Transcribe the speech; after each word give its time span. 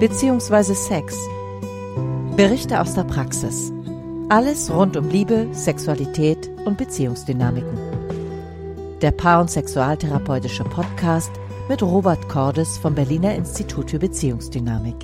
bzw. 0.00 0.74
Sex. 0.74 1.18
Berichte 2.36 2.80
aus 2.80 2.94
der 2.94 3.02
Praxis. 3.02 3.72
Alles 4.28 4.70
rund 4.70 4.96
um 4.96 5.08
Liebe, 5.08 5.48
Sexualität 5.52 6.48
und 6.64 6.78
Beziehungsdynamiken. 6.78 7.76
Der 9.02 9.10
Paar- 9.10 9.40
und 9.40 9.50
Sexualtherapeutische 9.50 10.62
Podcast 10.62 11.32
mit 11.68 11.82
Robert 11.82 12.28
Cordes 12.28 12.78
vom 12.78 12.94
Berliner 12.94 13.34
Institut 13.34 13.90
für 13.90 13.98
Beziehungsdynamik. 13.98 14.94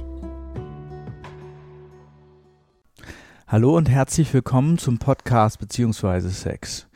Hallo 3.48 3.76
und 3.76 3.88
herzlich 3.88 4.32
willkommen 4.32 4.78
zum 4.78 4.98
Podcast 4.98 5.58
bzw. 5.58 6.28
Sex. 6.28 6.86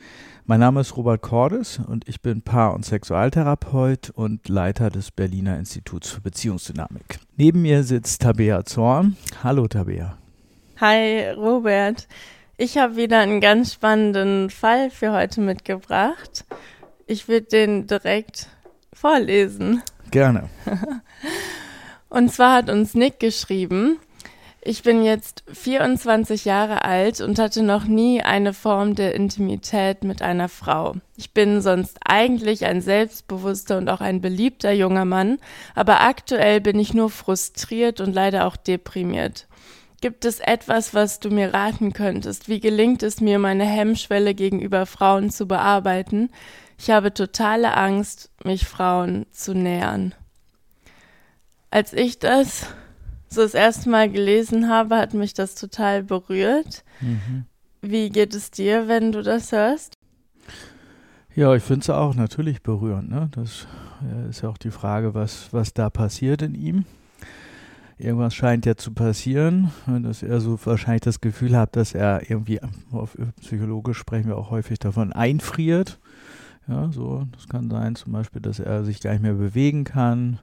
Mein 0.49 0.61
Name 0.61 0.81
ist 0.81 0.97
Robert 0.97 1.21
Cordes 1.21 1.79
und 1.85 2.09
ich 2.09 2.23
bin 2.23 2.41
Paar- 2.41 2.73
und 2.73 2.83
Sexualtherapeut 2.83 4.09
und 4.09 4.49
Leiter 4.49 4.89
des 4.89 5.11
Berliner 5.11 5.59
Instituts 5.59 6.09
für 6.09 6.21
Beziehungsdynamik. 6.21 7.19
Neben 7.37 7.61
mir 7.61 7.83
sitzt 7.83 8.23
Tabea 8.23 8.65
Zorn. 8.65 9.15
Hallo 9.43 9.67
Tabea. 9.67 10.17
Hi 10.81 11.29
Robert. 11.37 12.07
Ich 12.57 12.79
habe 12.79 12.95
wieder 12.95 13.19
einen 13.19 13.41
ganz 13.41 13.73
spannenden 13.73 14.49
Fall 14.49 14.89
für 14.89 15.11
heute 15.11 15.39
mitgebracht. 15.39 16.45
Ich 17.05 17.27
würde 17.27 17.45
den 17.45 17.85
direkt 17.85 18.47
vorlesen. 18.91 19.83
Gerne. 20.09 20.49
Und 22.09 22.33
zwar 22.33 22.55
hat 22.55 22.71
uns 22.71 22.95
Nick 22.95 23.19
geschrieben, 23.19 23.99
ich 24.61 24.83
bin 24.83 25.03
jetzt 25.03 25.43
24 25.53 26.43
Jahre 26.43 26.83
alt 26.83 27.21
und 27.21 27.39
hatte 27.39 27.63
noch 27.63 27.85
nie 27.85 28.21
eine 28.21 28.53
Form 28.53 28.93
der 28.93 29.15
Intimität 29.15 30.03
mit 30.03 30.21
einer 30.21 30.49
Frau. 30.49 30.95
Ich 31.15 31.33
bin 31.33 31.61
sonst 31.61 31.97
eigentlich 32.03 32.65
ein 32.65 32.81
selbstbewusster 32.81 33.77
und 33.77 33.89
auch 33.89 34.01
ein 34.01 34.19
beliebter 34.19 34.71
junger 34.71 35.05
Mann, 35.05 35.37
aber 35.75 36.01
aktuell 36.01 36.59
bin 36.59 36.77
ich 36.77 36.93
nur 36.93 37.09
frustriert 37.09 38.01
und 38.01 38.13
leider 38.13 38.45
auch 38.45 38.57
deprimiert. 38.57 39.47
Gibt 40.01 40.25
es 40.25 40.39
etwas, 40.39 40.93
was 40.93 41.19
du 41.19 41.29
mir 41.29 41.53
raten 41.53 41.93
könntest? 41.93 42.49
Wie 42.49 42.59
gelingt 42.59 43.03
es 43.03 43.21
mir, 43.21 43.39
meine 43.39 43.65
Hemmschwelle 43.65 44.33
gegenüber 44.33 44.85
Frauen 44.85 45.29
zu 45.29 45.45
bearbeiten? 45.45 46.29
Ich 46.77 46.89
habe 46.89 47.13
totale 47.13 47.75
Angst, 47.75 48.29
mich 48.43 48.65
Frauen 48.65 49.25
zu 49.31 49.53
nähern. 49.53 50.15
Als 51.71 51.91
ich 51.93 52.19
das 52.19 52.67
so 53.29 53.41
das 53.41 53.53
erste 53.53 53.89
Mal 53.89 54.09
gelesen 54.09 54.69
habe, 54.69 54.97
hat 54.97 55.13
mich 55.13 55.33
das 55.33 55.55
total 55.55 56.03
berührt. 56.03 56.83
Mhm. 57.01 57.45
Wie 57.81 58.09
geht 58.09 58.33
es 58.33 58.51
dir, 58.51 58.87
wenn 58.87 59.11
du 59.11 59.21
das 59.21 59.51
hörst? 59.51 59.93
Ja, 61.35 61.55
ich 61.55 61.63
finde 61.63 61.81
es 61.81 61.89
auch 61.89 62.15
natürlich 62.15 62.61
berührend. 62.61 63.09
Ne? 63.09 63.29
Das 63.33 63.67
ist 64.29 64.41
ja 64.41 64.49
auch 64.49 64.57
die 64.57 64.71
Frage, 64.71 65.13
was, 65.13 65.49
was 65.51 65.73
da 65.73 65.89
passiert 65.89 66.41
in 66.41 66.55
ihm 66.55 66.85
irgendwas 67.99 68.33
scheint 68.33 68.65
ja 68.65 68.75
zu 68.75 68.93
passieren, 68.93 69.71
dass 69.85 70.23
er 70.23 70.39
so 70.39 70.57
wahrscheinlich 70.63 71.01
das 71.01 71.19
Gefühl 71.19 71.55
hat, 71.55 71.75
dass 71.75 71.93
er 71.93 72.29
irgendwie, 72.29 72.59
auf 72.91 73.17
psychologisch 73.41 73.97
sprechen 73.97 74.29
wir 74.29 74.37
auch 74.37 74.49
häufig 74.49 74.79
davon, 74.79 75.11
einfriert. 75.11 75.99
Ja, 76.67 76.89
so, 76.91 77.27
das 77.33 77.49
kann 77.49 77.69
sein 77.69 77.95
zum 77.95 78.13
Beispiel, 78.13 78.41
dass 78.41 78.59
er 78.59 78.85
sich 78.85 79.01
gar 79.01 79.11
nicht 79.11 79.21
mehr 79.21 79.33
bewegen 79.33 79.83
kann 79.83 80.39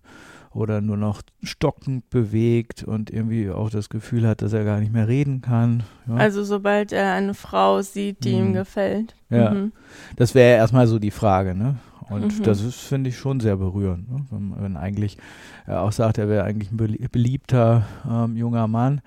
oder 0.57 0.81
nur 0.81 0.97
noch 0.97 1.23
stockend 1.43 2.09
bewegt 2.11 2.83
und 2.83 3.11
irgendwie 3.11 3.51
auch 3.51 3.71
das 3.71 3.89
Gefühl 3.89 4.27
hat, 4.27 4.43
dass 4.43 4.53
er 4.53 4.65
gar 4.65 4.81
nicht 4.81 4.93
mehr 4.93 5.07
reden 5.07 5.43
kann. 5.43 5.83
Ja. 6.09 6.15
Also 6.15 6.45
sobald 6.45 6.93
er 6.93 7.13
eine 7.13 7.35
Frau 7.35 7.83
sieht, 7.83 8.25
die 8.25 8.35
mhm. 8.35 8.47
ihm 8.47 8.53
gefällt. 8.55 9.15
Ja, 9.29 9.51
mhm. 9.51 9.73
das 10.17 10.35
wäre 10.35 10.57
erstmal 10.57 10.87
so 10.87 10.99
die 10.99 11.11
Frage, 11.11 11.55
ne? 11.55 11.77
Und 12.09 12.39
mhm. 12.39 12.43
das 12.45 12.63
ist, 12.63 12.81
finde 12.81 13.11
ich, 13.11 13.19
schon 13.19 13.41
sehr 13.41 13.57
berührend. 13.57 14.09
Ne? 14.11 14.25
Wenn, 14.31 14.55
wenn, 14.63 14.77
eigentlich 14.77 15.19
er 15.67 15.83
auch 15.83 15.91
sagt, 15.91 16.19
er 16.19 16.29
wäre 16.29 16.45
eigentlich 16.45 16.71
ein 16.71 16.77
beliebter 17.11 17.85
ähm, 18.09 18.37
junger 18.37 18.69
Mann 18.69 19.01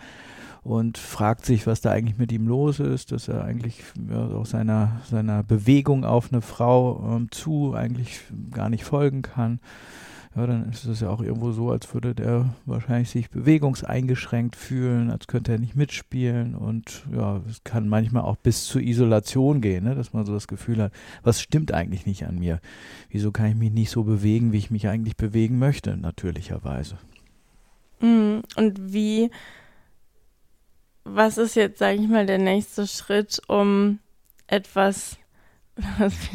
und 0.63 0.97
fragt 0.97 1.45
sich, 1.45 1.65
was 1.65 1.79
da 1.79 1.91
eigentlich 1.91 2.17
mit 2.17 2.33
ihm 2.33 2.45
los 2.45 2.81
ist, 2.81 3.13
dass 3.13 3.29
er 3.29 3.45
eigentlich 3.45 3.81
ja, 4.09 4.27
auch 4.27 4.45
seiner, 4.45 4.99
seiner 5.09 5.43
Bewegung 5.43 6.03
auf 6.03 6.33
eine 6.33 6.41
Frau 6.41 7.15
ähm, 7.15 7.31
zu 7.31 7.73
eigentlich 7.73 8.19
gar 8.51 8.67
nicht 8.67 8.83
folgen 8.83 9.21
kann 9.21 9.61
ja, 10.35 10.45
dann 10.45 10.69
ist 10.69 10.85
es 10.85 10.99
ja 10.99 11.09
auch 11.09 11.21
irgendwo 11.21 11.51
so, 11.51 11.71
als 11.71 11.91
würde 11.93 12.13
der 12.13 12.53
wahrscheinlich 12.65 13.09
sich 13.09 13.29
bewegungseingeschränkt 13.29 14.55
fühlen, 14.55 15.09
als 15.09 15.27
könnte 15.27 15.53
er 15.53 15.59
nicht 15.59 15.75
mitspielen 15.75 16.53
und 16.53 17.03
ja, 17.11 17.41
es 17.49 17.63
kann 17.63 17.89
manchmal 17.89 18.23
auch 18.23 18.37
bis 18.37 18.65
zur 18.65 18.81
Isolation 18.81 19.59
gehen, 19.59 19.85
ne? 19.85 19.95
dass 19.95 20.13
man 20.13 20.25
so 20.25 20.33
das 20.33 20.47
Gefühl 20.47 20.81
hat, 20.83 20.93
was 21.23 21.41
stimmt 21.41 21.73
eigentlich 21.73 22.05
nicht 22.05 22.25
an 22.25 22.37
mir? 22.39 22.59
Wieso 23.09 23.31
kann 23.31 23.47
ich 23.47 23.55
mich 23.55 23.71
nicht 23.71 23.89
so 23.89 24.03
bewegen, 24.03 24.51
wie 24.51 24.59
ich 24.59 24.71
mich 24.71 24.87
eigentlich 24.87 25.17
bewegen 25.17 25.57
möchte, 25.57 25.97
natürlicherweise? 25.97 26.97
Mhm. 27.99 28.43
Und 28.55 28.93
wie, 28.93 29.31
was 31.03 31.37
ist 31.37 31.55
jetzt, 31.55 31.79
sage 31.79 31.99
ich 31.99 32.07
mal, 32.07 32.25
der 32.25 32.37
nächste 32.37 32.87
Schritt, 32.87 33.41
um 33.47 33.99
etwas 34.47 35.18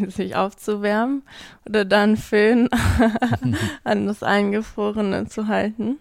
sich 0.09 0.37
aufzuwärmen 0.37 1.23
oder 1.69 1.85
dann 1.85 2.17
Föhn 2.17 2.69
an 3.85 4.07
das 4.07 4.23
Eingefrorene 4.23 5.27
zu 5.27 5.49
halten? 5.49 5.99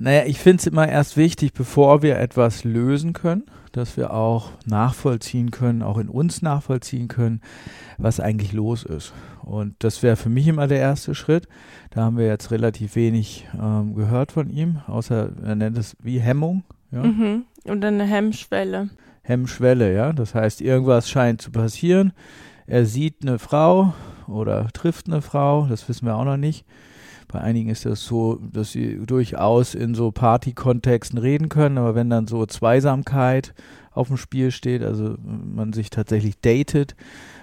Naja, 0.00 0.22
ich 0.26 0.38
finde 0.38 0.58
es 0.60 0.66
immer 0.68 0.88
erst 0.88 1.16
wichtig, 1.16 1.52
bevor 1.54 2.02
wir 2.02 2.18
etwas 2.18 2.62
lösen 2.62 3.14
können, 3.14 3.42
dass 3.72 3.96
wir 3.96 4.12
auch 4.12 4.52
nachvollziehen 4.64 5.50
können, 5.50 5.82
auch 5.82 5.98
in 5.98 6.08
uns 6.08 6.40
nachvollziehen 6.40 7.08
können, 7.08 7.40
was 7.96 8.20
eigentlich 8.20 8.52
los 8.52 8.84
ist. 8.84 9.12
Und 9.42 9.74
das 9.80 10.04
wäre 10.04 10.14
für 10.14 10.28
mich 10.28 10.46
immer 10.46 10.68
der 10.68 10.78
erste 10.78 11.16
Schritt. 11.16 11.48
Da 11.90 12.02
haben 12.02 12.16
wir 12.16 12.26
jetzt 12.26 12.52
relativ 12.52 12.94
wenig 12.94 13.48
ähm, 13.60 13.94
gehört 13.94 14.30
von 14.30 14.50
ihm, 14.50 14.82
außer 14.86 15.30
er 15.44 15.56
nennt 15.56 15.76
es 15.76 15.96
wie 16.00 16.20
Hemmung. 16.20 16.62
Ja? 16.92 17.02
Mhm. 17.02 17.44
Und 17.64 17.84
eine 17.84 18.04
Hemmschwelle. 18.04 18.90
Hemmschwelle, 19.22 19.92
ja. 19.92 20.12
Das 20.12 20.32
heißt, 20.34 20.60
irgendwas 20.60 21.10
scheint 21.10 21.42
zu 21.42 21.50
passieren 21.50 22.12
er 22.68 22.84
sieht 22.84 23.22
eine 23.22 23.38
Frau 23.38 23.94
oder 24.26 24.68
trifft 24.68 25.08
eine 25.08 25.22
Frau, 25.22 25.66
das 25.66 25.88
wissen 25.88 26.06
wir 26.06 26.16
auch 26.16 26.24
noch 26.24 26.36
nicht. 26.36 26.64
Bei 27.26 27.40
einigen 27.40 27.68
ist 27.68 27.84
das 27.84 28.04
so, 28.04 28.36
dass 28.36 28.72
sie 28.72 29.00
durchaus 29.04 29.74
in 29.74 29.94
so 29.94 30.10
Party-Kontexten 30.10 31.18
reden 31.18 31.48
können, 31.48 31.76
aber 31.76 31.94
wenn 31.94 32.08
dann 32.08 32.26
so 32.26 32.46
Zweisamkeit 32.46 33.54
auf 33.90 34.08
dem 34.08 34.16
Spiel 34.16 34.50
steht, 34.50 34.82
also 34.82 35.16
man 35.18 35.72
sich 35.72 35.90
tatsächlich 35.90 36.40
datet 36.40 36.94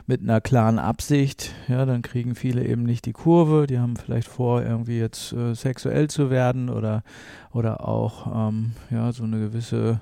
mit 0.08 0.22
einer 0.22 0.42
klaren 0.42 0.80
Absicht, 0.80 1.54
ja, 1.68 1.86
dann 1.86 2.02
kriegen 2.02 2.36
viele 2.36 2.64
eben 2.64 2.84
nicht 2.84 3.06
die 3.06 3.12
Kurve, 3.12 3.68
die 3.68 3.80
haben 3.80 3.96
vielleicht 3.96 4.28
vor, 4.28 4.64
irgendwie 4.64 5.00
jetzt 5.00 5.34
äh, 5.34 5.54
sexuell 5.54 6.08
zu 6.08 6.30
werden 6.30 6.70
oder, 6.70 7.04
oder 7.52 7.88
auch 7.88 8.50
ähm, 8.50 8.72
ja, 8.90 9.12
so 9.12 9.24
eine 9.24 9.40
gewisse 9.40 10.02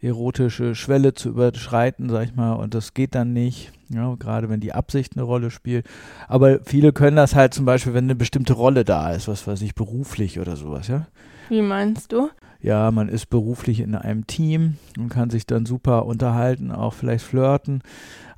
erotische 0.00 0.74
Schwelle 0.74 1.14
zu 1.14 1.30
überschreiten, 1.30 2.08
sag 2.10 2.24
ich 2.24 2.34
mal, 2.34 2.52
und 2.54 2.74
das 2.74 2.94
geht 2.94 3.14
dann 3.14 3.32
nicht, 3.32 3.72
ja, 3.88 4.14
gerade 4.16 4.48
wenn 4.48 4.60
die 4.60 4.72
Absicht 4.72 5.16
eine 5.16 5.22
Rolle 5.22 5.50
spielt. 5.50 5.86
Aber 6.28 6.60
viele 6.64 6.92
können 6.92 7.16
das 7.16 7.34
halt 7.34 7.54
zum 7.54 7.64
Beispiel, 7.64 7.94
wenn 7.94 8.04
eine 8.04 8.14
bestimmte 8.14 8.52
Rolle 8.52 8.84
da 8.84 9.12
ist, 9.12 9.28
was 9.28 9.46
weiß 9.46 9.62
ich, 9.62 9.74
beruflich 9.74 10.40
oder 10.40 10.56
sowas, 10.56 10.88
ja. 10.88 11.06
Wie 11.48 11.62
meinst 11.62 12.12
du? 12.12 12.30
Ja, 12.60 12.90
man 12.90 13.08
ist 13.08 13.26
beruflich 13.26 13.80
in 13.80 13.94
einem 13.94 14.26
Team 14.26 14.76
und 14.98 15.08
kann 15.08 15.30
sich 15.30 15.46
dann 15.46 15.66
super 15.66 16.06
unterhalten, 16.06 16.72
auch 16.72 16.94
vielleicht 16.94 17.24
flirten. 17.24 17.82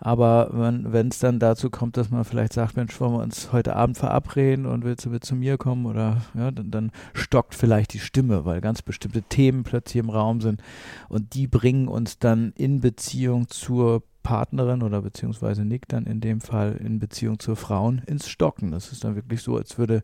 Aber 0.01 0.51
wenn 0.53 1.09
es 1.09 1.19
dann 1.19 1.39
dazu 1.39 1.71
kommt, 1.71 1.97
dass 1.97 2.11
man 2.11 2.25
vielleicht 2.25 2.53
sagt, 2.53 2.77
Mensch, 2.77 3.01
wollen 3.01 3.15
wir 3.15 3.23
uns 3.23 3.53
heute 3.53 3.75
Abend 3.75 3.97
verabreden 3.97 4.67
und 4.67 4.85
willst 4.85 5.07
du 5.07 5.11
mit 5.11 5.25
zu 5.25 5.35
mir 5.35 5.57
kommen 5.57 5.87
oder 5.87 6.23
ja, 6.35 6.51
dann, 6.51 6.71
dann 6.71 6.93
stockt 7.15 7.55
vielleicht 7.55 7.95
die 7.95 7.99
Stimme, 7.99 8.45
weil 8.45 8.61
ganz 8.61 8.83
bestimmte 8.83 9.23
Themen 9.23 9.65
plötzlich 9.65 10.03
im 10.03 10.11
Raum 10.11 10.41
sind 10.41 10.63
und 11.09 11.35
die 11.35 11.47
bringen 11.47 11.89
uns 11.89 12.19
dann 12.19 12.53
in 12.57 12.81
Beziehung 12.81 13.49
zur 13.49 14.03
Partnerin 14.29 14.83
oder 14.83 15.01
beziehungsweise 15.01 15.65
Nick 15.65 15.89
dann 15.89 16.05
in 16.05 16.21
dem 16.21 16.43
Fall 16.43 16.77
in 16.85 16.99
Beziehung 16.99 17.39
zu 17.39 17.55
Frauen 17.55 18.03
ins 18.07 18.29
Stocken. 18.29 18.73
Das 18.73 18.93
ist 18.93 19.03
dann 19.03 19.17
wirklich 19.17 19.41
so, 19.41 19.57
als 19.57 19.79
würde 19.79 20.03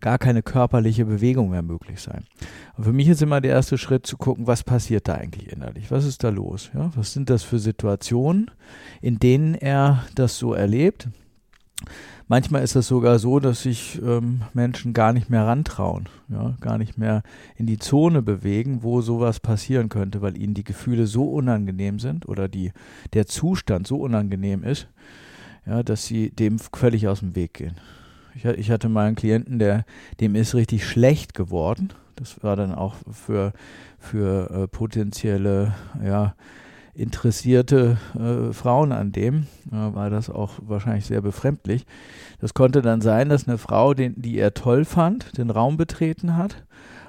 gar 0.00 0.18
keine 0.18 0.42
körperliche 0.42 1.06
Bewegung 1.06 1.48
mehr 1.48 1.62
möglich 1.62 1.98
sein. 2.02 2.24
Und 2.76 2.84
für 2.84 2.92
mich 2.92 3.08
ist 3.08 3.22
immer 3.22 3.40
der 3.40 3.52
erste 3.52 3.78
Schritt 3.78 4.06
zu 4.06 4.18
gucken, 4.18 4.46
was 4.46 4.62
passiert 4.62 5.08
da 5.08 5.14
eigentlich 5.14 5.50
innerlich? 5.50 5.90
Was 5.90 6.04
ist 6.04 6.22
da 6.22 6.28
los? 6.28 6.70
Ja, 6.74 6.90
was 6.96 7.14
sind 7.14 7.30
das 7.30 7.44
für 7.44 7.58
Situationen, 7.58 8.50
in 9.00 9.18
denen 9.18 9.54
er 9.54 10.04
das 10.16 10.36
so 10.36 10.52
erlebt? 10.52 11.08
Manchmal 12.28 12.62
ist 12.62 12.76
es 12.76 12.88
sogar 12.88 13.18
so, 13.18 13.40
dass 13.40 13.62
sich 13.62 14.00
ähm, 14.02 14.42
Menschen 14.54 14.92
gar 14.92 15.12
nicht 15.12 15.28
mehr 15.28 15.46
rantrauen, 15.46 16.08
ja, 16.28 16.56
gar 16.60 16.78
nicht 16.78 16.96
mehr 16.96 17.22
in 17.56 17.66
die 17.66 17.78
Zone 17.78 18.22
bewegen, 18.22 18.82
wo 18.82 19.00
sowas 19.02 19.40
passieren 19.40 19.88
könnte, 19.88 20.22
weil 20.22 20.36
ihnen 20.36 20.54
die 20.54 20.64
Gefühle 20.64 21.06
so 21.06 21.24
unangenehm 21.24 21.98
sind 21.98 22.26
oder 22.26 22.48
die, 22.48 22.72
der 23.12 23.26
Zustand 23.26 23.86
so 23.86 23.96
unangenehm 23.96 24.64
ist, 24.64 24.88
ja, 25.66 25.82
dass 25.82 26.06
sie 26.06 26.30
dem 26.30 26.58
völlig 26.58 27.08
aus 27.08 27.20
dem 27.20 27.36
Weg 27.36 27.54
gehen. 27.54 27.74
Ich, 28.34 28.44
ich 28.44 28.70
hatte 28.70 28.88
mal 28.88 29.06
einen 29.06 29.16
Klienten, 29.16 29.58
der, 29.58 29.84
dem 30.20 30.34
ist 30.34 30.54
richtig 30.54 30.86
schlecht 30.86 31.34
geworden. 31.34 31.90
Das 32.16 32.42
war 32.42 32.56
dann 32.56 32.74
auch 32.74 32.94
für, 33.10 33.52
für 33.98 34.50
äh, 34.50 34.68
potenzielle, 34.68 35.74
ja, 36.04 36.34
interessierte 36.94 37.96
äh, 38.14 38.52
Frauen 38.52 38.92
an 38.92 39.12
dem, 39.12 39.46
äh, 39.70 39.94
war 39.94 40.10
das 40.10 40.28
auch 40.28 40.52
wahrscheinlich 40.60 41.06
sehr 41.06 41.22
befremdlich. 41.22 41.86
Das 42.40 42.54
konnte 42.54 42.82
dann 42.82 43.00
sein, 43.00 43.28
dass 43.28 43.48
eine 43.48 43.58
Frau, 43.58 43.94
den, 43.94 44.20
die 44.20 44.38
er 44.38 44.54
toll 44.54 44.84
fand, 44.84 45.38
den 45.38 45.50
Raum 45.50 45.76
betreten 45.76 46.36
hat 46.36 46.64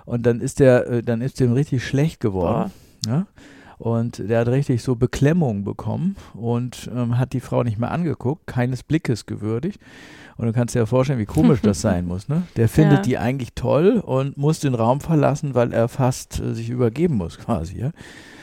und 0.06 0.25
dann 0.25 0.39
ist 0.39 0.59
der, 0.59 0.88
äh, 0.88 1.01
dann 1.01 1.21
ist 1.21 1.39
dem 1.39 1.53
richtig 1.53 1.85
schlecht 1.85 2.19
geworden. 2.19 2.71
Ja? 3.06 3.27
Und 3.77 4.18
der 4.30 4.41
hat 4.41 4.47
richtig 4.47 4.81
so 4.81 4.95
Beklemmung 4.95 5.65
bekommen 5.65 6.15
und 6.33 6.89
ähm, 6.95 7.18
hat 7.18 7.33
die 7.33 7.41
Frau 7.41 7.63
nicht 7.63 7.79
mehr 7.79 7.91
angeguckt, 7.91 8.47
keines 8.47 8.83
Blickes 8.83 9.25
gewürdigt. 9.25 9.79
Und 10.38 10.47
du 10.47 10.53
kannst 10.53 10.74
dir 10.74 10.79
ja 10.79 10.86
vorstellen, 10.86 11.19
wie 11.19 11.25
komisch 11.25 11.62
das 11.62 11.81
sein 11.81 12.06
muss. 12.06 12.29
Ne? 12.29 12.44
Der 12.56 12.69
findet 12.69 13.00
ja. 13.00 13.03
die 13.03 13.18
eigentlich 13.18 13.53
toll 13.56 14.01
und 14.03 14.38
muss 14.38 14.59
den 14.59 14.74
Raum 14.74 15.01
verlassen, 15.01 15.53
weil 15.53 15.74
er 15.74 15.89
fast 15.89 16.39
äh, 16.39 16.53
sich 16.53 16.69
übergeben 16.69 17.15
muss 17.15 17.38
quasi. 17.38 17.79
Ja? 17.79 17.91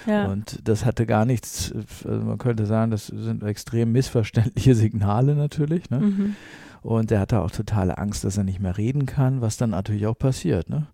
Ja. 0.07 0.27
Und 0.27 0.61
das 0.69 0.85
hatte 0.85 1.07
gar 1.07 1.25
nichts, 1.25 1.73
also 2.05 2.25
man 2.25 2.39
könnte 2.39 2.67
sagen, 2.67 2.91
das 2.91 3.07
sind 3.09 3.43
extrem 3.43 3.93
missverständliche 3.93 4.75
Signale 4.75 5.35
natürlich. 5.35 5.91
Ne? 5.91 6.01
Mhm. 6.01 6.37
Und 6.83 7.13
er 7.13 7.21
hatte 7.21 7.41
auch 7.41 7.51
totale 7.51 7.99
Angst, 7.99 8.25
dass 8.25 8.39
er 8.39 8.45
nicht 8.45 8.61
mehr 8.61 8.79
reden 8.79 9.07
kann, 9.07 9.41
was 9.41 9.57
dann 9.57 9.71
natürlich 9.71 10.07
auch 10.07 10.19
passiert. 10.19 10.71
Ne? 10.71 10.87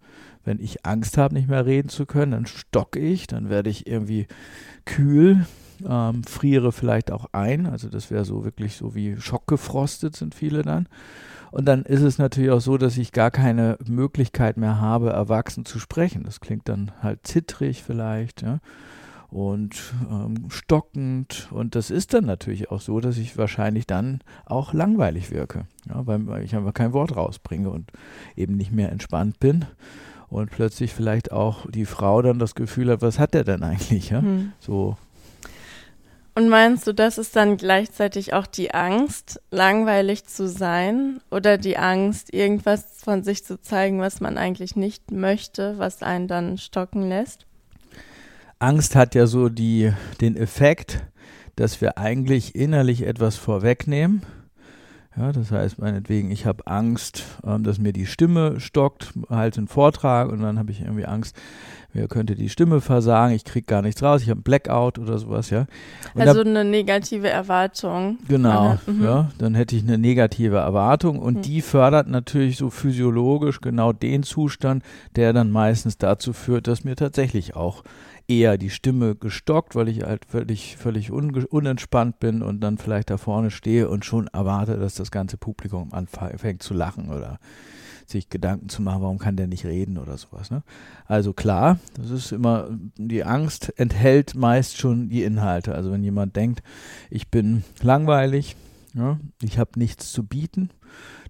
Wenn 0.45 0.61
ich 0.61 0.85
Angst 0.85 1.19
habe, 1.19 1.35
nicht 1.35 1.49
mehr 1.49 1.67
reden 1.67 1.89
zu 1.89 2.07
können, 2.07 2.33
dann 2.33 2.47
stocke 2.47 2.99
ich, 2.99 3.27
dann 3.27 3.49
werde 3.49 3.71
ich 3.71 3.87
irgendwie 3.87 4.27
kühl, 4.85 5.47
ähm, 5.89 6.25
friere 6.25 6.73
vielleicht 6.73 7.11
auch 7.11 7.27
ein. 7.33 7.67
Also 7.67 7.89
das 7.89 8.11
wäre 8.11 8.25
so 8.25 8.45
wirklich 8.45 8.77
so 8.77 8.95
wie 8.95 9.17
schockgefrostet 9.19 10.17
sind 10.17 10.35
viele 10.35 10.63
dann. 10.63 10.89
Und 11.51 11.67
dann 11.67 11.85
ist 11.85 12.03
es 12.03 12.19
natürlich 12.19 12.51
auch 12.51 12.61
so, 12.61 12.77
dass 12.77 12.97
ich 12.97 13.13
gar 13.13 13.31
keine 13.31 13.79
Möglichkeit 13.87 14.57
mehr 14.57 14.81
habe, 14.81 15.11
erwachsen 15.11 15.65
zu 15.65 15.79
sprechen. 15.79 16.25
Das 16.25 16.41
klingt 16.41 16.69
dann 16.69 16.93
halt 17.03 17.27
zittrig 17.27 17.83
vielleicht, 17.83 18.43
ja. 18.43 18.59
Und 19.29 19.95
ähm, 20.11 20.49
stockend. 20.51 21.49
Und 21.51 21.75
das 21.75 21.91
ist 21.91 22.15
dann 22.15 22.25
natürlich 22.25 22.71
auch 22.71 22.81
so, 22.81 23.01
dass 23.01 23.19
ich 23.19 23.37
wahrscheinlich 23.37 23.87
dann 23.87 24.21
auch 24.45 24.73
langweilig 24.73 25.31
wirke. 25.31 25.67
Ja, 25.89 26.07
weil, 26.07 26.27
weil 26.27 26.45
ich 26.45 26.55
einfach 26.55 26.75
kein 26.75 26.93
Wort 26.93 27.17
rausbringe 27.17 27.71
und 27.71 27.91
eben 28.37 28.57
nicht 28.57 28.73
mehr 28.73 28.93
entspannt 28.93 29.41
bin 29.41 29.65
und 30.29 30.51
plötzlich 30.51 30.93
vielleicht 30.93 31.33
auch 31.33 31.71
die 31.71 31.87
Frau 31.87 32.23
dann 32.23 32.39
das 32.39 32.55
Gefühl 32.55 32.91
hat, 32.91 33.03
was 33.03 33.19
hat 33.19 33.35
der 33.35 33.45
denn 33.45 33.63
eigentlich? 33.63 34.11
Ja? 34.11 34.23
Hm. 34.23 34.53
So 34.61 34.97
und 36.37 36.51
meinst 36.51 36.87
du, 36.87 36.93
das 36.93 37.17
ist 37.17 37.35
dann 37.35 37.57
gleichzeitig 37.57 38.35
auch 38.35 38.47
die 38.47 38.75
Angst, 38.75 39.41
langweilig 39.51 40.27
zu 40.27 40.47
sein 40.49 41.23
oder 41.31 41.57
die 41.57 41.79
Angst, 41.79 42.35
irgendwas 42.35 43.01
von 43.03 43.25
sich 43.25 43.43
zu 43.43 43.59
zeigen, 43.59 44.01
was 44.01 44.21
man 44.21 44.37
eigentlich 44.37 44.77
nicht 44.77 45.11
möchte, 45.11 45.79
was 45.79 46.03
einen 46.03 46.29
dann 46.29 46.59
stocken 46.59 47.09
lässt? 47.09 47.47
Angst 48.59 48.95
hat 48.97 49.15
ja 49.15 49.27
so 49.27 49.49
die, 49.49 49.95
den 50.21 50.37
Effekt, 50.37 51.07
dass 51.57 51.81
wir 51.81 51.97
eigentlich 51.97 52.55
innerlich 52.55 53.07
etwas 53.07 53.37
vorwegnehmen. 53.37 54.21
Ja, 55.17 55.33
das 55.33 55.51
heißt 55.51 55.79
meinetwegen, 55.79 56.31
ich 56.31 56.45
habe 56.45 56.67
Angst, 56.67 57.25
ähm, 57.47 57.65
dass 57.65 57.79
mir 57.79 57.95
die 57.95 58.05
Stimme 58.05 58.61
stockt, 58.61 59.15
halte 59.31 59.61
einen 59.61 59.69
Vortrag 59.69 60.31
und 60.31 60.43
dann 60.43 60.59
habe 60.59 60.71
ich 60.71 60.83
irgendwie 60.83 61.07
Angst, 61.07 61.35
mir 61.97 62.09
könnte 62.09 62.35
die 62.35 62.49
Stimme 62.49 62.81
versagen, 62.81 63.35
ich 63.35 63.45
kriege 63.45 63.65
gar 63.65 63.83
nichts 63.83 64.03
raus, 64.03 64.23
ich 64.23 64.29
habe 64.29 64.39
einen 64.39 64.43
Blackout 64.43 64.99
oder 64.99 65.19
sowas, 65.19 65.51
ja. 65.51 65.67
Und 66.15 66.21
also 66.21 66.45
da, 66.45 66.51
eine 66.51 66.65
negative 66.65 67.29
Erwartung. 67.29 68.19
Genau, 68.29 68.79
mhm. 68.87 69.03
ja, 69.03 69.31
dann 69.39 69.55
hätte 69.55 69.77
ich 69.77 69.83
eine 69.83 69.99
negative 69.99 70.59
Erwartung 70.59 71.19
und 71.19 71.39
mhm. 71.39 71.43
die 71.43 71.63
fördert 71.63 72.09
natürlich 72.09 72.59
so 72.59 72.71
physiologisch 72.71 73.61
genau 73.61 73.93
den 73.93 74.23
Zustand, 74.23 74.85
der 75.17 75.33
dann 75.33 75.51
meistens 75.51 75.97
dazu 75.97 76.33
führt, 76.33 76.67
dass 76.67 76.85
mir 76.85 76.97
tatsächlich 76.97 77.57
auch 77.57 77.83
eher 78.29 78.59
die 78.59 78.71
Stimme 78.71 79.15
gestockt, 79.15 79.75
weil 79.75 79.89
ich 79.89 80.03
halt 80.03 80.25
völlig, 80.25 80.77
völlig 80.77 81.11
unentspannt 81.13 82.19
bin 82.19 82.43
und 82.43 82.61
dann 82.61 82.77
vielleicht 82.77 83.11
da 83.11 83.17
vorne 83.17 83.51
stehe 83.51 83.89
und 83.89 84.05
schon 84.05 84.27
erwarte, 84.29 84.77
dass 84.79 84.95
das 84.95 85.11
ganze 85.11 85.39
Publikum 85.39 85.93
anfängt 85.93 86.63
zu 86.63 86.75
lachen 86.75 87.09
oder 87.09 87.39
sich 88.11 88.29
Gedanken 88.29 88.69
zu 88.69 88.83
machen, 88.83 89.03
warum 89.03 89.19
kann 89.19 89.37
der 89.37 89.47
nicht 89.47 89.65
reden 89.65 89.99
oder 89.99 90.17
sowas. 90.17 90.51
Ne? 90.51 90.63
Also 91.07 91.33
klar, 91.33 91.79
das 91.97 92.11
ist 92.11 92.33
immer, 92.33 92.69
die 92.97 93.25
Angst 93.25 93.73
enthält 93.77 94.35
meist 94.35 94.79
schon 94.79 95.09
die 95.09 95.23
Inhalte. 95.23 95.75
Also 95.75 95.93
wenn 95.93 96.05
jemand 96.05 96.37
denkt, 96.37 96.63
ich 97.11 97.29
bin 97.29 97.65
langweilig, 97.83 98.57
ja, 98.95 99.19
ich 99.43 99.59
habe 99.59 99.73
nichts 99.77 100.13
zu 100.13 100.25
bieten, 100.25 100.71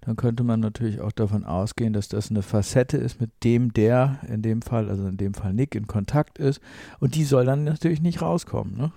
dann 0.01 0.15
könnte 0.15 0.43
man 0.43 0.61
natürlich 0.61 1.01
auch 1.01 1.11
davon 1.11 1.43
ausgehen, 1.43 1.91
dass 1.91 2.07
das 2.07 2.29
eine 2.29 2.41
Facette 2.41 2.95
ist, 2.95 3.19
mit 3.19 3.31
dem 3.43 3.73
der 3.73 4.19
in 4.29 4.41
dem 4.41 4.61
Fall, 4.61 4.89
also 4.89 5.05
in 5.05 5.17
dem 5.17 5.33
Fall 5.33 5.53
Nick, 5.53 5.75
in 5.75 5.85
Kontakt 5.85 6.39
ist. 6.39 6.61
Und 6.99 7.15
die 7.15 7.25
soll 7.25 7.43
dann 7.43 7.65
natürlich 7.65 8.01
nicht 8.01 8.21
rauskommen. 8.21 8.77
Ne? 8.77 8.91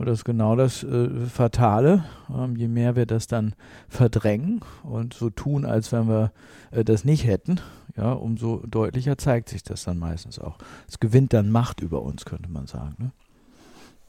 Und 0.00 0.06
das 0.06 0.20
ist 0.20 0.24
genau 0.24 0.56
das 0.56 0.82
äh, 0.82 1.10
Fatale. 1.26 2.06
Ähm, 2.34 2.56
je 2.56 2.68
mehr 2.68 2.96
wir 2.96 3.04
das 3.04 3.26
dann 3.26 3.54
verdrängen 3.86 4.62
und 4.82 5.12
so 5.12 5.28
tun, 5.28 5.66
als 5.66 5.92
wenn 5.92 6.08
wir 6.08 6.32
äh, 6.70 6.84
das 6.84 7.04
nicht 7.04 7.26
hätten, 7.26 7.60
ja, 7.98 8.12
umso 8.12 8.62
deutlicher 8.66 9.18
zeigt 9.18 9.50
sich 9.50 9.62
das 9.62 9.84
dann 9.84 9.98
meistens 9.98 10.38
auch. 10.38 10.56
Es 10.88 11.00
gewinnt 11.00 11.34
dann 11.34 11.50
Macht 11.50 11.82
über 11.82 12.00
uns, 12.00 12.24
könnte 12.24 12.48
man 12.48 12.66
sagen. 12.66 12.94
Ne? 12.96 13.10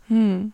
Hm. 0.07 0.53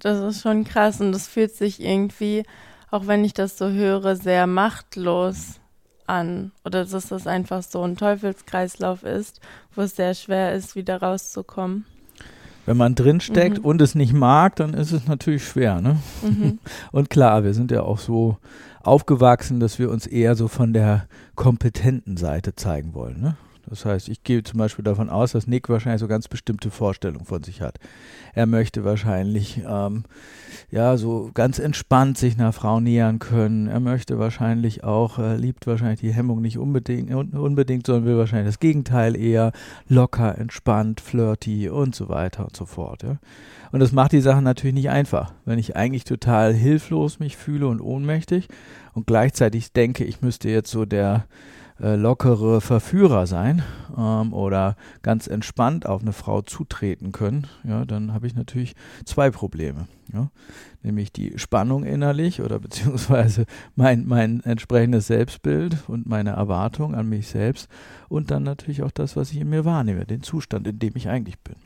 Das 0.00 0.18
ist 0.18 0.42
schon 0.42 0.64
krass 0.64 1.00
und 1.00 1.12
das 1.12 1.28
fühlt 1.28 1.54
sich 1.54 1.80
irgendwie, 1.80 2.42
auch 2.90 3.06
wenn 3.06 3.24
ich 3.24 3.34
das 3.34 3.56
so 3.56 3.70
höre, 3.70 4.16
sehr 4.16 4.48
machtlos 4.48 5.60
an. 6.08 6.50
Oder 6.64 6.84
dass 6.84 7.06
das 7.06 7.28
einfach 7.28 7.62
so 7.62 7.82
ein 7.82 7.96
Teufelskreislauf 7.96 9.04
ist, 9.04 9.40
wo 9.76 9.82
es 9.82 9.94
sehr 9.94 10.14
schwer 10.14 10.54
ist, 10.54 10.74
wieder 10.74 11.00
rauszukommen. 11.00 11.84
Wenn 12.68 12.76
man 12.76 12.94
drinsteckt 12.94 13.60
mhm. 13.60 13.64
und 13.64 13.80
es 13.80 13.94
nicht 13.94 14.12
mag, 14.12 14.56
dann 14.56 14.74
ist 14.74 14.92
es 14.92 15.06
natürlich 15.06 15.42
schwer. 15.42 15.80
Ne? 15.80 15.96
Mhm. 16.22 16.58
Und 16.92 17.08
klar, 17.08 17.42
wir 17.42 17.54
sind 17.54 17.70
ja 17.70 17.82
auch 17.82 17.98
so 17.98 18.36
aufgewachsen, 18.82 19.58
dass 19.58 19.78
wir 19.78 19.90
uns 19.90 20.06
eher 20.06 20.34
so 20.34 20.48
von 20.48 20.74
der 20.74 21.06
kompetenten 21.34 22.18
Seite 22.18 22.54
zeigen 22.56 22.92
wollen. 22.92 23.22
Ne? 23.22 23.36
Das 23.68 23.84
heißt, 23.84 24.08
ich 24.08 24.22
gehe 24.22 24.42
zum 24.42 24.58
Beispiel 24.58 24.84
davon 24.84 25.10
aus, 25.10 25.32
dass 25.32 25.46
Nick 25.46 25.68
wahrscheinlich 25.68 26.00
so 26.00 26.08
ganz 26.08 26.28
bestimmte 26.28 26.70
Vorstellungen 26.70 27.26
von 27.26 27.42
sich 27.42 27.60
hat. 27.60 27.78
Er 28.34 28.46
möchte 28.46 28.84
wahrscheinlich 28.84 29.62
ähm, 29.68 30.04
ja 30.70 30.96
so 30.96 31.30
ganz 31.34 31.58
entspannt 31.58 32.18
sich 32.18 32.34
einer 32.38 32.52
Frau 32.52 32.80
nähern 32.80 33.18
können. 33.18 33.68
Er 33.68 33.80
möchte 33.80 34.18
wahrscheinlich 34.18 34.84
auch, 34.84 35.18
äh, 35.18 35.36
liebt 35.36 35.66
wahrscheinlich 35.66 36.00
die 36.00 36.12
Hemmung 36.12 36.40
nicht 36.40 36.58
unbedingt, 36.58 37.12
unbedingt, 37.12 37.86
sondern 37.86 38.04
will 38.04 38.18
wahrscheinlich 38.18 38.48
das 38.48 38.60
Gegenteil 38.60 39.16
eher 39.16 39.52
locker, 39.88 40.38
entspannt, 40.38 41.00
flirty 41.00 41.68
und 41.68 41.94
so 41.94 42.08
weiter 42.08 42.44
und 42.44 42.56
so 42.56 42.66
fort. 42.66 43.02
Ja. 43.02 43.18
Und 43.70 43.80
das 43.80 43.92
macht 43.92 44.12
die 44.12 44.20
Sache 44.20 44.42
natürlich 44.42 44.74
nicht 44.74 44.90
einfach, 44.90 45.32
wenn 45.44 45.58
ich 45.58 45.76
eigentlich 45.76 46.04
total 46.04 46.54
hilflos 46.54 47.18
mich 47.18 47.36
fühle 47.36 47.68
und 47.68 47.80
ohnmächtig 47.80 48.48
und 48.94 49.06
gleichzeitig 49.06 49.72
denke, 49.72 50.04
ich 50.04 50.22
müsste 50.22 50.48
jetzt 50.48 50.70
so 50.70 50.84
der 50.84 51.26
äh, 51.80 51.96
lockere 51.96 52.60
Verführer 52.60 53.26
sein 53.26 53.62
ähm, 53.96 54.32
oder 54.32 54.76
ganz 55.02 55.26
entspannt 55.26 55.86
auf 55.86 56.02
eine 56.02 56.12
Frau 56.12 56.42
zutreten 56.42 57.12
können, 57.12 57.46
ja, 57.64 57.84
dann 57.84 58.12
habe 58.12 58.26
ich 58.26 58.34
natürlich 58.34 58.74
zwei 59.04 59.30
Probleme. 59.30 59.86
Ja? 60.12 60.30
Nämlich 60.82 61.12
die 61.12 61.38
Spannung 61.38 61.84
innerlich 61.84 62.40
oder 62.42 62.58
beziehungsweise 62.60 63.46
mein, 63.76 64.06
mein 64.06 64.42
entsprechendes 64.44 65.06
Selbstbild 65.06 65.88
und 65.88 66.06
meine 66.06 66.30
Erwartung 66.30 66.94
an 66.94 67.08
mich 67.08 67.28
selbst 67.28 67.68
und 68.08 68.30
dann 68.30 68.42
natürlich 68.42 68.82
auch 68.82 68.90
das, 68.90 69.16
was 69.16 69.30
ich 69.30 69.38
in 69.38 69.50
mir 69.50 69.64
wahrnehme, 69.64 70.06
den 70.06 70.22
Zustand, 70.22 70.66
in 70.66 70.78
dem 70.78 70.96
ich 70.96 71.08
eigentlich 71.08 71.38
bin. 71.40 71.56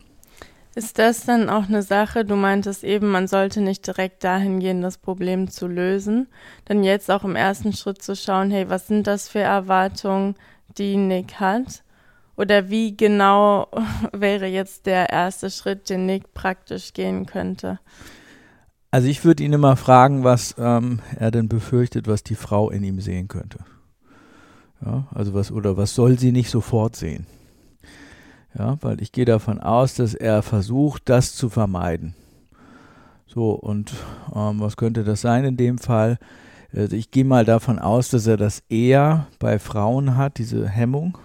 Ist 0.74 0.98
das 0.98 1.26
dann 1.26 1.50
auch 1.50 1.68
eine 1.68 1.82
Sache, 1.82 2.24
du 2.24 2.34
meintest 2.34 2.82
eben, 2.82 3.10
man 3.10 3.28
sollte 3.28 3.60
nicht 3.60 3.86
direkt 3.86 4.24
dahin 4.24 4.58
gehen, 4.58 4.80
das 4.80 4.96
Problem 4.96 5.50
zu 5.50 5.66
lösen, 5.66 6.28
dann 6.64 6.82
jetzt 6.82 7.10
auch 7.10 7.24
im 7.24 7.36
ersten 7.36 7.74
Schritt 7.74 8.00
zu 8.00 8.16
schauen, 8.16 8.50
hey, 8.50 8.70
was 8.70 8.86
sind 8.86 9.06
das 9.06 9.28
für 9.28 9.40
Erwartungen, 9.40 10.34
die 10.78 10.96
Nick 10.96 11.34
hat? 11.40 11.82
Oder 12.36 12.70
wie 12.70 12.96
genau 12.96 13.68
wäre 14.12 14.46
jetzt 14.46 14.86
der 14.86 15.10
erste 15.10 15.50
Schritt, 15.50 15.90
den 15.90 16.06
Nick 16.06 16.32
praktisch 16.32 16.94
gehen 16.94 17.26
könnte? 17.26 17.78
Also 18.90 19.08
ich 19.08 19.24
würde 19.24 19.42
ihn 19.42 19.52
immer 19.52 19.76
fragen, 19.76 20.24
was 20.24 20.54
ähm, 20.58 21.00
er 21.16 21.30
denn 21.30 21.48
befürchtet, 21.48 22.08
was 22.08 22.22
die 22.22 22.34
Frau 22.34 22.70
in 22.70 22.82
ihm 22.82 23.00
sehen 23.00 23.28
könnte. 23.28 23.58
Ja, 24.84 25.06
also 25.14 25.34
was 25.34 25.52
oder 25.52 25.76
was 25.76 25.94
soll 25.94 26.18
sie 26.18 26.32
nicht 26.32 26.50
sofort 26.50 26.96
sehen? 26.96 27.26
Ja, 28.58 28.76
weil 28.82 29.00
ich 29.00 29.12
gehe 29.12 29.24
davon 29.24 29.60
aus, 29.60 29.94
dass 29.94 30.14
er 30.14 30.42
versucht, 30.42 31.08
das 31.08 31.34
zu 31.34 31.48
vermeiden. 31.48 32.14
So, 33.26 33.52
und 33.52 33.92
ähm, 34.34 34.60
was 34.60 34.76
könnte 34.76 35.04
das 35.04 35.22
sein 35.22 35.44
in 35.44 35.56
dem 35.56 35.78
Fall? 35.78 36.18
Also 36.74 36.96
ich 36.96 37.10
gehe 37.10 37.24
mal 37.24 37.44
davon 37.44 37.78
aus, 37.78 38.10
dass 38.10 38.26
er 38.26 38.36
das 38.36 38.62
eher 38.68 39.26
bei 39.38 39.58
Frauen 39.58 40.16
hat, 40.16 40.38
diese 40.38 40.68
Hemmung, 40.68 41.16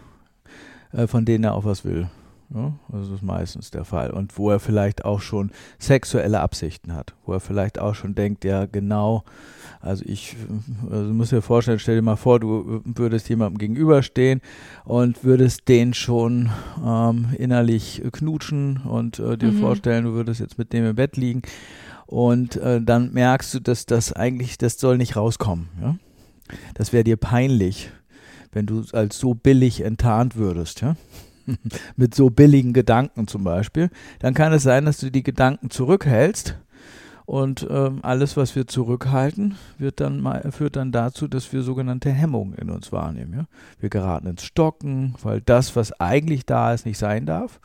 äh, 0.93 1.07
von 1.07 1.25
denen 1.25 1.43
er 1.43 1.55
auch 1.55 1.65
was 1.65 1.83
will. 1.83 2.07
Ja, 2.53 2.73
also 2.91 3.11
das 3.11 3.19
ist 3.19 3.23
meistens 3.23 3.71
der 3.71 3.83
Fall. 3.83 4.11
Und 4.11 4.37
wo 4.37 4.49
er 4.49 4.59
vielleicht 4.59 5.03
auch 5.03 5.19
schon 5.19 5.51
sexuelle 5.79 6.39
Absichten 6.39 6.93
hat, 6.93 7.13
wo 7.25 7.33
er 7.33 7.41
vielleicht 7.41 7.77
auch 7.77 7.93
schon 7.93 8.15
denkt, 8.15 8.45
ja 8.45 8.65
genau, 8.65 9.25
also 9.81 10.05
ich 10.07 10.37
also 10.89 11.13
muss 11.13 11.29
dir 11.29 11.41
vorstellen, 11.41 11.79
stell 11.79 11.95
dir 11.95 12.01
mal 12.01 12.15
vor, 12.15 12.39
du 12.39 12.81
würdest 12.85 13.27
jemandem 13.27 13.57
gegenüberstehen 13.57 14.41
und 14.85 15.25
würdest 15.25 15.67
den 15.67 15.93
schon 15.93 16.49
ähm, 16.85 17.27
innerlich 17.37 18.01
knutschen 18.13 18.77
und 18.77 19.19
äh, 19.19 19.37
dir 19.37 19.51
mhm. 19.51 19.59
vorstellen, 19.59 20.05
du 20.05 20.13
würdest 20.13 20.39
jetzt 20.39 20.57
mit 20.57 20.71
dem 20.71 20.85
im 20.85 20.95
Bett 20.95 21.17
liegen 21.17 21.41
und 22.05 22.55
äh, 22.55 22.81
dann 22.81 23.11
merkst 23.11 23.53
du, 23.55 23.59
dass 23.59 23.85
das 23.85 24.13
eigentlich, 24.13 24.57
das 24.57 24.79
soll 24.79 24.97
nicht 24.97 25.17
rauskommen. 25.17 25.67
Ja? 25.81 25.97
Das 26.75 26.93
wäre 26.93 27.03
dir 27.03 27.17
peinlich, 27.17 27.91
wenn 28.53 28.65
du 28.65 28.85
als 28.93 29.19
so 29.19 29.33
billig 29.33 29.81
enttarnt 29.81 30.37
würdest, 30.37 30.79
ja 30.79 30.95
mit 31.95 32.15
so 32.15 32.29
billigen 32.29 32.73
Gedanken 32.73 33.27
zum 33.27 33.43
Beispiel, 33.43 33.89
dann 34.19 34.33
kann 34.33 34.53
es 34.53 34.63
sein, 34.63 34.85
dass 34.85 34.99
du 34.99 35.11
die 35.11 35.23
Gedanken 35.23 35.69
zurückhältst 35.69 36.55
und 37.27 37.67
ähm, 37.69 37.99
alles, 38.03 38.37
was 38.37 38.55
wir 38.55 38.67
zurückhalten, 38.67 39.57
wird 39.77 39.99
dann 39.99 40.21
mal, 40.21 40.49
führt 40.53 40.77
dann 40.77 40.93
dazu, 40.93 41.27
dass 41.27 41.51
wir 41.51 41.61
sogenannte 41.61 42.09
Hemmungen 42.09 42.53
in 42.55 42.69
uns 42.69 42.93
wahrnehmen. 42.93 43.33
Ja? 43.33 43.45
Wir 43.81 43.89
geraten 43.89 44.27
ins 44.27 44.45
Stocken, 44.45 45.13
weil 45.21 45.41
das, 45.41 45.75
was 45.75 45.91
eigentlich 45.99 46.45
da 46.45 46.73
ist, 46.73 46.85
nicht 46.85 46.97
sein 46.97 47.25
darf. 47.25 47.59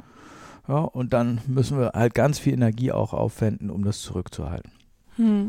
Ja, 0.67 0.79
und 0.79 1.13
dann 1.13 1.41
müssen 1.47 1.79
wir 1.79 1.93
halt 1.95 2.15
ganz 2.15 2.41
viel 2.41 2.55
Energie 2.55 2.91
auch 2.91 3.13
aufwenden, 3.13 3.71
um 3.71 3.85
das 3.85 4.01
zurückzuhalten. 4.01 4.73
Hm. 5.15 5.49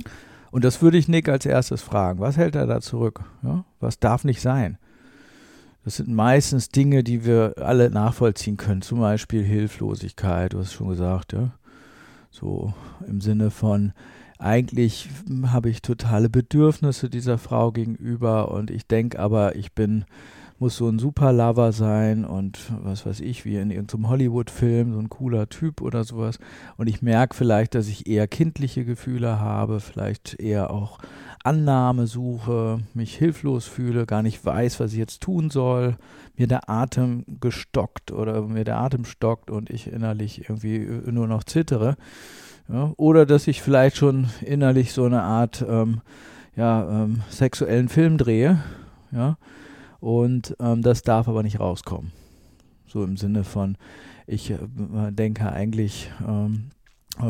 Und 0.51 0.63
das 0.63 0.83
würde 0.83 0.99
ich 0.99 1.07
Nick 1.07 1.27
als 1.27 1.47
erstes 1.47 1.81
fragen. 1.81 2.19
Was 2.19 2.37
hält 2.37 2.55
er 2.55 2.67
da 2.67 2.81
zurück? 2.81 3.21
Ja? 3.41 3.65
Was 3.79 3.99
darf 3.99 4.25
nicht 4.25 4.41
sein? 4.41 4.77
Das 5.83 5.97
sind 5.97 6.09
meistens 6.09 6.69
Dinge, 6.69 7.03
die 7.03 7.25
wir 7.25 7.55
alle 7.57 7.89
nachvollziehen 7.89 8.57
können. 8.57 8.81
Zum 8.81 8.99
Beispiel 8.99 9.43
Hilflosigkeit, 9.43 10.53
du 10.53 10.59
hast 10.59 10.73
schon 10.73 10.89
gesagt, 10.89 11.33
ja. 11.33 11.51
So 12.31 12.73
im 13.05 13.21
Sinne 13.21 13.51
von, 13.51 13.93
eigentlich 14.39 15.09
habe 15.45 15.69
ich 15.69 15.81
totale 15.81 16.29
Bedürfnisse 16.29 17.09
dieser 17.09 17.37
Frau 17.37 17.71
gegenüber 17.71 18.51
und 18.51 18.71
ich 18.71 18.87
denke 18.87 19.19
aber, 19.19 19.55
ich 19.55 19.73
bin, 19.73 20.05
muss 20.59 20.77
so 20.77 20.87
ein 20.87 20.99
Superlover 20.99 21.71
sein 21.71 22.25
und 22.25 22.71
was 22.83 23.05
weiß 23.05 23.19
ich, 23.19 23.45
wie 23.45 23.57
in 23.57 23.71
irgendeinem 23.71 24.09
Hollywood-Film, 24.09 24.93
so 24.93 24.99
ein 24.99 25.09
cooler 25.09 25.49
Typ 25.49 25.81
oder 25.81 26.03
sowas. 26.03 26.39
Und 26.77 26.87
ich 26.87 27.01
merke 27.01 27.35
vielleicht, 27.35 27.75
dass 27.75 27.87
ich 27.87 28.07
eher 28.07 28.27
kindliche 28.27 28.85
Gefühle 28.85 29.39
habe, 29.39 29.79
vielleicht 29.79 30.39
eher 30.39 30.71
auch 30.71 30.99
Annahme 31.43 32.07
suche, 32.07 32.79
mich 32.93 33.15
hilflos 33.15 33.65
fühle, 33.65 34.05
gar 34.05 34.23
nicht 34.23 34.43
weiß, 34.45 34.79
was 34.79 34.93
ich 34.93 34.97
jetzt 34.99 35.21
tun 35.21 35.49
soll, 35.49 35.97
mir 36.37 36.47
der 36.47 36.69
Atem 36.69 37.25
gestockt 37.41 38.11
oder 38.11 38.41
mir 38.43 38.63
der 38.63 38.77
Atem 38.77 39.03
stockt 39.03 39.51
und 39.51 39.69
ich 39.69 39.91
innerlich 39.91 40.49
irgendwie 40.49 40.77
äh, 40.77 41.11
nur 41.11 41.27
noch 41.27 41.43
zittere. 41.43 41.97
Ja, 42.69 42.93
oder 42.95 43.25
dass 43.25 43.47
ich 43.47 43.61
vielleicht 43.61 43.97
schon 43.97 44.29
innerlich 44.41 44.93
so 44.93 45.03
eine 45.03 45.21
Art 45.21 45.65
ähm, 45.67 46.01
ja, 46.55 47.03
ähm, 47.03 47.21
sexuellen 47.29 47.89
Film 47.89 48.17
drehe. 48.17 48.63
Ja, 49.11 49.37
und 50.03 50.53
ähm, 50.59 50.81
das 50.81 51.01
darf 51.01 51.29
aber 51.29 51.43
nicht 51.43 51.61
rauskommen. 51.61 52.11
So 52.87 53.05
im 53.05 53.15
Sinne 53.15 53.45
von, 53.45 53.77
ich 54.27 54.51
äh, 54.51 54.57
denke 55.11 55.49
eigentlich 55.49 56.11
ähm, 56.27 56.71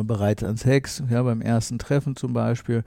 bereits 0.04 0.44
an 0.44 0.58
Sex, 0.58 1.04
ja, 1.08 1.22
beim 1.22 1.42
ersten 1.42 1.78
Treffen 1.78 2.16
zum 2.16 2.34
Beispiel 2.34 2.84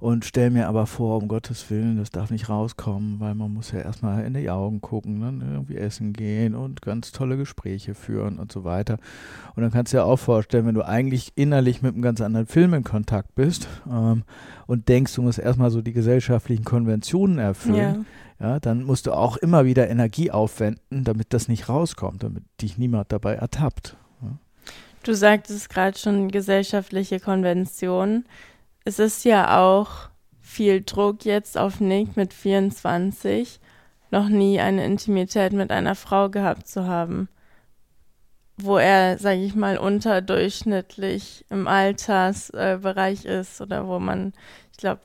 und 0.00 0.24
stelle 0.24 0.50
mir 0.50 0.66
aber 0.66 0.86
vor, 0.86 1.18
um 1.18 1.28
Gottes 1.28 1.70
Willen, 1.70 1.98
das 1.98 2.10
darf 2.10 2.30
nicht 2.30 2.48
rauskommen, 2.48 3.20
weil 3.20 3.36
man 3.36 3.52
muss 3.52 3.70
ja 3.70 3.80
erstmal 3.80 4.24
in 4.24 4.34
die 4.34 4.50
Augen 4.50 4.80
gucken, 4.80 5.20
dann 5.20 5.42
irgendwie 5.42 5.76
essen 5.76 6.12
gehen 6.12 6.56
und 6.56 6.82
ganz 6.82 7.12
tolle 7.12 7.36
Gespräche 7.36 7.94
führen 7.94 8.38
und 8.38 8.50
so 8.50 8.64
weiter. 8.64 8.98
Und 9.54 9.62
dann 9.62 9.70
kannst 9.70 9.92
du 9.92 9.98
dir 9.98 10.04
auch 10.04 10.16
vorstellen, 10.16 10.66
wenn 10.66 10.74
du 10.74 10.84
eigentlich 10.84 11.32
innerlich 11.36 11.82
mit 11.82 11.92
einem 11.92 12.02
ganz 12.02 12.20
anderen 12.20 12.46
Film 12.46 12.74
in 12.74 12.82
Kontakt 12.82 13.36
bist 13.36 13.68
ähm, 13.88 14.24
und 14.66 14.88
denkst, 14.88 15.14
du 15.14 15.22
musst 15.22 15.38
erstmal 15.38 15.70
so 15.70 15.82
die 15.82 15.92
gesellschaftlichen 15.92 16.64
Konventionen 16.64 17.38
erfüllen, 17.38 18.06
ja. 18.40 18.58
dann 18.60 18.84
musst 18.84 19.06
du 19.06 19.12
auch 19.12 19.36
immer 19.36 19.64
wieder 19.64 19.88
Energie 19.88 20.30
aufwenden, 20.30 21.04
damit 21.04 21.32
das 21.32 21.48
nicht 21.48 21.68
rauskommt, 21.68 22.22
damit 22.22 22.44
dich 22.60 22.78
niemand 22.78 23.12
dabei 23.12 23.34
ertappt. 23.34 23.96
Ja. 24.22 24.38
Du 25.02 25.14
sagtest 25.14 25.70
gerade 25.70 25.98
schon 25.98 26.28
gesellschaftliche 26.28 27.20
Konventionen 27.20 28.24
es 28.84 28.98
ist 28.98 29.24
ja 29.24 29.60
auch 29.60 30.08
viel 30.40 30.82
Druck 30.82 31.24
jetzt 31.24 31.56
auf 31.56 31.80
Nick 31.80 32.16
mit 32.16 32.34
24, 32.34 33.60
noch 34.10 34.28
nie 34.28 34.60
eine 34.60 34.84
Intimität 34.84 35.52
mit 35.52 35.70
einer 35.70 35.94
Frau 35.94 36.28
gehabt 36.28 36.66
zu 36.66 36.86
haben, 36.86 37.28
wo 38.56 38.78
er, 38.78 39.18
sage 39.18 39.42
ich 39.42 39.54
mal, 39.54 39.78
unterdurchschnittlich 39.78 41.44
im 41.50 41.68
Altersbereich 41.68 43.24
äh, 43.24 43.40
ist 43.40 43.60
oder 43.60 43.86
wo 43.86 43.98
man, 44.00 44.32
ich 44.72 44.78
glaube, 44.78 45.00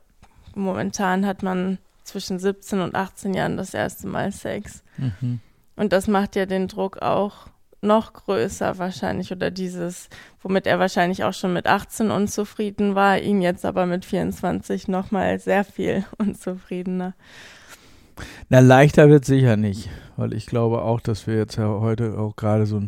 momentan 0.55 1.25
hat 1.25 1.43
man 1.43 1.77
zwischen 2.05 2.39
17 2.39 2.79
und 2.79 2.95
18 2.95 3.33
Jahren 3.33 3.57
das 3.57 3.73
erste 3.73 4.07
Mal 4.07 4.31
Sex. 4.31 4.83
Mhm. 4.97 5.39
Und 5.75 5.91
das 5.91 6.07
macht 6.07 6.35
ja 6.35 6.45
den 6.45 6.67
Druck 6.67 7.01
auch 7.01 7.47
noch 7.81 8.13
größer 8.13 8.77
wahrscheinlich 8.77 9.31
oder 9.31 9.51
dieses, 9.51 10.09
womit 10.41 10.67
er 10.67 10.79
wahrscheinlich 10.79 11.23
auch 11.23 11.33
schon 11.33 11.53
mit 11.53 11.67
18 11.67 12.11
unzufrieden 12.11 12.95
war, 12.95 13.19
ihn 13.19 13.41
jetzt 13.41 13.65
aber 13.65 13.85
mit 13.85 14.05
24 14.05 14.87
nochmal 14.87 15.39
sehr 15.39 15.63
viel 15.63 16.05
unzufriedener. 16.17 17.13
Na, 18.49 18.59
leichter 18.59 19.09
wird 19.09 19.25
sicher 19.25 19.57
nicht, 19.57 19.89
weil 20.17 20.33
ich 20.33 20.45
glaube 20.45 20.81
auch, 20.81 20.99
dass 20.99 21.27
wir 21.27 21.35
jetzt 21.35 21.57
ja 21.57 21.67
heute 21.67 22.17
auch 22.17 22.35
gerade 22.35 22.65
so, 22.65 22.81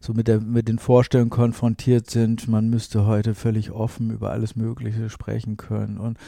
so 0.00 0.12
mit, 0.12 0.28
der, 0.28 0.40
mit 0.40 0.68
den 0.68 0.78
Vorstellungen 0.78 1.30
konfrontiert 1.30 2.10
sind, 2.10 2.48
man 2.48 2.68
müsste 2.70 3.06
heute 3.06 3.34
völlig 3.34 3.70
offen 3.70 4.10
über 4.10 4.30
alles 4.30 4.56
Mögliche 4.56 5.10
sprechen 5.10 5.56
können. 5.56 5.98
Und 5.98 6.18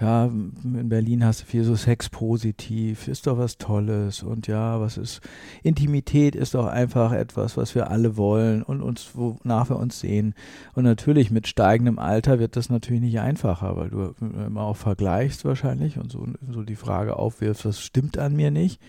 ja, 0.00 0.26
in 0.26 0.88
Berlin 0.88 1.24
hast 1.24 1.42
du 1.42 1.46
viel 1.46 1.64
so 1.64 1.74
sexpositiv, 1.74 3.08
ist 3.08 3.26
doch 3.26 3.38
was 3.38 3.58
Tolles. 3.58 4.22
Und 4.22 4.46
ja, 4.46 4.80
was 4.80 4.98
ist, 4.98 5.20
Intimität 5.62 6.34
ist 6.34 6.54
doch 6.54 6.66
einfach 6.66 7.12
etwas, 7.12 7.56
was 7.56 7.74
wir 7.74 7.90
alle 7.90 8.16
wollen 8.16 8.62
und 8.62 8.82
uns, 8.82 9.10
wonach 9.14 9.70
wir 9.70 9.76
uns 9.76 10.00
sehen. 10.00 10.34
Und 10.74 10.84
natürlich 10.84 11.30
mit 11.30 11.48
steigendem 11.48 11.98
Alter 11.98 12.38
wird 12.38 12.56
das 12.56 12.68
natürlich 12.68 13.02
nicht 13.02 13.20
einfacher, 13.20 13.76
weil 13.76 13.90
du 13.90 14.14
immer 14.20 14.62
auch 14.62 14.76
vergleichst 14.76 15.44
wahrscheinlich 15.44 15.98
und 15.98 16.12
so, 16.12 16.26
so 16.50 16.62
die 16.62 16.76
Frage 16.76 17.16
aufwirfst, 17.16 17.64
was 17.64 17.80
stimmt 17.80 18.18
an 18.18 18.36
mir 18.36 18.50
nicht, 18.50 18.80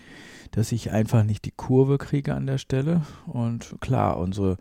dass 0.50 0.72
ich 0.72 0.90
einfach 0.92 1.24
nicht 1.24 1.44
die 1.44 1.52
Kurve 1.52 1.98
kriege 1.98 2.34
an 2.34 2.46
der 2.46 2.58
Stelle. 2.58 3.02
Und 3.26 3.76
klar, 3.80 4.18
unsere 4.18 4.56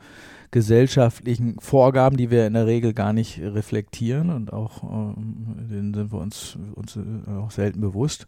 gesellschaftlichen 0.51 1.57
Vorgaben, 1.59 2.17
die 2.17 2.31
wir 2.31 2.47
in 2.47 2.53
der 2.53 2.65
Regel 2.65 2.93
gar 2.93 3.13
nicht 3.13 3.39
reflektieren 3.39 4.29
und 4.29 4.53
auch 4.53 4.83
ähm, 4.83 5.67
denen 5.69 5.93
sind 5.93 6.11
wir 6.11 6.19
uns, 6.19 6.57
uns 6.75 6.95
äh, 6.95 7.31
auch 7.31 7.51
selten 7.51 7.81
bewusst. 7.81 8.27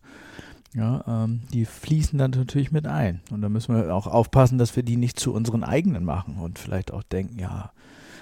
Ja, 0.74 1.04
ähm, 1.08 1.42
die 1.54 1.66
fließen 1.66 2.20
dann 2.20 2.32
natürlich 2.32 2.72
mit 2.72 2.86
ein. 2.86 3.22
Und 3.32 3.42
da 3.42 3.50
müssen 3.50 3.76
wir 3.76 3.96
auch 3.96 4.08
aufpassen, 4.08 4.58
dass 4.58 4.76
wir 4.76 4.84
die 4.84 4.98
nicht 4.98 5.20
zu 5.20 5.34
unseren 5.34 5.64
eigenen 5.64 6.04
machen 6.04 6.38
und 6.38 6.60
vielleicht 6.60 6.92
auch 6.92 7.04
denken, 7.04 7.40
ja, 7.40 7.72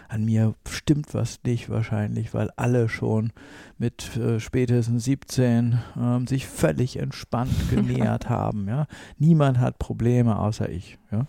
an 0.07 0.25
mir 0.25 0.53
stimmt 0.67 1.13
was 1.13 1.39
nicht 1.43 1.69
wahrscheinlich, 1.69 2.33
weil 2.33 2.50
alle 2.55 2.89
schon 2.89 3.31
mit 3.77 4.15
äh, 4.17 4.39
spätestens 4.39 5.03
17 5.05 5.79
ähm, 6.00 6.27
sich 6.27 6.47
völlig 6.47 6.97
entspannt 6.97 7.53
genähert 7.69 8.29
haben. 8.29 8.67
Ja? 8.67 8.88
Niemand 9.17 9.59
hat 9.59 9.79
Probleme 9.79 10.39
außer 10.39 10.69
ich. 10.69 10.97
Ja? 11.12 11.25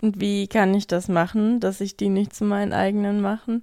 Und 0.00 0.20
wie 0.20 0.46
kann 0.46 0.74
ich 0.74 0.86
das 0.86 1.08
machen, 1.08 1.60
dass 1.60 1.80
ich 1.80 1.96
die 1.96 2.08
nicht 2.08 2.34
zu 2.34 2.44
meinen 2.44 2.72
eigenen 2.72 3.20
machen? 3.20 3.62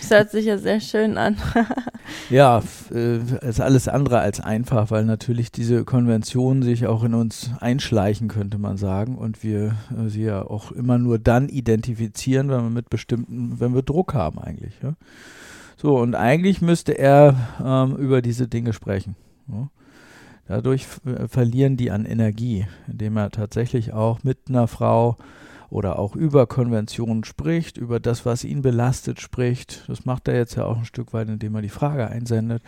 Das 0.00 0.10
hört 0.10 0.30
sich 0.30 0.46
ja 0.46 0.58
sehr 0.58 0.80
schön 0.80 1.18
an. 1.18 1.36
ja, 2.30 2.62
äh, 2.92 3.18
ist 3.46 3.60
alles 3.60 3.88
andere 3.88 4.20
als 4.20 4.40
einfach, 4.40 4.90
weil 4.90 5.04
natürlich 5.04 5.52
diese 5.52 5.84
Konventionen 5.84 6.62
sich 6.62 6.86
auch 6.86 7.04
in 7.04 7.14
uns 7.14 7.50
einschleichen, 7.60 8.28
könnte 8.28 8.58
man 8.58 8.76
sagen, 8.76 9.16
und 9.16 9.42
wir 9.42 9.76
äh, 9.90 10.08
sie 10.08 10.24
ja 10.24 10.42
auch 10.42 10.72
immer 10.72 10.98
nur 10.98 11.18
dann 11.18 11.48
identifizieren, 11.48 12.48
wenn 12.48 12.62
wir 12.62 12.70
mit 12.70 12.90
bestimmten, 12.90 13.60
wenn 13.60 13.74
wir 13.74 13.82
Druck 13.82 14.14
haben 14.14 14.38
eigentlich. 14.38 14.74
Ja? 14.82 14.94
So, 15.76 15.98
und 15.98 16.14
eigentlich 16.14 16.62
müsste 16.62 16.92
er 16.92 17.36
ähm, 17.64 17.96
über 17.96 18.22
diese 18.22 18.48
Dinge 18.48 18.72
sprechen. 18.72 19.16
Ja? 19.48 19.68
Dadurch 20.48 20.86
äh, 21.04 21.28
verlieren 21.28 21.76
die 21.76 21.90
an 21.90 22.04
Energie, 22.04 22.66
indem 22.86 23.16
er 23.16 23.30
tatsächlich 23.30 23.92
auch 23.92 24.22
mit 24.24 24.38
einer 24.48 24.68
Frau 24.68 25.16
oder 25.72 25.98
auch 25.98 26.14
über 26.14 26.46
Konventionen 26.46 27.24
spricht, 27.24 27.78
über 27.78 27.98
das, 27.98 28.26
was 28.26 28.44
ihn 28.44 28.60
belastet, 28.60 29.20
spricht. 29.20 29.88
Das 29.88 30.04
macht 30.04 30.28
er 30.28 30.36
jetzt 30.36 30.54
ja 30.54 30.66
auch 30.66 30.76
ein 30.76 30.84
Stück 30.84 31.14
weit, 31.14 31.28
indem 31.28 31.54
er 31.54 31.62
die 31.62 31.70
Frage 31.70 32.06
einsendet. 32.08 32.62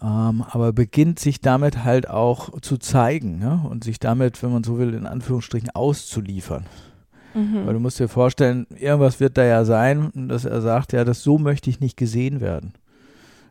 Ähm, 0.00 0.44
aber 0.48 0.72
beginnt 0.72 1.18
sich 1.18 1.40
damit 1.40 1.84
halt 1.84 2.08
auch 2.08 2.60
zu 2.60 2.78
zeigen 2.78 3.40
ja? 3.42 3.66
und 3.68 3.82
sich 3.82 3.98
damit, 3.98 4.42
wenn 4.42 4.52
man 4.52 4.64
so 4.64 4.78
will, 4.78 4.94
in 4.94 5.06
Anführungsstrichen 5.06 5.70
auszuliefern. 5.70 6.66
Mhm. 7.34 7.66
Weil 7.66 7.74
du 7.74 7.80
musst 7.80 7.98
dir 7.98 8.08
vorstellen, 8.08 8.66
irgendwas 8.78 9.18
wird 9.18 9.36
da 9.36 9.44
ja 9.44 9.64
sein, 9.64 10.10
dass 10.28 10.44
er 10.44 10.60
sagt, 10.60 10.92
ja, 10.92 11.04
das 11.04 11.22
so 11.22 11.36
möchte 11.36 11.68
ich 11.68 11.80
nicht 11.80 11.96
gesehen 11.96 12.40
werden. 12.40 12.74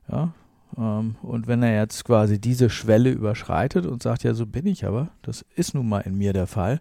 Ja, 0.09 0.31
Ähm, 0.77 1.15
und 1.21 1.48
wenn 1.48 1.63
er 1.63 1.75
jetzt 1.75 2.05
quasi 2.05 2.39
diese 2.39 2.69
Schwelle 2.69 3.12
überschreitet 3.12 3.86
und 3.86 4.01
sagt, 4.01 4.24
ja, 4.24 4.33
so 4.33 4.45
bin 4.45 4.65
ich 4.67 4.86
aber, 4.86 5.09
das 5.21 5.45
ist 5.55 5.75
nun 5.75 5.89
mal 5.89 6.00
in 6.00 6.17
mir 6.17 6.31
der 6.31 6.48
Fall, 6.48 6.79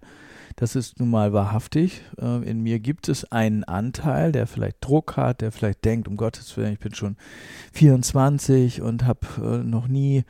das 0.59 0.75
ist 0.75 0.99
nun 0.99 1.11
mal 1.11 1.33
wahrhaftig. 1.33 2.03
Äh, 2.21 2.49
in 2.49 2.61
mir 2.63 2.81
gibt 2.81 3.09
es 3.09 3.31
einen 3.31 3.63
Anteil, 3.63 4.33
der 4.33 4.49
vielleicht 4.49 4.79
Druck 4.81 5.17
hat, 5.17 5.41
der 5.41 5.53
vielleicht 5.53 5.85
denkt, 5.85 6.09
um 6.09 6.17
Gottes 6.17 6.57
Willen, 6.57 6.73
ich 6.73 6.81
bin 6.81 6.95
schon 6.95 7.17
24 7.73 8.83
und 8.83 9.07
habe 9.07 9.21
äh, 9.41 9.59
noch 9.59 9.87
nie 9.87 10.25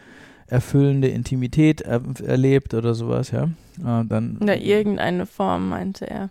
erfüllende 0.47 1.09
Intimität 1.09 1.81
er 1.81 2.03
erlebt 2.25 2.75
oder 2.75 2.95
sowas, 2.95 3.31
ja. 3.31 3.45
Äh, 3.45 4.05
dann, 4.07 4.37
oder 4.41 4.59
irgendeine 4.59 5.25
Form, 5.25 5.71
meinte 5.71 6.09
er. 6.09 6.29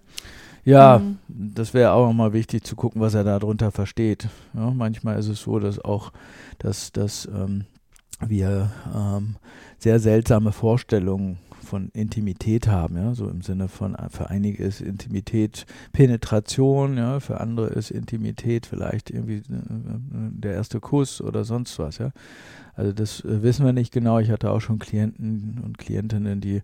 Ja, 0.64 1.00
mhm. 1.00 1.18
das 1.28 1.74
wäre 1.74 1.94
auch 1.94 2.06
nochmal 2.06 2.34
wichtig 2.34 2.66
zu 2.66 2.76
gucken, 2.76 3.02
was 3.02 3.16
er 3.16 3.24
darunter 3.24 3.72
versteht. 3.72 4.28
Ja, 4.54 4.70
manchmal 4.70 5.18
ist 5.18 5.28
es 5.28 5.42
so, 5.42 5.58
dass 5.58 5.84
auch, 5.84 6.12
dass, 6.60 6.92
dass 6.92 7.26
ähm, 7.26 7.66
wir 8.20 8.72
ähm, 8.94 9.38
sehr 9.80 10.00
seltsame 10.00 10.52
Vorstellungen 10.52 11.40
von 11.68 11.90
Intimität 11.90 12.68
haben, 12.68 12.98
ja, 12.98 13.14
so 13.14 13.28
im 13.30 13.42
Sinne 13.42 13.68
von, 13.68 13.96
für 14.10 14.30
einige 14.30 14.64
ist 14.64 14.82
Intimität 14.82 15.66
Penetration, 15.92 16.98
ja, 16.98 17.20
für 17.20 17.40
andere 17.42 17.68
ist 17.68 17.92
Intimität 17.92 18.66
vielleicht 18.66 19.10
irgendwie 19.10 19.44
äh, 19.52 19.56
äh, 19.56 20.30
der 20.32 20.54
erste 20.54 20.80
Kuss 20.80 21.22
oder 21.22 21.44
sonst 21.44 21.78
was, 21.78 21.98
ja. 22.00 22.12
Also 22.78 22.92
das 22.94 23.26
äh, 23.26 23.42
wissen 23.42 23.66
wir 23.66 23.74
nicht 23.74 23.92
genau. 23.92 24.20
Ich 24.20 24.30
hatte 24.30 24.52
auch 24.52 24.62
schon 24.62 24.78
Klienten 24.78 25.60
und 25.66 25.80
Klientinnen, 25.80 26.40
die, 26.40 26.62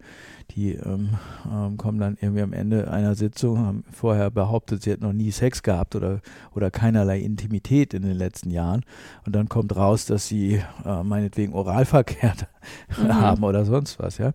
die 0.51 0.74
ähm, 0.74 1.10
ähm, 1.51 1.75
kommen 1.77 1.98
dann 1.98 2.17
irgendwie 2.22 2.43
am 2.43 2.53
Ende 2.53 2.91
einer 2.91 3.15
Sitzung, 3.15 3.58
haben 3.58 3.84
vorher 3.91 4.29
behauptet, 4.29 4.84
sie 4.84 4.91
hätten 4.91 5.03
noch 5.03 5.13
nie 5.13 5.32
Sex 5.32 5.63
gehabt 5.63 5.96
oder, 5.96 6.22
oder 6.53 6.70
keinerlei 6.70 7.20
Intimität 7.20 7.96
in 7.96 8.03
den 8.03 8.15
letzten 8.15 8.51
Jahren. 8.51 8.86
Und 9.25 9.36
dann 9.36 9.50
kommt 9.50 9.75
raus, 9.75 10.05
dass 10.05 10.27
sie 10.27 10.62
äh, 10.86 11.03
meinetwegen 11.03 11.53
Oralverkehr 11.53 12.36
mhm. 13.01 13.13
haben 13.13 13.43
oder 13.43 13.65
sonst 13.65 14.00
was, 14.00 14.20
ja. 14.20 14.34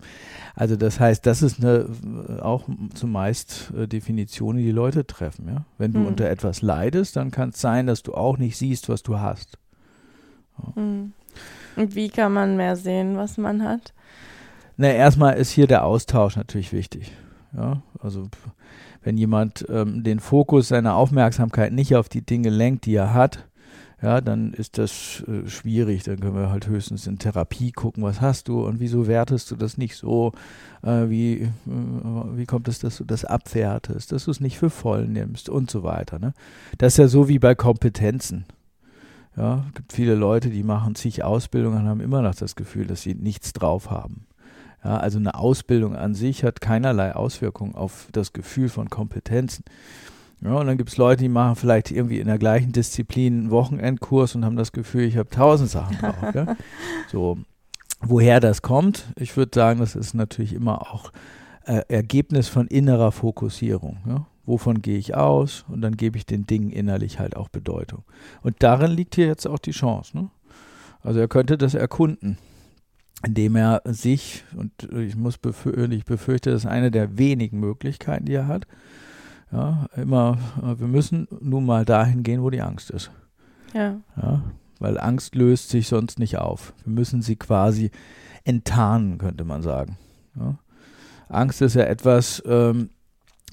Also 0.56 0.75
das 0.75 0.99
heißt, 0.99 1.25
das 1.25 1.42
ist 1.42 1.62
eine 1.62 1.87
auch 2.42 2.64
zumeist 2.94 3.73
äh, 3.78 3.87
Definitionen, 3.87 4.58
die, 4.58 4.64
die 4.64 4.73
Leute 4.73 5.06
treffen, 5.06 5.47
ja. 5.47 5.64
Wenn 5.78 5.92
du 5.92 6.00
mhm. 6.00 6.06
unter 6.06 6.28
etwas 6.28 6.61
leidest, 6.61 7.14
dann 7.14 7.30
kann 7.30 7.50
es 7.50 7.61
sein, 7.61 7.87
dass 7.87 8.02
du 8.02 8.14
auch 8.14 8.37
nicht 8.37 8.56
siehst, 8.56 8.88
was 8.88 9.04
du 9.04 9.20
hast. 9.20 9.58
Ja. 10.58 10.82
Mhm. 10.82 11.12
Und 11.78 11.94
wie 11.94 12.08
kann 12.08 12.32
man 12.32 12.56
mehr 12.56 12.75
sehen, 12.75 13.16
was 13.16 13.38
man 13.38 13.62
hat? 13.62 13.94
Na, 14.76 14.88
erstmal 14.88 15.37
ist 15.37 15.50
hier 15.50 15.68
der 15.68 15.85
Austausch 15.85 16.37
natürlich 16.37 16.73
wichtig. 16.73 17.12
Ja, 17.56 17.82
also 18.00 18.28
wenn 19.02 19.16
jemand 19.16 19.64
ähm, 19.68 20.02
den 20.02 20.18
Fokus 20.18 20.68
seiner 20.68 20.97
Aufmerksamkeit 20.97 21.73
nicht 21.73 21.94
auf 21.94 22.08
die 22.08 22.26
Dinge 22.26 22.50
lenkt, 22.50 22.85
die 22.85 22.97
er 22.97 23.14
hat, 23.14 23.47
ja, 24.02 24.20
dann 24.20 24.52
ist 24.52 24.76
das 24.78 25.25
äh, 25.28 25.49
schwierig. 25.49 26.02
Dann 26.02 26.18
können 26.18 26.35
wir 26.35 26.50
halt 26.50 26.66
höchstens 26.66 27.06
in 27.06 27.18
Therapie 27.18 27.70
gucken, 27.70 28.02
was 28.02 28.20
hast 28.20 28.49
du 28.49 28.66
und 28.66 28.80
wieso 28.80 29.06
wertest 29.06 29.50
du 29.52 29.56
das 29.56 29.78
nicht 29.78 29.94
so, 29.94 30.32
äh, 30.82 31.08
wie, 31.08 31.42
äh, 31.42 31.50
wie 31.66 32.47
kommt 32.47 32.66
es, 32.66 32.80
dass 32.80 32.97
du 32.97 33.04
das 33.04 33.25
abwertest, 33.25 34.11
dass 34.11 34.25
du 34.25 34.32
es 34.32 34.40
nicht 34.40 34.58
für 34.58 34.70
voll 34.70 35.06
nimmst 35.06 35.49
und 35.49 35.70
so 35.70 35.85
weiter. 35.85 36.18
Ne? 36.18 36.35
Das 36.78 36.94
ist 36.94 36.99
ja 36.99 37.08
so 37.08 37.28
wie 37.28 37.38
bei 37.38 37.54
Kompetenzen. 37.54 38.47
Ja, 39.38 39.64
es 39.68 39.75
gibt 39.75 39.92
viele 39.92 40.16
Leute, 40.16 40.50
die 40.50 40.64
machen 40.64 40.97
zig 40.97 41.23
Ausbildungen 41.23 41.83
und 41.83 41.88
haben 41.88 42.00
immer 42.00 42.23
noch 42.23 42.35
das 42.35 42.57
Gefühl, 42.57 42.87
dass 42.87 43.02
sie 43.02 43.14
nichts 43.14 43.52
drauf 43.52 43.88
haben. 43.88 44.26
Ja, 44.83 44.97
also 44.97 45.18
eine 45.18 45.35
Ausbildung 45.35 45.95
an 45.95 46.14
sich 46.14 46.42
hat 46.42 46.61
keinerlei 46.61 47.14
Auswirkung 47.14 47.76
auf 47.76 48.09
das 48.11 48.33
Gefühl 48.33 48.68
von 48.68 48.90
Kompetenzen. 48.90 49.64
Ja, 50.40 50.54
und 50.54 50.66
dann 50.66 50.76
gibt 50.76 50.90
es 50.90 50.97
Leute, 50.97 51.23
die 51.23 51.28
machen 51.28 51.54
vielleicht 51.54 51.92
irgendwie 51.92 52.18
in 52.18 52.26
der 52.26 52.38
gleichen 52.38 52.73
Disziplin 52.73 53.40
einen 53.40 53.50
Wochenendkurs 53.50 54.35
und 54.35 54.45
haben 54.45 54.57
das 54.57 54.73
Gefühl, 54.73 55.02
ich 55.02 55.16
habe 55.16 55.28
tausend 55.28 55.71
Sachen 55.71 55.99
drauf. 55.99 56.35
ja. 56.35 56.57
So, 57.11 57.38
woher 58.00 58.40
das 58.40 58.62
kommt, 58.62 59.04
ich 59.16 59.37
würde 59.37 59.52
sagen, 59.54 59.78
das 59.78 59.95
ist 59.95 60.14
natürlich 60.14 60.52
immer 60.52 60.83
auch 60.83 61.12
äh, 61.64 61.83
Ergebnis 61.88 62.49
von 62.49 62.66
innerer 62.66 63.12
Fokussierung. 63.12 63.99
Ja 64.07 64.26
wovon 64.49 64.81
gehe 64.81 64.97
ich 64.97 65.14
aus 65.14 65.67
und 65.69 65.83
dann 65.83 65.97
gebe 65.97 66.17
ich 66.17 66.25
den 66.25 66.47
Dingen 66.47 66.71
innerlich 66.71 67.19
halt 67.19 67.37
auch 67.37 67.49
Bedeutung. 67.49 68.05
Und 68.43 68.57
darin 68.61 68.90
liegt 68.90 69.14
hier 69.14 69.26
jetzt 69.26 69.47
auch 69.47 69.59
die 69.59 69.73
Chance. 69.73 70.17
Ne? 70.17 70.31
Also 71.02 71.21
er 71.21 71.28
könnte 71.28 71.59
das 71.59 71.75
erkunden, 71.75 72.38
indem 73.25 73.57
er 73.57 73.83
sich, 73.85 74.45
und 74.57 74.73
ich 74.95 75.17
muss 75.17 75.37
befür 75.37 75.90
ich 75.90 76.07
befürchte, 76.07 76.50
das 76.50 76.64
ist 76.64 76.71
eine 76.71 76.90
der 76.90 77.19
wenigen 77.19 77.61
Möglichkeiten, 77.61 78.25
die 78.25 78.35
er 78.35 78.49
hat, 78.49 78.67
ja, 79.52 79.87
immer, 79.97 80.38
wir 80.62 80.88
müssen 80.88 81.28
nun 81.40 81.64
mal 81.64 81.85
dahin 81.85 82.23
gehen, 82.23 82.43
wo 82.43 82.50
die 82.50 82.62
Angst 82.62 82.90
ist. 82.90 83.11
Ja. 83.75 84.00
ja. 84.17 84.43
Weil 84.78 84.99
Angst 84.99 85.35
löst 85.35 85.71
sich 85.71 85.88
sonst 85.88 86.19
nicht 86.19 86.38
auf. 86.38 86.73
Wir 86.85 86.93
müssen 86.93 87.23
sie 87.23 87.37
quasi 87.37 87.90
enttarnen, 88.45 89.19
könnte 89.19 89.45
man 89.45 89.62
sagen. 89.62 89.99
Ja. 90.37 90.59
Angst 91.28 91.61
ist 91.61 91.75
ja 91.75 91.85
etwas, 91.85 92.43
ähm, 92.47 92.90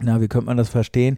na, 0.01 0.21
wie 0.21 0.27
könnte 0.27 0.47
man 0.47 0.57
das 0.57 0.69
verstehen? 0.69 1.17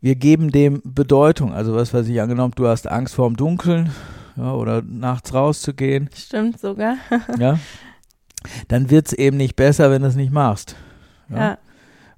Wir 0.00 0.16
geben 0.16 0.50
dem 0.50 0.82
Bedeutung. 0.84 1.52
Also 1.52 1.74
was 1.74 1.94
weiß 1.94 2.06
ich, 2.08 2.20
angenommen, 2.20 2.52
du 2.56 2.66
hast 2.66 2.90
Angst 2.90 3.14
vorm 3.14 3.36
Dunkeln 3.36 3.90
ja, 4.36 4.52
oder 4.52 4.82
nachts 4.82 5.32
rauszugehen. 5.32 6.10
Stimmt 6.14 6.60
sogar. 6.60 6.96
ja. 7.38 7.58
Dann 8.68 8.90
wird 8.90 9.06
es 9.06 9.12
eben 9.14 9.38
nicht 9.38 9.56
besser, 9.56 9.90
wenn 9.90 10.02
du 10.02 10.08
es 10.08 10.16
nicht 10.16 10.32
machst. 10.32 10.76
Ja? 11.30 11.38
ja. 11.38 11.58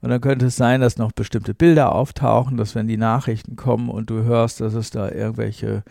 Und 0.01 0.11
dann 0.11 0.20
könnte 0.20 0.46
es 0.46 0.57
sein, 0.57 0.81
dass 0.81 0.99
noch 0.99 1.12
bestimmte 1.12 1.55
Bilder 1.55 1.92
auftauchen, 1.92 2.57
dass 2.57 2.75
wenn 2.75 2.87
die 2.87 2.96
Nachrichten 2.96 3.57
kommen 3.57 3.88
und 3.88 4.11
du 4.11 4.22
hörst, 4.25 4.61
dass 4.61 4.75
es 4.75 4.90
da 4.90 5.11
irgendwelche 5.11 5.83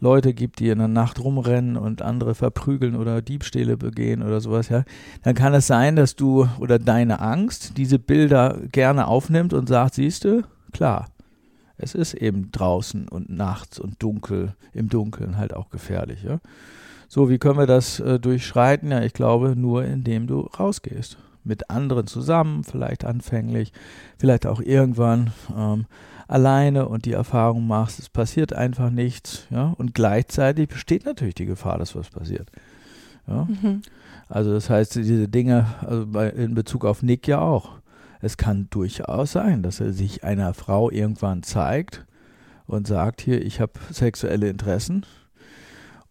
Leute 0.00 0.34
gibt, 0.34 0.60
die 0.60 0.68
in 0.68 0.78
der 0.78 0.88
Nacht 0.88 1.20
rumrennen 1.20 1.76
und 1.76 2.02
andere 2.02 2.34
verprügeln 2.34 2.96
oder 2.96 3.22
Diebstähle 3.22 3.76
begehen 3.76 4.22
oder 4.22 4.40
sowas, 4.40 4.68
ja, 4.68 4.84
dann 5.22 5.34
kann 5.34 5.54
es 5.54 5.66
sein, 5.66 5.96
dass 5.96 6.16
du 6.16 6.48
oder 6.58 6.78
deine 6.78 7.20
Angst 7.20 7.76
diese 7.76 7.98
Bilder 7.98 8.58
gerne 8.72 9.06
aufnimmt 9.06 9.52
und 9.52 9.68
sagt, 9.68 9.94
siehst 9.94 10.24
du, 10.24 10.42
klar, 10.72 11.08
es 11.78 11.94
ist 11.94 12.14
eben 12.14 12.50
draußen 12.52 13.08
und 13.08 13.28
nachts 13.30 13.78
und 13.78 14.02
dunkel, 14.02 14.54
im 14.72 14.88
Dunkeln 14.88 15.36
halt 15.36 15.54
auch 15.54 15.70
gefährlich, 15.70 16.22
ja. 16.22 16.40
So, 17.08 17.30
wie 17.30 17.38
können 17.38 17.58
wir 17.58 17.66
das 17.66 18.00
äh, 18.00 18.18
durchschreiten? 18.18 18.90
Ja, 18.90 19.02
ich 19.02 19.12
glaube, 19.12 19.54
nur 19.56 19.84
indem 19.84 20.26
du 20.26 20.40
rausgehst. 20.40 21.18
Mit 21.44 21.70
anderen 21.70 22.08
zusammen, 22.08 22.64
vielleicht 22.64 23.04
anfänglich, 23.04 23.72
vielleicht 24.18 24.46
auch 24.46 24.60
irgendwann. 24.60 25.30
Ähm, 25.56 25.86
alleine 26.28 26.88
und 26.88 27.04
die 27.04 27.12
Erfahrung 27.12 27.66
machst, 27.66 27.98
es 27.98 28.08
passiert 28.08 28.52
einfach 28.52 28.90
nichts, 28.90 29.46
ja, 29.50 29.74
und 29.76 29.94
gleichzeitig 29.94 30.68
besteht 30.68 31.04
natürlich 31.04 31.34
die 31.34 31.46
Gefahr, 31.46 31.78
dass 31.78 31.94
was 31.94 32.10
passiert. 32.10 32.50
Ja? 33.26 33.44
Mhm. 33.44 33.82
Also 34.28 34.52
das 34.52 34.70
heißt, 34.70 34.96
diese 34.96 35.28
Dinge, 35.28 35.66
also 35.80 36.06
bei, 36.06 36.28
in 36.30 36.54
Bezug 36.54 36.84
auf 36.84 37.02
Nick 37.02 37.28
ja 37.28 37.40
auch. 37.40 37.78
Es 38.20 38.36
kann 38.36 38.68
durchaus 38.70 39.32
sein, 39.32 39.62
dass 39.62 39.80
er 39.80 39.92
sich 39.92 40.24
einer 40.24 40.54
Frau 40.54 40.90
irgendwann 40.90 41.42
zeigt 41.42 42.06
und 42.66 42.86
sagt, 42.86 43.20
hier, 43.20 43.44
ich 43.44 43.60
habe 43.60 43.74
sexuelle 43.90 44.48
Interessen 44.48 45.04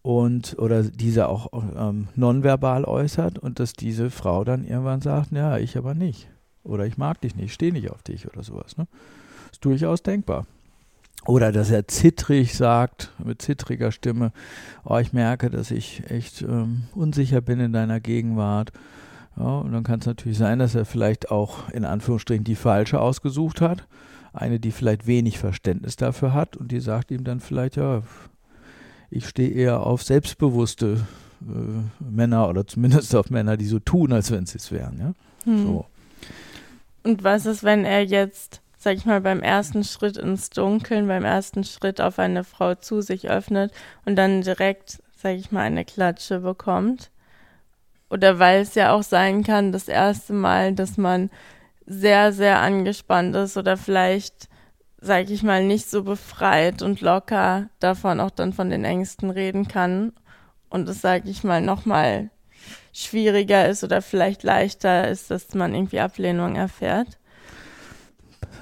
und 0.02 0.56
oder 0.58 0.84
diese 0.84 1.28
auch 1.28 1.48
ähm, 1.76 2.08
nonverbal 2.14 2.84
äußert 2.84 3.38
und 3.38 3.58
dass 3.58 3.72
diese 3.72 4.08
Frau 4.10 4.44
dann 4.44 4.64
irgendwann 4.64 5.00
sagt, 5.00 5.32
ja, 5.32 5.58
ich 5.58 5.76
aber 5.76 5.94
nicht. 5.94 6.28
Oder 6.62 6.86
ich 6.86 6.96
mag 6.96 7.20
dich 7.20 7.34
nicht, 7.34 7.52
stehe 7.52 7.72
nicht 7.72 7.90
auf 7.90 8.02
dich 8.02 8.26
oder 8.26 8.42
sowas. 8.42 8.76
Ne? 8.76 8.86
Ist 9.56 9.64
durchaus 9.64 10.02
denkbar. 10.02 10.44
Oder 11.24 11.50
dass 11.50 11.70
er 11.70 11.88
zittrig 11.88 12.54
sagt, 12.54 13.10
mit 13.24 13.40
zittriger 13.40 13.90
Stimme, 13.90 14.32
oh, 14.84 14.98
ich 14.98 15.14
merke, 15.14 15.48
dass 15.48 15.70
ich 15.70 16.10
echt 16.10 16.42
ähm, 16.42 16.82
unsicher 16.94 17.40
bin 17.40 17.60
in 17.60 17.72
deiner 17.72 17.98
Gegenwart. 17.98 18.70
Ja, 19.34 19.60
und 19.60 19.72
dann 19.72 19.82
kann 19.82 20.00
es 20.00 20.06
natürlich 20.06 20.36
sein, 20.36 20.58
dass 20.58 20.74
er 20.74 20.84
vielleicht 20.84 21.30
auch 21.30 21.70
in 21.70 21.86
Anführungsstrichen 21.86 22.44
die 22.44 22.54
falsche 22.54 23.00
ausgesucht 23.00 23.62
hat. 23.62 23.86
Eine, 24.34 24.60
die 24.60 24.72
vielleicht 24.72 25.06
wenig 25.06 25.38
Verständnis 25.38 25.96
dafür 25.96 26.34
hat 26.34 26.58
und 26.58 26.70
die 26.70 26.80
sagt 26.80 27.10
ihm 27.10 27.24
dann 27.24 27.40
vielleicht, 27.40 27.76
ja, 27.76 28.02
ich 29.08 29.26
stehe 29.26 29.48
eher 29.48 29.80
auf 29.80 30.02
selbstbewusste 30.02 31.06
äh, 31.40 32.04
Männer 32.04 32.46
oder 32.50 32.66
zumindest 32.66 33.14
auf 33.14 33.30
Männer, 33.30 33.56
die 33.56 33.64
so 33.64 33.78
tun, 33.78 34.12
als 34.12 34.30
wenn 34.30 34.44
sie 34.44 34.58
es 34.58 34.70
wären. 34.70 34.98
Ja? 34.98 35.14
Hm. 35.44 35.62
So. 35.62 35.86
Und 37.04 37.24
was 37.24 37.46
ist, 37.46 37.64
wenn 37.64 37.86
er 37.86 38.04
jetzt 38.04 38.60
sag 38.86 38.98
ich 38.98 39.04
mal, 39.04 39.20
beim 39.20 39.42
ersten 39.42 39.82
Schritt 39.82 40.16
ins 40.16 40.48
Dunkeln, 40.48 41.08
beim 41.08 41.24
ersten 41.24 41.64
Schritt 41.64 42.00
auf 42.00 42.20
eine 42.20 42.44
Frau 42.44 42.76
zu 42.76 43.00
sich 43.00 43.28
öffnet 43.28 43.72
und 44.04 44.14
dann 44.14 44.42
direkt, 44.42 45.02
sag 45.20 45.34
ich 45.34 45.50
mal, 45.50 45.62
eine 45.62 45.84
Klatsche 45.84 46.38
bekommt. 46.38 47.10
Oder 48.10 48.38
weil 48.38 48.60
es 48.60 48.76
ja 48.76 48.92
auch 48.92 49.02
sein 49.02 49.42
kann, 49.42 49.72
das 49.72 49.88
erste 49.88 50.34
Mal, 50.34 50.72
dass 50.72 50.98
man 50.98 51.30
sehr, 51.84 52.32
sehr 52.32 52.60
angespannt 52.60 53.34
ist 53.34 53.56
oder 53.56 53.76
vielleicht, 53.76 54.48
sag 55.00 55.30
ich 55.30 55.42
mal, 55.42 55.64
nicht 55.64 55.90
so 55.90 56.04
befreit 56.04 56.80
und 56.80 57.00
locker 57.00 57.68
davon 57.80 58.20
auch 58.20 58.30
dann 58.30 58.52
von 58.52 58.70
den 58.70 58.84
Ängsten 58.84 59.30
reden 59.30 59.66
kann 59.66 60.12
und 60.68 60.88
es, 60.88 61.00
sag 61.00 61.26
ich 61.26 61.42
mal, 61.42 61.60
nochmal 61.60 62.30
schwieriger 62.92 63.68
ist 63.68 63.82
oder 63.82 64.00
vielleicht 64.00 64.44
leichter 64.44 65.08
ist, 65.08 65.32
dass 65.32 65.54
man 65.54 65.74
irgendwie 65.74 65.98
Ablehnung 65.98 66.54
erfährt. 66.54 67.18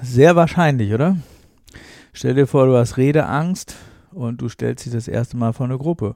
Sehr 0.04 0.36
wahrscheinlich, 0.36 0.92
oder? 0.92 1.16
Stell 2.12 2.34
dir 2.34 2.46
vor, 2.46 2.66
du 2.66 2.76
hast 2.76 2.98
Redeangst 2.98 3.74
und 4.12 4.42
du 4.42 4.50
stellst 4.50 4.84
dich 4.84 4.92
das 4.92 5.08
erste 5.08 5.38
Mal 5.38 5.54
vor 5.54 5.64
eine 5.64 5.78
Gruppe. 5.78 6.14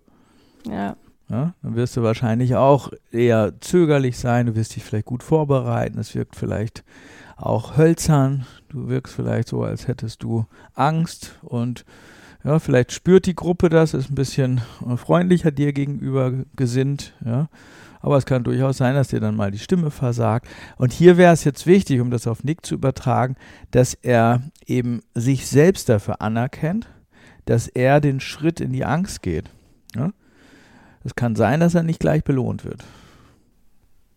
Ja. 0.69 0.97
Ja, 1.31 1.55
dann 1.63 1.75
wirst 1.75 1.97
du 1.97 2.03
wahrscheinlich 2.03 2.55
auch 2.55 2.91
eher 3.13 3.61
zögerlich 3.61 4.19
sein, 4.19 4.47
du 4.47 4.55
wirst 4.57 4.77
dich 4.77 4.85
vielleicht 4.85 5.07
gut 5.07 5.23
vorbereiten, 5.23 5.99
es 5.99 6.15
wirkt 6.15 6.37
vielleicht 6.37 6.85
auch 7.37 7.77
hölzern, 7.77 8.47
du 8.69 8.89
wirkst 8.89 9.15
vielleicht 9.15 9.49
so, 9.49 9.63
als 9.63 9.89
hättest 9.89 10.23
du 10.23 10.47
Angst 10.75 11.39
und 11.43 11.85
ja, 12.45 12.59
vielleicht 12.59 12.93
spürt 12.93 13.27
die 13.27 13.35
Gruppe 13.35 13.69
das, 13.69 13.95
ist 13.95 14.11
ein 14.11 14.15
bisschen 14.15 14.61
freundlicher 14.97 15.51
dir 15.51 15.73
gegenüber 15.73 16.33
gesinnt, 16.57 17.15
ja. 17.25 17.49
Aber 18.01 18.17
es 18.17 18.27
kann 18.27 18.45
durchaus 18.45 18.77
sein, 18.77 18.95
dass 18.95 19.09
dir 19.09 19.21
dann 19.21 19.37
mal 19.37 19.51
die 19.51 19.59
Stimme 19.59 19.91
versagt. 19.91 20.47
Und 20.77 20.93
hier 20.93 21.17
wäre 21.17 21.33
es 21.33 21.45
jetzt 21.45 21.67
wichtig, 21.67 22.01
um 22.01 22.11
das 22.11 22.27
auf 22.27 22.45
Nick 22.45 22.65
zu 22.65 22.75
übertragen, 22.75 23.37
dass 23.71 23.95
er 23.95 24.43
eben 24.67 25.01
sich 25.15 25.47
selbst 25.47 25.89
dafür 25.89 26.21
anerkennt, 26.21 26.89
dass 27.45 27.67
er 27.67 28.01
den 28.01 28.21
Schritt 28.21 28.61
in 28.61 28.73
die 28.73 28.85
Angst 28.85 29.23
geht. 29.23 29.51
Ja? 29.95 30.13
Es 31.05 31.15
kann 31.15 31.37
sein, 31.37 31.61
dass 31.61 31.75
er 31.75 31.83
nicht 31.83 32.01
gleich 32.01 32.25
belohnt 32.25 32.65
wird. 32.65 32.85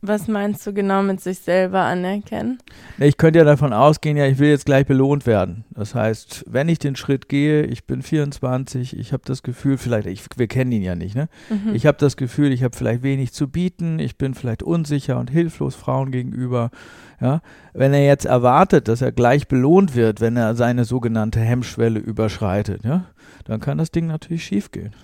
Was 0.03 0.27
meinst 0.27 0.65
du 0.65 0.73
genau 0.73 1.03
mit 1.03 1.21
sich 1.21 1.39
selber 1.39 1.81
anerkennen? 1.81 2.57
Ich 2.97 3.17
könnte 3.17 3.37
ja 3.37 3.45
davon 3.45 3.71
ausgehen, 3.71 4.17
ja, 4.17 4.25
ich 4.25 4.39
will 4.39 4.49
jetzt 4.49 4.65
gleich 4.65 4.87
belohnt 4.87 5.27
werden. 5.27 5.63
Das 5.69 5.93
heißt, 5.93 6.43
wenn 6.47 6.69
ich 6.69 6.79
den 6.79 6.95
Schritt 6.95 7.29
gehe, 7.29 7.63
ich 7.65 7.85
bin 7.85 8.01
24, 8.01 8.97
ich 8.97 9.13
habe 9.13 9.21
das 9.25 9.43
Gefühl, 9.43 9.77
vielleicht, 9.77 10.07
ich, 10.07 10.23
wir 10.37 10.47
kennen 10.47 10.71
ihn 10.71 10.81
ja 10.81 10.95
nicht, 10.95 11.15
ne? 11.15 11.29
Mhm. 11.49 11.75
Ich 11.75 11.85
habe 11.85 11.99
das 11.99 12.17
Gefühl, 12.17 12.51
ich 12.51 12.63
habe 12.63 12.75
vielleicht 12.75 13.03
wenig 13.03 13.31
zu 13.31 13.47
bieten, 13.47 13.99
ich 13.99 14.17
bin 14.17 14.33
vielleicht 14.33 14.63
unsicher 14.63 15.19
und 15.19 15.29
hilflos 15.29 15.75
Frauen 15.75 16.11
gegenüber. 16.11 16.71
Ja? 17.19 17.41
Wenn 17.73 17.93
er 17.93 18.03
jetzt 18.03 18.25
erwartet, 18.25 18.87
dass 18.87 19.03
er 19.03 19.11
gleich 19.11 19.47
belohnt 19.47 19.95
wird, 19.95 20.19
wenn 20.19 20.35
er 20.35 20.55
seine 20.55 20.83
sogenannte 20.83 21.39
Hemmschwelle 21.39 21.99
überschreitet, 21.99 22.83
ja, 22.83 23.05
dann 23.45 23.59
kann 23.59 23.77
das 23.77 23.91
Ding 23.91 24.07
natürlich 24.07 24.43
schiefgehen. 24.45 24.95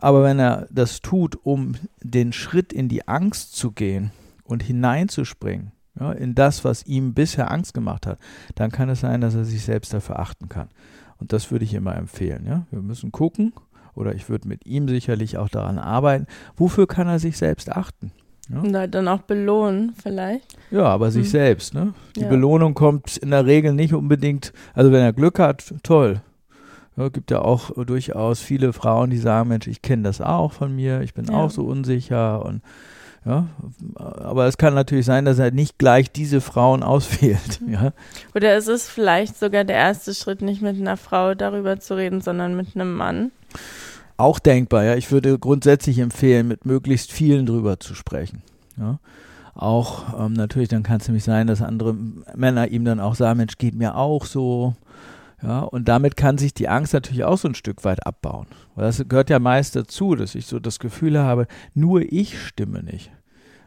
Aber 0.00 0.22
wenn 0.22 0.38
er 0.38 0.66
das 0.70 1.00
tut, 1.00 1.38
um 1.42 1.74
den 2.02 2.32
Schritt 2.32 2.72
in 2.72 2.88
die 2.88 3.06
Angst 3.06 3.54
zu 3.54 3.72
gehen 3.72 4.10
und 4.44 4.62
hineinzuspringen, 4.62 5.72
ja, 5.98 6.12
in 6.12 6.34
das, 6.34 6.64
was 6.64 6.86
ihm 6.86 7.14
bisher 7.14 7.50
Angst 7.50 7.74
gemacht 7.74 8.06
hat, 8.06 8.18
dann 8.54 8.70
kann 8.70 8.88
es 8.88 9.00
sein, 9.00 9.20
dass 9.20 9.34
er 9.34 9.44
sich 9.44 9.62
selbst 9.62 9.92
dafür 9.92 10.18
achten 10.18 10.48
kann. 10.48 10.68
Und 11.18 11.32
das 11.32 11.50
würde 11.50 11.64
ich 11.64 11.74
immer 11.74 11.94
empfehlen. 11.96 12.46
Ja? 12.46 12.66
Wir 12.70 12.80
müssen 12.80 13.12
gucken, 13.12 13.52
oder 13.94 14.14
ich 14.14 14.28
würde 14.28 14.48
mit 14.48 14.66
ihm 14.66 14.88
sicherlich 14.88 15.36
auch 15.36 15.48
daran 15.48 15.78
arbeiten, 15.78 16.26
wofür 16.56 16.86
kann 16.86 17.08
er 17.08 17.18
sich 17.18 17.36
selbst 17.36 17.70
achten. 17.70 18.12
Ja? 18.48 18.60
Und 18.60 18.74
halt 18.74 18.94
dann 18.94 19.08
auch 19.08 19.22
belohnen, 19.22 19.92
vielleicht. 20.00 20.56
Ja, 20.70 20.84
aber 20.84 21.10
sich 21.10 21.24
hm. 21.24 21.30
selbst. 21.30 21.74
Ne? 21.74 21.92
Die 22.16 22.22
ja. 22.22 22.28
Belohnung 22.28 22.74
kommt 22.74 23.18
in 23.18 23.30
der 23.30 23.44
Regel 23.44 23.74
nicht 23.74 23.92
unbedingt, 23.92 24.54
also 24.72 24.90
wenn 24.92 25.02
er 25.02 25.12
Glück 25.12 25.38
hat, 25.38 25.74
toll. 25.82 26.22
Ja, 27.00 27.08
gibt 27.08 27.30
ja 27.30 27.40
auch 27.40 27.70
durchaus 27.84 28.40
viele 28.40 28.74
Frauen, 28.74 29.08
die 29.08 29.16
sagen, 29.16 29.48
Mensch, 29.48 29.66
ich 29.66 29.80
kenne 29.80 30.02
das 30.02 30.20
auch 30.20 30.52
von 30.52 30.74
mir, 30.76 31.00
ich 31.00 31.14
bin 31.14 31.24
ja. 31.24 31.32
auch 31.32 31.50
so 31.50 31.64
unsicher 31.64 32.44
und 32.44 32.60
ja, 33.24 33.46
aber 33.96 34.46
es 34.46 34.58
kann 34.58 34.74
natürlich 34.74 35.06
sein, 35.06 35.24
dass 35.24 35.38
er 35.38 35.50
nicht 35.50 35.78
gleich 35.78 36.12
diese 36.12 36.42
Frauen 36.42 36.82
auswählt. 36.82 37.60
Mhm. 37.60 37.72
Ja. 37.72 37.92
Oder 38.34 38.56
ist 38.56 38.68
es 38.68 38.88
vielleicht 38.88 39.38
sogar 39.38 39.64
der 39.64 39.76
erste 39.76 40.14
Schritt, 40.14 40.42
nicht 40.42 40.60
mit 40.60 40.76
einer 40.76 40.98
Frau 40.98 41.34
darüber 41.34 41.80
zu 41.80 41.96
reden, 41.96 42.20
sondern 42.20 42.54
mit 42.54 42.74
einem 42.74 42.94
Mann? 42.94 43.30
Auch 44.18 44.38
denkbar, 44.38 44.84
ja. 44.84 44.94
Ich 44.96 45.10
würde 45.10 45.38
grundsätzlich 45.38 45.98
empfehlen, 45.98 46.48
mit 46.48 46.66
möglichst 46.66 47.12
vielen 47.12 47.46
drüber 47.46 47.80
zu 47.80 47.94
sprechen. 47.94 48.42
Ja. 48.78 48.98
Auch 49.54 50.18
ähm, 50.18 50.34
natürlich, 50.34 50.68
dann 50.68 50.82
kann 50.82 51.00
es 51.00 51.08
nämlich 51.08 51.24
sein, 51.24 51.46
dass 51.46 51.62
andere 51.62 51.94
Männer 52.34 52.68
ihm 52.68 52.84
dann 52.84 53.00
auch 53.00 53.14
sagen, 53.14 53.38
Mensch, 53.38 53.56
geht 53.56 53.74
mir 53.74 53.96
auch 53.96 54.26
so. 54.26 54.74
Ja, 55.42 55.60
und 55.60 55.88
damit 55.88 56.16
kann 56.16 56.36
sich 56.36 56.52
die 56.52 56.68
Angst 56.68 56.92
natürlich 56.92 57.24
auch 57.24 57.38
so 57.38 57.48
ein 57.48 57.54
Stück 57.54 57.84
weit 57.84 58.06
abbauen. 58.06 58.46
Das 58.76 59.02
gehört 59.08 59.30
ja 59.30 59.38
meist 59.38 59.74
dazu, 59.74 60.14
dass 60.14 60.34
ich 60.34 60.46
so 60.46 60.58
das 60.58 60.78
Gefühl 60.78 61.18
habe, 61.18 61.46
nur 61.74 62.02
ich 62.02 62.38
stimme 62.38 62.82
nicht. 62.82 63.10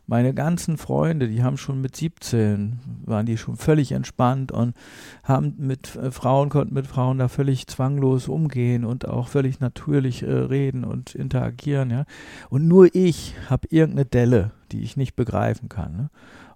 Meine 0.05 0.33
ganzen 0.33 0.77
Freunde, 0.77 1.29
die 1.29 1.43
haben 1.43 1.55
schon 1.55 1.79
mit 1.79 1.95
17, 1.95 2.79
waren 3.05 3.25
die 3.25 3.37
schon 3.37 3.55
völlig 3.55 3.93
entspannt 3.93 4.51
und 4.51 4.75
haben 5.23 5.55
mit 5.57 5.95
äh, 5.95 6.11
Frauen, 6.11 6.49
konnten 6.49 6.73
mit 6.73 6.87
Frauen 6.87 7.19
da 7.19 7.29
völlig 7.29 7.67
zwanglos 7.67 8.27
umgehen 8.27 8.83
und 8.83 9.07
auch 9.07 9.29
völlig 9.29 9.61
natürlich 9.61 10.21
äh, 10.23 10.29
reden 10.29 10.83
und 10.83 11.15
interagieren, 11.15 11.89
ja. 11.89 12.03
Und 12.49 12.67
nur 12.67 12.93
ich 12.93 13.35
habe 13.49 13.67
irgendeine 13.69 14.05
Delle, 14.05 14.51
die 14.73 14.81
ich 14.81 14.97
nicht 14.97 15.15
begreifen 15.15 15.69
kann. 15.69 15.95
Ne? 15.95 16.09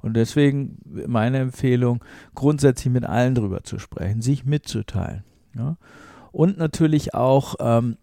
Und 0.08 0.14
deswegen 0.16 0.78
meine 1.08 1.40
Empfehlung, 1.40 2.04
grundsätzlich 2.34 2.92
mit 2.92 3.06
allen 3.06 3.36
drüber 3.36 3.64
zu 3.64 3.78
sprechen, 3.80 4.22
sich 4.22 4.46
mitzuteilen. 4.46 5.24
Ja? 5.56 5.78
Und 6.32 6.58
natürlich 6.58 7.14
auch, 7.14 7.56
ähm, 7.60 7.98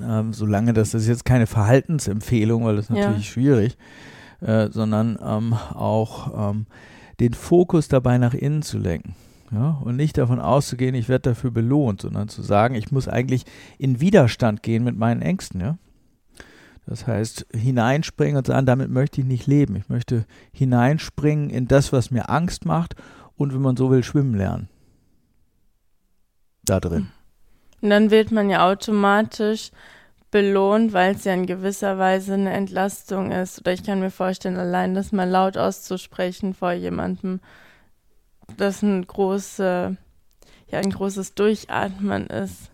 ähm, 0.00 0.32
solange 0.32 0.72
das, 0.72 0.90
das 0.90 1.02
ist 1.02 1.08
jetzt 1.08 1.24
keine 1.24 1.46
Verhaltensempfehlung, 1.46 2.64
weil 2.64 2.76
das 2.76 2.86
ist 2.86 2.96
natürlich 2.96 3.26
ja. 3.26 3.32
schwierig, 3.32 3.76
äh, 4.40 4.68
sondern 4.70 5.18
ähm, 5.22 5.52
auch 5.52 6.50
ähm, 6.50 6.66
den 7.20 7.34
Fokus 7.34 7.88
dabei 7.88 8.18
nach 8.18 8.34
innen 8.34 8.62
zu 8.62 8.78
lenken. 8.78 9.14
Ja, 9.52 9.78
und 9.84 9.94
nicht 9.96 10.18
davon 10.18 10.40
auszugehen, 10.40 10.96
ich 10.96 11.08
werde 11.08 11.30
dafür 11.30 11.52
belohnt, 11.52 12.02
sondern 12.02 12.28
zu 12.28 12.42
sagen, 12.42 12.74
ich 12.74 12.90
muss 12.90 13.06
eigentlich 13.06 13.44
in 13.78 14.00
Widerstand 14.00 14.62
gehen 14.62 14.82
mit 14.82 14.96
meinen 14.96 15.22
Ängsten. 15.22 15.60
Ja? 15.60 15.78
Das 16.86 17.06
heißt, 17.06 17.46
hineinspringen 17.52 18.36
und 18.36 18.46
sagen, 18.46 18.64
damit 18.64 18.90
möchte 18.90 19.20
ich 19.20 19.26
nicht 19.26 19.46
leben. 19.46 19.74
Ich 19.74 19.88
möchte 19.88 20.24
hineinspringen 20.52 21.50
in 21.50 21.66
das, 21.66 21.92
was 21.92 22.12
mir 22.12 22.30
Angst 22.30 22.64
macht 22.64 22.94
und, 23.36 23.52
wenn 23.52 23.60
man 23.60 23.76
so 23.76 23.90
will, 23.90 24.04
schwimmen 24.04 24.34
lernen. 24.34 24.68
Da 26.64 26.78
drin. 26.78 27.08
Und 27.80 27.90
dann 27.90 28.10
wird 28.10 28.30
man 28.30 28.50
ja 28.50 28.68
automatisch 28.70 29.70
belohnt, 30.30 30.92
weil 30.92 31.14
es 31.14 31.24
ja 31.24 31.34
in 31.34 31.46
gewisser 31.46 31.98
Weise 31.98 32.34
eine 32.34 32.52
Entlastung 32.52 33.32
ist. 33.32 33.60
Oder 33.60 33.72
ich 33.72 33.84
kann 33.84 34.00
mir 34.00 34.10
vorstellen, 34.10 34.56
allein 34.56 34.94
das 34.94 35.12
mal 35.12 35.28
laut 35.28 35.56
auszusprechen 35.56 36.54
vor 36.54 36.72
jemandem, 36.72 37.40
das 38.56 38.82
ein 38.82 39.06
große, 39.06 39.96
ja, 40.68 40.78
ein 40.78 40.90
großes 40.90 41.34
Durchatmen 41.34 42.28
ist. 42.28 42.70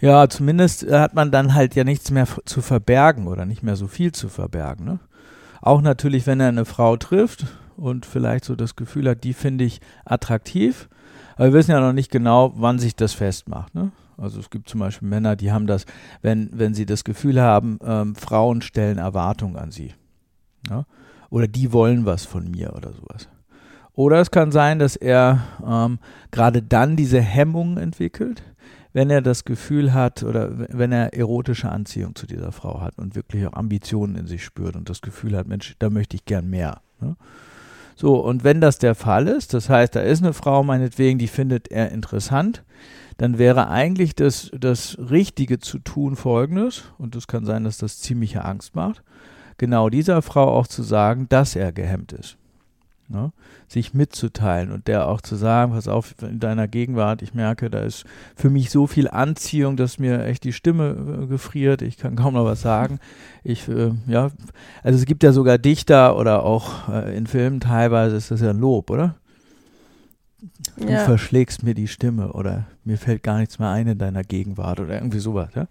Ja, 0.00 0.28
zumindest 0.28 0.84
äh, 0.84 0.98
hat 0.98 1.14
man 1.14 1.30
dann 1.30 1.54
halt 1.54 1.74
ja 1.74 1.84
nichts 1.84 2.10
mehr 2.10 2.26
zu 2.44 2.60
verbergen 2.60 3.26
oder 3.26 3.46
nicht 3.46 3.62
mehr 3.62 3.76
so 3.76 3.86
viel 3.86 4.12
zu 4.12 4.28
verbergen. 4.28 4.84
Ne? 4.84 4.98
Auch 5.62 5.80
natürlich, 5.80 6.26
wenn 6.26 6.40
er 6.40 6.48
eine 6.48 6.64
Frau 6.64 6.96
trifft 6.96 7.46
und 7.76 8.06
vielleicht 8.06 8.44
so 8.44 8.56
das 8.56 8.76
Gefühl 8.76 9.08
hat, 9.08 9.24
die 9.24 9.32
finde 9.32 9.64
ich 9.64 9.80
attraktiv. 10.04 10.88
Aber 11.36 11.46
wir 11.46 11.52
wissen 11.54 11.70
ja 11.70 11.80
noch 11.80 11.92
nicht 11.92 12.10
genau, 12.10 12.52
wann 12.56 12.78
sich 12.78 12.94
das 12.94 13.14
festmacht. 13.14 13.74
Ne? 13.74 13.90
Also 14.18 14.40
es 14.40 14.50
gibt 14.50 14.68
zum 14.68 14.80
Beispiel 14.80 15.08
Männer, 15.08 15.36
die 15.36 15.52
haben 15.52 15.66
das, 15.66 15.86
wenn, 16.22 16.50
wenn 16.52 16.74
sie 16.74 16.86
das 16.86 17.04
Gefühl 17.04 17.40
haben, 17.40 17.78
ähm, 17.84 18.14
Frauen 18.14 18.62
stellen 18.62 18.98
Erwartungen 18.98 19.56
an 19.56 19.70
sie. 19.70 19.94
Ja? 20.68 20.84
Oder 21.30 21.48
die 21.48 21.72
wollen 21.72 22.06
was 22.06 22.24
von 22.24 22.50
mir 22.50 22.74
oder 22.74 22.92
sowas. 22.92 23.28
Oder 23.94 24.20
es 24.20 24.30
kann 24.30 24.52
sein, 24.52 24.78
dass 24.78 24.94
er 24.94 25.42
ähm, 25.66 25.98
gerade 26.30 26.62
dann 26.62 26.96
diese 26.96 27.20
Hemmungen 27.20 27.78
entwickelt, 27.78 28.42
wenn 28.96 29.10
er 29.10 29.20
das 29.20 29.44
Gefühl 29.44 29.92
hat 29.92 30.22
oder 30.22 30.50
wenn 30.70 30.90
er 30.90 31.12
erotische 31.12 31.68
Anziehung 31.68 32.14
zu 32.14 32.26
dieser 32.26 32.50
Frau 32.50 32.80
hat 32.80 32.96
und 32.96 33.14
wirklich 33.14 33.46
auch 33.46 33.52
Ambitionen 33.52 34.16
in 34.16 34.26
sich 34.26 34.42
spürt 34.42 34.74
und 34.74 34.88
das 34.88 35.02
Gefühl 35.02 35.36
hat, 35.36 35.46
Mensch, 35.46 35.76
da 35.78 35.90
möchte 35.90 36.16
ich 36.16 36.24
gern 36.24 36.48
mehr. 36.48 36.80
Ne? 37.02 37.14
So, 37.94 38.18
und 38.18 38.42
wenn 38.42 38.62
das 38.62 38.78
der 38.78 38.94
Fall 38.94 39.28
ist, 39.28 39.52
das 39.52 39.68
heißt, 39.68 39.94
da 39.94 40.00
ist 40.00 40.22
eine 40.22 40.32
Frau 40.32 40.62
meinetwegen, 40.62 41.18
die 41.18 41.26
findet 41.26 41.68
er 41.70 41.92
interessant, 41.92 42.64
dann 43.18 43.36
wäre 43.36 43.68
eigentlich 43.68 44.14
das, 44.14 44.50
das 44.58 44.96
Richtige 44.98 45.58
zu 45.58 45.78
tun 45.78 46.16
folgendes, 46.16 46.84
und 46.96 47.14
es 47.16 47.26
kann 47.26 47.44
sein, 47.44 47.64
dass 47.64 47.76
das 47.76 48.00
ziemliche 48.00 48.46
Angst 48.46 48.74
macht, 48.74 49.02
genau 49.58 49.90
dieser 49.90 50.22
Frau 50.22 50.48
auch 50.48 50.68
zu 50.68 50.82
sagen, 50.82 51.26
dass 51.28 51.54
er 51.54 51.70
gehemmt 51.70 52.14
ist 52.14 52.38
ne? 53.08 53.32
sich 53.68 53.94
mitzuteilen 53.94 54.72
und 54.72 54.88
der 54.88 55.08
auch 55.08 55.20
zu 55.20 55.36
sagen, 55.36 55.72
pass 55.72 55.88
auf, 55.88 56.14
in 56.22 56.40
deiner 56.40 56.68
Gegenwart, 56.68 57.22
ich 57.22 57.34
merke, 57.34 57.70
da 57.70 57.80
ist 57.80 58.04
für 58.34 58.50
mich 58.50 58.70
so 58.70 58.86
viel 58.86 59.08
Anziehung, 59.08 59.76
dass 59.76 59.98
mir 59.98 60.24
echt 60.24 60.44
die 60.44 60.52
Stimme 60.52 61.22
äh, 61.22 61.26
gefriert, 61.26 61.82
ich 61.82 61.96
kann 61.96 62.16
kaum 62.16 62.34
noch 62.34 62.44
was 62.44 62.60
sagen. 62.60 62.98
Ich, 63.44 63.68
äh, 63.68 63.92
ja, 64.06 64.30
also 64.82 64.98
es 64.98 65.04
gibt 65.04 65.22
ja 65.22 65.32
sogar 65.32 65.58
Dichter 65.58 66.16
oder 66.16 66.42
auch 66.42 66.88
äh, 66.88 67.16
in 67.16 67.26
Filmen 67.26 67.60
teilweise 67.60 68.16
ist 68.16 68.30
das 68.30 68.40
ja 68.40 68.50
ein 68.50 68.58
Lob, 68.58 68.90
oder? 68.90 69.16
Du 70.76 70.88
ja. 70.88 71.04
verschlägst 71.04 71.62
mir 71.62 71.74
die 71.74 71.88
Stimme 71.88 72.32
oder 72.32 72.66
mir 72.84 72.98
fällt 72.98 73.22
gar 73.22 73.38
nichts 73.38 73.58
mehr 73.58 73.70
ein 73.70 73.86
in 73.86 73.98
deiner 73.98 74.22
Gegenwart 74.22 74.80
oder 74.80 74.94
irgendwie 74.94 75.18
sowas, 75.18 75.50
ja. 75.54 75.66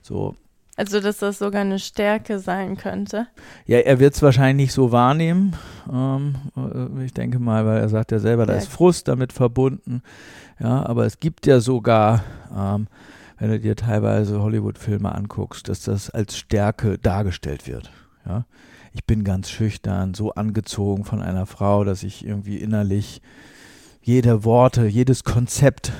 So, 0.00 0.34
also, 0.82 0.98
dass 0.98 1.18
das 1.18 1.38
sogar 1.38 1.60
eine 1.60 1.78
Stärke 1.78 2.40
sein 2.40 2.76
könnte. 2.76 3.28
Ja, 3.66 3.78
er 3.78 4.00
wird 4.00 4.14
es 4.14 4.22
wahrscheinlich 4.22 4.66
nicht 4.66 4.72
so 4.72 4.90
wahrnehmen. 4.90 5.54
Ähm, 5.88 6.34
äh, 6.56 7.04
ich 7.04 7.14
denke 7.14 7.38
mal, 7.38 7.64
weil 7.64 7.78
er 7.78 7.88
sagt 7.88 8.10
ja 8.10 8.18
selber, 8.18 8.46
da 8.46 8.54
ist 8.54 8.66
Frust 8.66 9.06
damit 9.06 9.32
verbunden. 9.32 10.02
Ja, 10.58 10.84
aber 10.84 11.06
es 11.06 11.20
gibt 11.20 11.46
ja 11.46 11.60
sogar, 11.60 12.24
ähm, 12.52 12.88
wenn 13.38 13.50
du 13.50 13.60
dir 13.60 13.76
teilweise 13.76 14.42
Hollywood-Filme 14.42 15.14
anguckst, 15.14 15.68
dass 15.68 15.82
das 15.82 16.10
als 16.10 16.36
Stärke 16.36 16.98
dargestellt 16.98 17.68
wird. 17.68 17.92
Ja, 18.26 18.44
ich 18.92 19.04
bin 19.04 19.22
ganz 19.22 19.50
schüchtern, 19.50 20.14
so 20.14 20.32
angezogen 20.32 21.04
von 21.04 21.22
einer 21.22 21.46
Frau, 21.46 21.84
dass 21.84 22.02
ich 22.02 22.26
irgendwie 22.26 22.56
innerlich 22.56 23.22
jede 24.00 24.42
Worte, 24.42 24.86
jedes 24.86 25.22
Konzept 25.22 25.92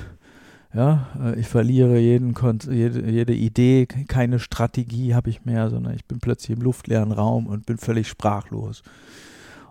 Ja, 0.73 1.07
äh, 1.21 1.39
ich 1.39 1.47
verliere 1.47 1.99
jeden 1.99 2.35
jede, 2.69 3.09
jede 3.09 3.33
Idee, 3.33 3.85
keine 3.85 4.39
Strategie 4.39 5.13
habe 5.13 5.29
ich 5.29 5.45
mehr, 5.45 5.69
sondern 5.69 5.93
ich 5.93 6.05
bin 6.05 6.19
plötzlich 6.19 6.57
im 6.57 6.63
luftleeren 6.63 7.11
Raum 7.11 7.47
und 7.47 7.65
bin 7.65 7.77
völlig 7.77 8.07
sprachlos. 8.07 8.83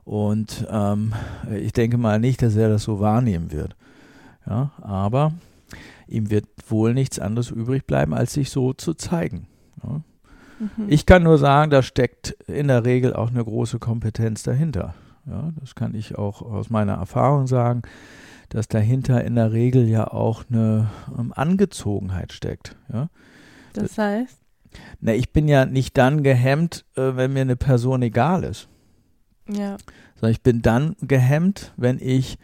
Und 0.04 0.66
ähm, 0.70 1.12
ich 1.52 1.72
denke 1.72 1.96
mal 1.96 2.18
nicht, 2.18 2.42
dass 2.42 2.56
er 2.56 2.68
das 2.68 2.84
so 2.84 3.00
wahrnehmen 3.00 3.52
wird. 3.52 3.76
Ja, 4.46 4.72
aber 4.80 5.32
ihm 6.08 6.30
wird 6.30 6.46
wohl 6.68 6.94
nichts 6.94 7.18
anderes 7.18 7.50
übrig 7.50 7.86
bleiben, 7.86 8.12
als 8.12 8.32
sich 8.32 8.50
so 8.50 8.72
zu 8.72 8.94
zeigen. 8.94 9.46
Ja. 9.82 10.00
Mhm. 10.58 10.86
Ich 10.88 11.06
kann 11.06 11.22
nur 11.22 11.38
sagen, 11.38 11.70
da 11.70 11.82
steckt 11.82 12.30
in 12.46 12.68
der 12.68 12.84
Regel 12.84 13.14
auch 13.14 13.30
eine 13.30 13.44
große 13.44 13.78
Kompetenz 13.78 14.42
dahinter. 14.42 14.94
Ja, 15.26 15.52
das 15.60 15.76
kann 15.76 15.94
ich 15.94 16.18
auch 16.18 16.42
aus 16.42 16.70
meiner 16.70 16.94
Erfahrung 16.94 17.46
sagen, 17.46 17.82
dass 18.52 18.68
dahinter 18.68 19.24
in 19.24 19.34
der 19.34 19.52
Regel 19.52 19.88
ja 19.88 20.06
auch 20.06 20.44
eine 20.50 20.90
ähm, 21.18 21.32
Angezogenheit 21.34 22.32
steckt. 22.32 22.76
Ja. 22.92 23.08
Das 23.72 23.96
heißt? 23.96 24.38
Na, 25.00 25.14
ich 25.14 25.30
bin 25.30 25.48
ja 25.48 25.64
nicht 25.64 25.96
dann 25.96 26.22
gehemmt, 26.22 26.84
äh, 26.96 27.16
wenn 27.16 27.32
mir 27.32 27.40
eine 27.40 27.56
Person 27.56 28.02
egal 28.02 28.44
ist. 28.44 28.68
Ja. 29.48 29.78
Sondern 30.16 30.32
ich 30.32 30.42
bin 30.42 30.60
dann 30.60 30.96
gehemmt, 31.00 31.72
wenn 31.76 31.98
ich 31.98 32.38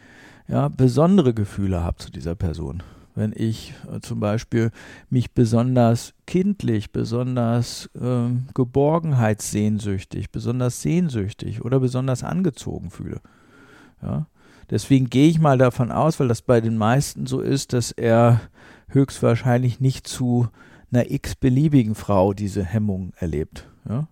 ja, 0.48 0.68
besondere 0.68 1.34
Gefühle 1.34 1.84
habe 1.84 1.98
zu 1.98 2.10
dieser 2.10 2.34
Person. 2.34 2.82
Wenn 3.14 3.34
ich 3.36 3.74
äh, 3.92 4.00
zum 4.00 4.18
Beispiel 4.18 4.70
mich 5.10 5.32
besonders 5.32 6.14
kindlich, 6.26 6.90
besonders 6.90 7.90
äh, 8.00 8.30
geborgenheitssehnsüchtig, 8.54 10.30
besonders 10.30 10.80
sehnsüchtig 10.80 11.64
oder 11.64 11.80
besonders 11.80 12.24
angezogen 12.24 12.90
fühle. 12.90 13.20
Ja? 14.00 14.26
Deswegen 14.70 15.08
gehe 15.08 15.28
ich 15.28 15.38
mal 15.38 15.58
davon 15.58 15.90
aus, 15.90 16.20
weil 16.20 16.28
das 16.28 16.42
bei 16.42 16.60
den 16.60 16.76
meisten 16.76 17.26
so 17.26 17.40
ist, 17.40 17.72
dass 17.72 17.90
er 17.92 18.40
höchstwahrscheinlich 18.88 19.80
nicht 19.80 20.06
zu 20.06 20.48
einer 20.90 21.10
x-beliebigen 21.10 21.94
Frau 21.94 22.32
diese 22.32 22.64
Hemmung 22.64 23.12
erlebt. 23.18 23.68
Ja? 23.88 24.08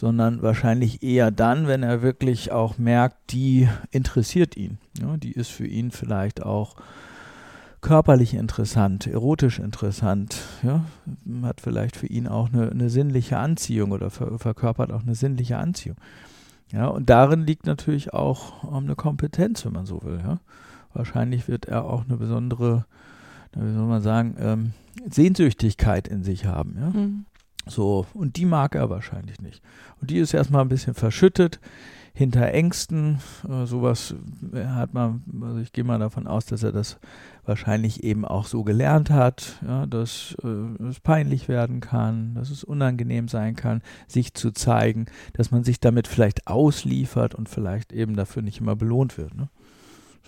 sondern 0.00 0.40
wahrscheinlich 0.40 1.02
eher 1.02 1.30
dann, 1.30 1.66
wenn 1.66 1.82
er 1.82 2.00
wirklich 2.00 2.52
auch 2.52 2.78
merkt, 2.78 3.32
die 3.32 3.68
interessiert 3.90 4.56
ihn. 4.56 4.78
Ja, 4.98 5.18
die 5.18 5.32
ist 5.32 5.50
für 5.50 5.66
ihn 5.66 5.90
vielleicht 5.90 6.42
auch 6.42 6.76
körperlich 7.82 8.32
interessant, 8.32 9.06
erotisch 9.06 9.58
interessant, 9.58 10.38
ja, 10.62 10.84
hat 11.42 11.60
vielleicht 11.60 11.96
für 11.96 12.06
ihn 12.06 12.26
auch 12.28 12.52
eine, 12.52 12.70
eine 12.70 12.88
sinnliche 12.88 13.38
Anziehung 13.38 13.92
oder 13.92 14.10
ver 14.10 14.38
verkörpert 14.38 14.92
auch 14.92 15.02
eine 15.02 15.14
sinnliche 15.14 15.58
Anziehung. 15.58 15.96
Ja, 16.72 16.86
und 16.86 17.10
darin 17.10 17.46
liegt 17.46 17.66
natürlich 17.66 18.12
auch 18.12 18.62
um, 18.62 18.84
eine 18.84 18.94
Kompetenz, 18.94 19.64
wenn 19.64 19.72
man 19.72 19.86
so 19.86 20.02
will. 20.02 20.20
Ja. 20.22 20.40
Wahrscheinlich 20.92 21.48
wird 21.48 21.66
er 21.66 21.84
auch 21.84 22.04
eine 22.04 22.16
besondere, 22.16 22.86
wie 23.54 23.72
soll 23.72 23.86
man 23.86 24.02
sagen, 24.02 24.36
ähm, 24.38 24.72
Sehnsüchtigkeit 25.08 26.08
in 26.08 26.22
sich 26.22 26.46
haben. 26.46 26.76
Ja. 26.78 26.90
Mhm. 26.90 27.26
So, 27.66 28.06
und 28.14 28.36
die 28.36 28.46
mag 28.46 28.74
er 28.74 28.90
wahrscheinlich 28.90 29.40
nicht. 29.40 29.62
Und 30.00 30.10
die 30.10 30.18
ist 30.18 30.32
erstmal 30.32 30.62
ein 30.62 30.68
bisschen 30.68 30.94
verschüttet 30.94 31.60
hinter 32.14 32.52
Ängsten. 32.52 33.18
Äh, 33.48 33.66
sowas 33.66 34.14
äh, 34.52 34.64
hat 34.64 34.94
man, 34.94 35.22
also 35.42 35.58
ich 35.58 35.72
gehe 35.72 35.84
mal 35.84 35.98
davon 35.98 36.26
aus, 36.26 36.46
dass 36.46 36.62
er 36.62 36.72
das 36.72 36.98
wahrscheinlich 37.44 38.04
eben 38.04 38.24
auch 38.24 38.46
so 38.46 38.64
gelernt 38.64 39.10
hat, 39.10 39.58
ja, 39.66 39.86
dass 39.86 40.36
äh, 40.42 40.84
es 40.84 41.00
peinlich 41.00 41.48
werden 41.48 41.80
kann, 41.80 42.34
dass 42.34 42.50
es 42.50 42.64
unangenehm 42.64 43.28
sein 43.28 43.56
kann, 43.56 43.82
sich 44.06 44.34
zu 44.34 44.52
zeigen, 44.52 45.06
dass 45.32 45.50
man 45.50 45.64
sich 45.64 45.80
damit 45.80 46.06
vielleicht 46.08 46.46
ausliefert 46.46 47.34
und 47.34 47.48
vielleicht 47.48 47.92
eben 47.92 48.16
dafür 48.16 48.42
nicht 48.42 48.60
immer 48.60 48.76
belohnt 48.76 49.18
wird. 49.18 49.34
Ne? 49.34 49.48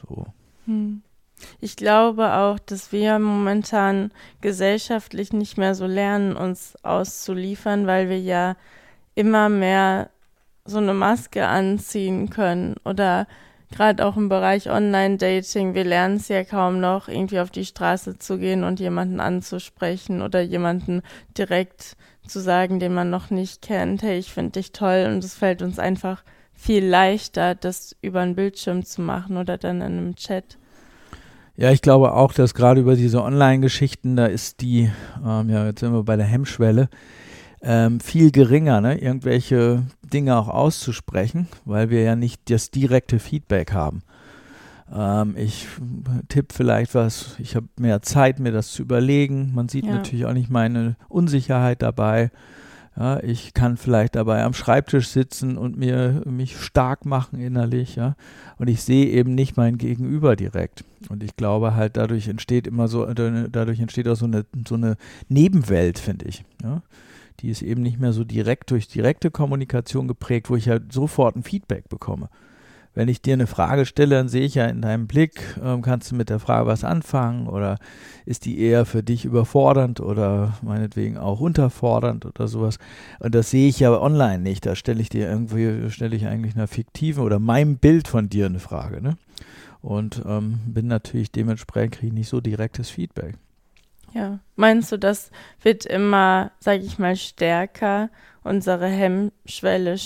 So. 0.07 0.27
Hm. 0.67 1.03
Ich 1.61 1.77
glaube 1.77 2.35
auch, 2.35 2.59
dass 2.59 2.93
wir 2.93 3.19
momentan 3.19 4.13
gesellschaftlich 4.41 5.33
nicht 5.33 5.59
mehr 5.59 5.75
so 5.75 5.87
lernen, 5.87 6.37
uns 6.37 6.77
auszuliefern, 6.85 7.87
weil 7.87 8.09
wir 8.09 8.21
ja 8.21 8.57
immer 9.15 9.49
mehr 9.49 10.11
so 10.65 10.79
eine 10.79 10.95
Maske 10.95 11.47
anziehen 11.47 12.31
können 12.31 12.77
oder 12.85 13.27
gerade 13.73 14.07
auch 14.07 14.17
im 14.17 14.29
Bereich 14.29 14.71
Online-Dating, 14.71 15.75
wir 15.75 15.85
lernen 15.85 16.17
es 16.17 16.29
ja 16.29 16.45
kaum 16.45 16.81
noch, 16.81 17.09
irgendwie 17.09 17.41
auf 17.41 17.51
die 17.51 17.65
Straße 17.65 18.19
zu 18.19 18.39
gehen 18.39 18.65
und 18.65 18.81
jemanden 18.81 19.21
anzusprechen 19.21 20.23
oder 20.23 20.41
jemanden 20.41 21.03
direkt 21.37 21.97
zu 22.27 22.41
sagen, 22.41 22.79
den 22.79 22.95
man 22.95 23.11
noch 23.11 23.31
nicht 23.31 23.63
kennt, 23.63 24.03
hey, 24.03 24.19
ich 24.19 24.33
finde 24.33 24.53
dich 24.53 24.73
toll 24.73 25.09
und 25.09 25.25
es 25.25 25.35
fällt 25.35 25.63
uns 25.63 25.79
einfach 25.79 26.23
viel 26.55 26.85
leichter, 26.85 27.55
das 27.55 27.97
über 28.03 28.21
einen 28.21 28.37
Bildschirm 28.37 28.85
zu 28.85 29.03
machen 29.03 29.37
oder 29.37 29.59
dann 29.59 29.77
in 29.77 29.83
einem 29.83 30.17
Chat. 30.17 30.59
Ja, 31.57 31.71
ich 31.71 31.83
glaube 31.83 32.15
auch, 32.15 32.33
dass 32.33 32.55
gerade 32.55 32.81
über 32.81 32.95
diese 32.95 33.23
Online-Geschichten, 33.23 34.17
da 34.17 34.27
ist 34.27 34.61
die, 34.61 34.91
ähm, 35.27 35.51
ja, 35.51 35.67
jetzt 35.67 35.81
sind 35.81 35.93
wir 35.93 36.03
bei 36.03 36.17
der 36.17 36.27
Hemmschwelle, 36.27 36.89
ähm, 37.63 38.01
viel 38.01 38.31
geringer, 38.31 38.81
ne? 38.81 38.99
irgendwelche 38.99 39.83
Dinge 40.13 40.37
auch 40.37 40.49
auszusprechen, 40.49 41.49
weil 41.65 41.91
wir 41.91 42.03
ja 42.03 42.17
nicht 42.17 42.51
das 42.51 42.71
direkte 42.71 43.19
Feedback 43.19 43.73
haben. 43.73 44.03
Ähm, 44.95 45.35
ich 45.37 45.67
tippe 46.29 46.55
vielleicht 46.55 46.95
was, 46.95 47.37
ich 47.39 47.57
habe 47.57 47.67
mehr 47.79 48.03
Zeit, 48.03 48.39
mir 48.39 48.53
das 48.53 48.73
zu 48.73 48.83
überlegen. 48.83 49.53
Man 49.55 49.69
sieht 49.69 49.87
ja. 49.87 49.95
natürlich 49.95 50.27
auch 50.27 50.35
nicht 50.35 50.51
meine 50.51 50.97
Unsicherheit 51.09 51.83
dabei. 51.83 52.31
Ja, 52.95 53.23
ich 53.23 53.55
kann 53.55 53.79
vielleicht 53.79 54.17
dabei 54.17 54.45
am 54.45 54.53
Schreibtisch 54.53 55.09
sitzen 55.09 55.57
und 55.57 55.79
mir 55.79 56.23
mich 56.27 56.59
stark 56.59 57.07
machen 57.07 57.41
innerlich, 57.41 57.97
ja. 57.97 58.17
Und 58.59 58.69
ich 58.69 58.83
sehe 58.83 59.07
eben 59.07 59.35
nicht 59.35 59.57
mein 59.57 59.79
Gegenüber 59.79 60.37
direkt. 60.37 60.85
Und 61.09 61.23
ich 61.23 61.37
glaube 61.37 61.75
halt, 61.75 61.97
dadurch 61.97 62.29
entsteht 62.29 62.67
immer 62.67 62.89
so, 62.89 63.07
dadurch 63.07 63.81
entsteht 63.81 64.09
auch 64.09 64.17
so 64.17 64.27
eine, 64.27 64.45
so 64.69 64.75
eine 64.75 64.97
Nebenwelt, 65.29 65.99
finde 65.99 66.27
ich. 66.27 66.45
Ja. 66.63 66.83
Die 67.41 67.51
ist 67.51 67.63
eben 67.63 67.83
nicht 67.83 67.99
mehr 67.99 68.13
so 68.13 68.25
direkt 68.25 68.71
durch 68.71 68.89
direkte 68.89 69.31
Kommunikation 69.31 70.09
geprägt, 70.09 70.51
wo 70.51 70.57
ich 70.57 70.69
halt 70.69 70.93
sofort 70.93 71.37
ein 71.37 71.43
Feedback 71.43 71.89
bekomme 71.89 72.29
wenn 72.95 73.09
ich 73.09 73.23
dir 73.23 73.33
eine 73.33 73.47
Frage 73.47 73.87
stelle, 73.87 74.17
dann 74.17 74.29
sehe 74.29 74.45
ich 74.45 74.55
ja 74.55 74.67
in 74.67 74.83
deinem 74.83 75.07
Blick, 75.07 75.43
ähm, 75.63 75.83
kannst 75.83 76.11
du 76.11 76.15
mit 76.15 76.29
der 76.29 76.39
Frage 76.39 76.67
was 76.67 76.85
anfangen 76.85 77.47
oder 77.47 77.79
ist 78.27 78.45
die 78.45 78.61
eher 78.61 78.85
für 78.85 79.03
dich 79.03 79.25
überfordernd 79.25 80.01
oder 80.01 80.59
meinetwegen 80.63 81.17
auch 81.17 81.41
unterfordernd 81.41 82.27
oder 82.27 82.49
sowas. 82.49 82.79
Und 83.19 83.35
das 83.35 83.51
sehe 83.51 83.69
ich 83.69 83.81
ja 83.81 83.99
online 83.99 84.41
nicht. 84.41 84.67
Da 84.67 84.77
stelle 84.77 85.01
ich 85.01 85.09
dir 85.09 85.29
irgendwie, 85.29 85.91
stelle 85.91 86.17
ich 86.17 86.27
eigentlich 86.27 86.55
einer 86.55 86.69
fiktiven 86.69 87.25
oder 87.25 87.39
meinem 87.39 87.77
Bild 87.79 88.09
von 88.09 88.29
dir 88.29 88.47
eine 88.47 88.61
Frage. 88.61 89.01
Ne? 89.01 89.17
Und 89.81 90.23
ähm, 90.27 90.61
bin 90.67 90.87
natürlich 90.87 91.33
dementsprechend 91.33 91.95
kriege 91.95 92.09
ich 92.09 92.13
nicht 92.13 92.29
so 92.29 92.41
direktes 92.41 92.91
Feedback. 92.91 93.37
Ja, 94.15 94.41
meinst 94.57 94.93
du, 94.93 94.99
das 94.99 95.31
wird 95.63 95.87
immer, 95.87 96.53
sage 96.61 96.83
ich 96.83 96.99
mal, 96.99 97.17
stärker, 97.17 98.11
unsere 98.45 98.87
Hemmschwelle 98.87 99.97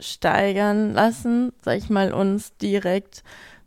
steigern 0.00 0.94
lassen, 0.94 1.52
sag 1.62 1.78
ich 1.78 1.90
mal, 1.90 2.12
uns 2.12 2.56
direkt 2.56 3.22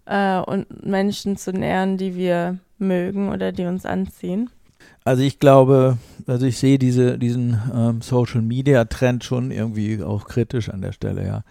äh, 0.06 0.40
und 0.40 0.86
Menschen 0.86 1.38
zu 1.38 1.52
nähern, 1.52 1.98
die 1.98 2.16
wir 2.16 2.58
mögen 2.78 3.30
oder 3.30 3.52
die 3.52 3.66
uns 3.66 3.86
anziehen? 3.86 4.50
Also 5.04 5.24
ich 5.24 5.40
glaube, 5.40 5.98
also 6.26 6.46
ich 6.46 6.58
sehe 6.58 6.78
diese, 6.78 7.18
diesen 7.18 7.62
ähm, 7.74 8.02
Social 8.02 8.42
Media 8.42 8.86
Trend 8.86 9.24
schon 9.24 9.52
irgendwie 9.52 10.04
auch 10.04 10.28
kritisch 10.28 10.70
an 10.70 10.82
der 10.82 10.92
Stelle, 10.92 11.26
ja. 11.26 11.44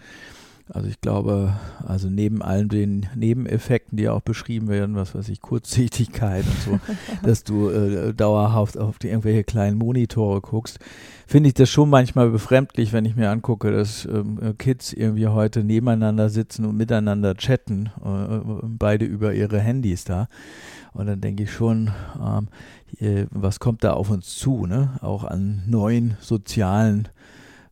Also 0.69 0.89
ich 0.89 0.99
glaube, 0.99 1.53
also 1.85 2.09
neben 2.09 2.41
allen 2.41 2.67
den 2.67 3.07
Nebeneffekten, 3.15 3.97
die 3.97 4.09
auch 4.09 4.21
beschrieben 4.21 4.67
werden, 4.67 4.95
was 4.95 5.15
weiß 5.15 5.29
ich, 5.29 5.41
Kurzsichtigkeit 5.41 6.43
und 6.45 6.59
so, 6.59 6.79
dass 7.23 7.43
du 7.43 7.69
äh, 7.69 8.13
dauerhaft 8.13 8.77
auf 8.77 8.99
die 8.99 9.07
irgendwelche 9.07 9.45
kleinen 9.45 9.77
Monitore 9.77 10.41
guckst, 10.41 10.79
finde 11.25 11.47
ich 11.47 11.53
das 11.53 11.69
schon 11.69 11.89
manchmal 11.89 12.29
befremdlich, 12.29 12.91
wenn 12.91 13.05
ich 13.05 13.15
mir 13.15 13.29
angucke, 13.29 13.71
dass 13.71 14.05
ähm, 14.05 14.55
Kids 14.57 14.91
irgendwie 14.91 15.27
heute 15.27 15.63
nebeneinander 15.63 16.29
sitzen 16.29 16.65
und 16.65 16.75
miteinander 16.75 17.35
chatten, 17.35 17.89
äh, 18.03 18.39
beide 18.63 19.05
über 19.05 19.33
ihre 19.33 19.59
Handys 19.59 20.03
da. 20.03 20.27
Und 20.93 21.07
dann 21.07 21.21
denke 21.21 21.43
ich 21.43 21.51
schon, 21.51 21.91
ähm, 22.21 22.47
hier, 22.97 23.27
was 23.31 23.59
kommt 23.59 23.83
da 23.83 23.93
auf 23.93 24.09
uns 24.09 24.35
zu, 24.35 24.65
ne? 24.65 24.97
Auch 25.01 25.23
an 25.23 25.63
neuen 25.67 26.17
sozialen 26.19 27.07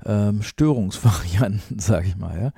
ähm, 0.05 0.41
Störungsvarianten, 0.41 1.79
sage 1.79 2.07
ich 2.07 2.17
mal, 2.17 2.39
ja 2.39 2.51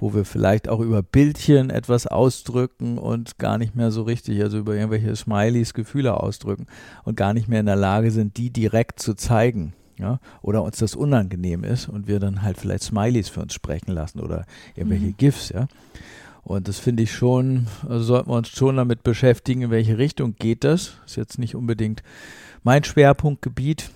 wo 0.00 0.14
wir 0.14 0.24
vielleicht 0.24 0.68
auch 0.68 0.80
über 0.80 1.02
Bildchen 1.02 1.70
etwas 1.70 2.06
ausdrücken 2.06 2.98
und 2.98 3.38
gar 3.38 3.58
nicht 3.58 3.74
mehr 3.76 3.90
so 3.90 4.02
richtig, 4.02 4.42
also 4.42 4.58
über 4.58 4.74
irgendwelche 4.74 5.14
Smileys 5.14 5.74
Gefühle 5.74 6.18
ausdrücken 6.18 6.66
und 7.04 7.16
gar 7.16 7.34
nicht 7.34 7.48
mehr 7.48 7.60
in 7.60 7.66
der 7.66 7.76
Lage 7.76 8.10
sind, 8.10 8.36
die 8.36 8.50
direkt 8.50 9.00
zu 9.00 9.14
zeigen. 9.14 9.74
Ja, 9.98 10.18
oder 10.40 10.62
uns 10.62 10.78
das 10.78 10.96
unangenehm 10.96 11.62
ist 11.62 11.86
und 11.86 12.08
wir 12.08 12.20
dann 12.20 12.40
halt 12.40 12.56
vielleicht 12.56 12.84
Smileys 12.84 13.28
für 13.28 13.42
uns 13.42 13.52
sprechen 13.52 13.92
lassen 13.92 14.20
oder 14.20 14.46
irgendwelche 14.74 15.08
mhm. 15.08 15.16
GIFs, 15.18 15.50
ja. 15.50 15.68
Und 16.42 16.68
das 16.68 16.78
finde 16.78 17.02
ich 17.02 17.12
schon, 17.12 17.66
also 17.86 18.02
sollten 18.02 18.30
wir 18.30 18.36
uns 18.36 18.48
schon 18.48 18.78
damit 18.78 19.02
beschäftigen, 19.02 19.60
in 19.60 19.70
welche 19.70 19.98
Richtung 19.98 20.36
geht 20.36 20.64
das. 20.64 20.94
Ist 21.04 21.16
jetzt 21.16 21.38
nicht 21.38 21.54
unbedingt 21.54 22.02
mein 22.62 22.82
Schwerpunktgebiet, 22.82 23.90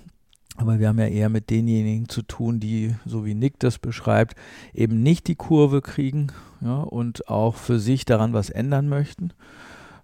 aber 0.56 0.78
wir 0.78 0.88
haben 0.88 0.98
ja 0.98 1.06
eher 1.06 1.28
mit 1.28 1.50
denjenigen 1.50 2.08
zu 2.08 2.22
tun, 2.22 2.60
die, 2.60 2.94
so 3.04 3.24
wie 3.24 3.34
Nick 3.34 3.58
das 3.58 3.78
beschreibt, 3.78 4.36
eben 4.72 5.02
nicht 5.02 5.26
die 5.26 5.34
Kurve 5.34 5.82
kriegen 5.82 6.28
ja, 6.60 6.76
und 6.76 7.28
auch 7.28 7.56
für 7.56 7.78
sich 7.78 8.04
daran 8.04 8.32
was 8.32 8.50
ändern 8.50 8.88
möchten. 8.88 9.32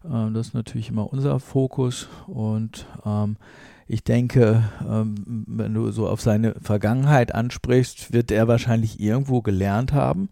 Ähm, 0.05 0.35
das 0.35 0.49
ist 0.49 0.55
natürlich 0.55 0.89
immer 0.89 1.13
unser 1.13 1.39
Fokus 1.41 2.09
und 2.27 2.87
ähm, 3.05 3.37
ich 3.87 4.05
denke, 4.05 4.63
ähm, 4.89 5.45
wenn 5.49 5.75
du 5.75 5.91
so 5.91 6.09
auf 6.09 6.21
seine 6.21 6.55
Vergangenheit 6.61 7.35
ansprichst, 7.35 8.13
wird 8.13 8.31
er 8.31 8.47
wahrscheinlich 8.47 9.01
irgendwo 9.01 9.43
gelernt 9.43 9.93
haben, 9.93 10.29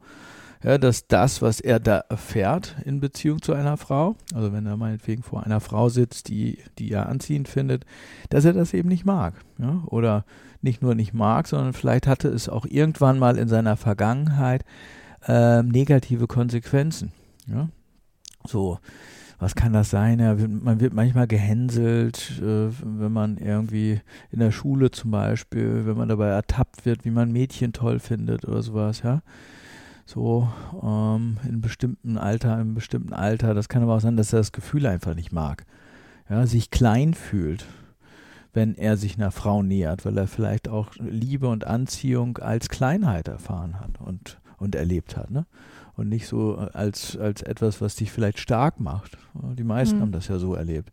ja, 0.62 0.78
dass 0.78 1.06
das, 1.06 1.40
was 1.40 1.60
er 1.60 1.78
da 1.78 1.98
erfährt 2.08 2.76
in 2.84 3.00
Beziehung 3.00 3.42
zu 3.42 3.52
einer 3.52 3.76
Frau, 3.76 4.16
also 4.34 4.52
wenn 4.52 4.66
er 4.66 4.76
meinetwegen 4.76 5.22
vor 5.22 5.44
einer 5.44 5.60
Frau 5.60 5.88
sitzt, 5.88 6.28
die, 6.28 6.58
die 6.78 6.90
er 6.90 7.08
anziehend 7.08 7.48
findet, 7.48 7.84
dass 8.28 8.44
er 8.44 8.52
das 8.52 8.74
eben 8.74 8.88
nicht 8.88 9.04
mag. 9.04 9.34
Ja? 9.58 9.82
Oder 9.86 10.24
nicht 10.60 10.82
nur 10.82 10.94
nicht 10.94 11.14
mag, 11.14 11.46
sondern 11.46 11.72
vielleicht 11.72 12.06
hatte 12.06 12.28
es 12.28 12.48
auch 12.48 12.66
irgendwann 12.66 13.18
mal 13.18 13.38
in 13.38 13.48
seiner 13.48 13.76
Vergangenheit 13.76 14.64
äh, 15.26 15.62
negative 15.62 16.26
Konsequenzen. 16.26 17.12
Ja? 17.46 17.68
So, 18.44 18.78
was 19.38 19.54
kann 19.54 19.72
das 19.72 19.90
sein? 19.90 20.18
Ja, 20.18 20.34
man 20.34 20.80
wird 20.80 20.92
manchmal 20.92 21.28
gehänselt, 21.28 22.40
äh, 22.42 22.70
wenn 22.82 23.12
man 23.12 23.38
irgendwie 23.38 24.00
in 24.32 24.40
der 24.40 24.50
Schule 24.50 24.90
zum 24.90 25.12
Beispiel, 25.12 25.86
wenn 25.86 25.96
man 25.96 26.08
dabei 26.08 26.28
ertappt 26.28 26.84
wird, 26.84 27.04
wie 27.04 27.10
man 27.10 27.30
Mädchen 27.30 27.72
toll 27.72 28.00
findet 28.00 28.44
oder 28.44 28.62
sowas, 28.62 29.02
ja. 29.02 29.22
So 30.08 30.48
ähm, 30.82 31.36
in 31.42 31.48
einem 31.48 31.60
bestimmten 31.60 32.16
Alter, 32.16 32.58
in 32.60 32.74
bestimmten 32.74 33.12
Alter. 33.12 33.52
Das 33.52 33.68
kann 33.68 33.82
aber 33.82 33.96
auch 33.96 34.00
sein, 34.00 34.16
dass 34.16 34.32
er 34.32 34.38
das 34.38 34.52
Gefühl 34.52 34.86
einfach 34.86 35.14
nicht 35.14 35.32
mag. 35.32 35.66
Ja, 36.30 36.46
sich 36.46 36.70
klein 36.70 37.12
fühlt, 37.12 37.66
wenn 38.54 38.74
er 38.74 38.96
sich 38.96 39.16
einer 39.16 39.30
Frau 39.30 39.62
nähert, 39.62 40.06
weil 40.06 40.16
er 40.16 40.26
vielleicht 40.26 40.68
auch 40.68 40.94
Liebe 40.96 41.48
und 41.48 41.66
Anziehung 41.66 42.38
als 42.38 42.70
Kleinheit 42.70 43.28
erfahren 43.28 43.80
hat 43.80 44.00
und, 44.00 44.40
und 44.56 44.74
erlebt 44.74 45.16
hat. 45.16 45.30
Ne? 45.30 45.44
und 45.98 46.08
nicht 46.08 46.28
so 46.28 46.56
äh, 46.56 46.70
als, 46.72 47.16
als 47.16 47.42
etwas, 47.42 47.80
was 47.80 47.96
dich 47.96 48.10
vielleicht 48.10 48.38
stark 48.38 48.80
macht. 48.80 49.18
Die 49.34 49.64
meisten 49.64 49.98
mhm. 49.98 50.02
haben 50.02 50.12
das 50.12 50.28
ja 50.28 50.38
so 50.38 50.54
erlebt. 50.54 50.92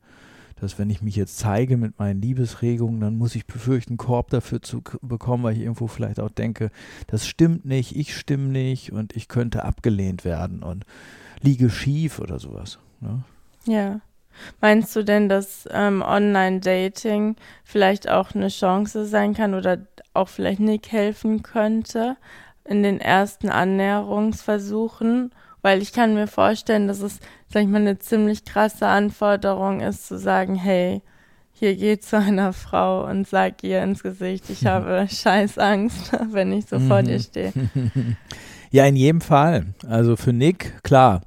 Dass 0.60 0.80
wenn 0.80 0.90
ich 0.90 1.02
mich 1.02 1.16
jetzt 1.16 1.38
zeige 1.38 1.76
mit 1.76 2.00
meinen 2.00 2.22
Liebesregungen, 2.22 3.02
dann 3.02 3.18
muss 3.18 3.36
ich 3.36 3.46
befürchten, 3.46 3.98
Korb 3.98 4.30
dafür 4.30 4.62
zu 4.62 4.82
bekommen, 5.02 5.44
weil 5.44 5.56
ich 5.56 5.62
irgendwo 5.62 5.88
vielleicht 5.88 6.20
auch 6.20 6.32
denke, 6.32 6.72
das 7.08 7.28
stimmt 7.28 7.66
nicht, 7.66 7.96
ich 7.96 8.16
stimme 8.16 8.48
nicht 8.48 8.92
und 8.92 9.16
ich 9.16 9.28
könnte 9.28 9.66
abgelehnt 9.66 10.24
werden 10.24 10.64
und 10.64 10.86
liege 11.42 11.70
schief 11.70 12.20
oder 12.20 12.40
sowas. 12.40 12.80
Ne? 13.02 13.24
Ja. 13.66 14.02
Meinst 14.62 14.96
du 14.96 15.04
denn, 15.04 15.30
dass 15.30 15.68
ähm, 15.72 16.02
Online-Dating 16.02 17.36
vielleicht 17.64 18.10
auch 18.10 18.36
eine 18.36 18.50
Chance 18.50 19.06
sein 19.06 19.34
kann 19.34 19.54
oder 19.54 19.80
auch 20.14 20.28
vielleicht 20.28 20.60
Nick 20.60 20.92
helfen 20.92 21.42
könnte, 21.42 22.18
in 22.66 22.84
den 22.84 23.00
ersten 23.00 23.50
Annäherungsversuchen, 23.50 25.32
weil 25.66 25.82
ich 25.82 25.94
kann 25.94 26.14
mir 26.14 26.28
vorstellen, 26.28 26.88
dass 26.88 27.02
es, 27.02 27.20
sag 27.52 27.64
ich 27.64 27.68
mal, 27.68 27.82
eine 27.82 27.98
ziemlich 27.98 28.46
krasse 28.46 28.86
Anforderung 28.86 29.82
ist, 29.82 30.06
zu 30.06 30.20
sagen, 30.20 30.54
hey, 30.54 31.02
hier 31.54 31.76
geh 31.76 31.98
zu 31.98 32.20
einer 32.20 32.54
Frau 32.54 33.04
und 33.10 33.28
sag 33.28 33.64
ihr 33.64 33.82
ins 33.82 34.04
Gesicht, 34.04 34.48
ich 34.52 34.68
habe 34.68 35.08
scheiß 35.10 35.58
Angst, 35.58 36.12
wenn 36.32 36.54
ich 36.54 36.68
so 36.68 36.80
vor 36.80 37.02
dir 37.02 37.20
stehe. 37.20 37.52
Ja, 38.72 38.86
in 38.86 38.96
jedem 38.96 39.22
Fall. 39.22 39.68
Also 39.88 40.18
für 40.18 40.34
Nick, 40.34 40.84
klar, 40.84 41.22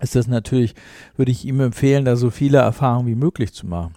ist 0.00 0.16
das 0.16 0.26
natürlich, 0.26 0.74
würde 1.16 1.30
ich 1.30 1.44
ihm 1.44 1.60
empfehlen, 1.60 2.04
da 2.04 2.16
so 2.16 2.30
viele 2.30 2.58
Erfahrungen 2.58 3.06
wie 3.06 3.14
möglich 3.14 3.52
zu 3.52 3.66
machen. 3.66 3.94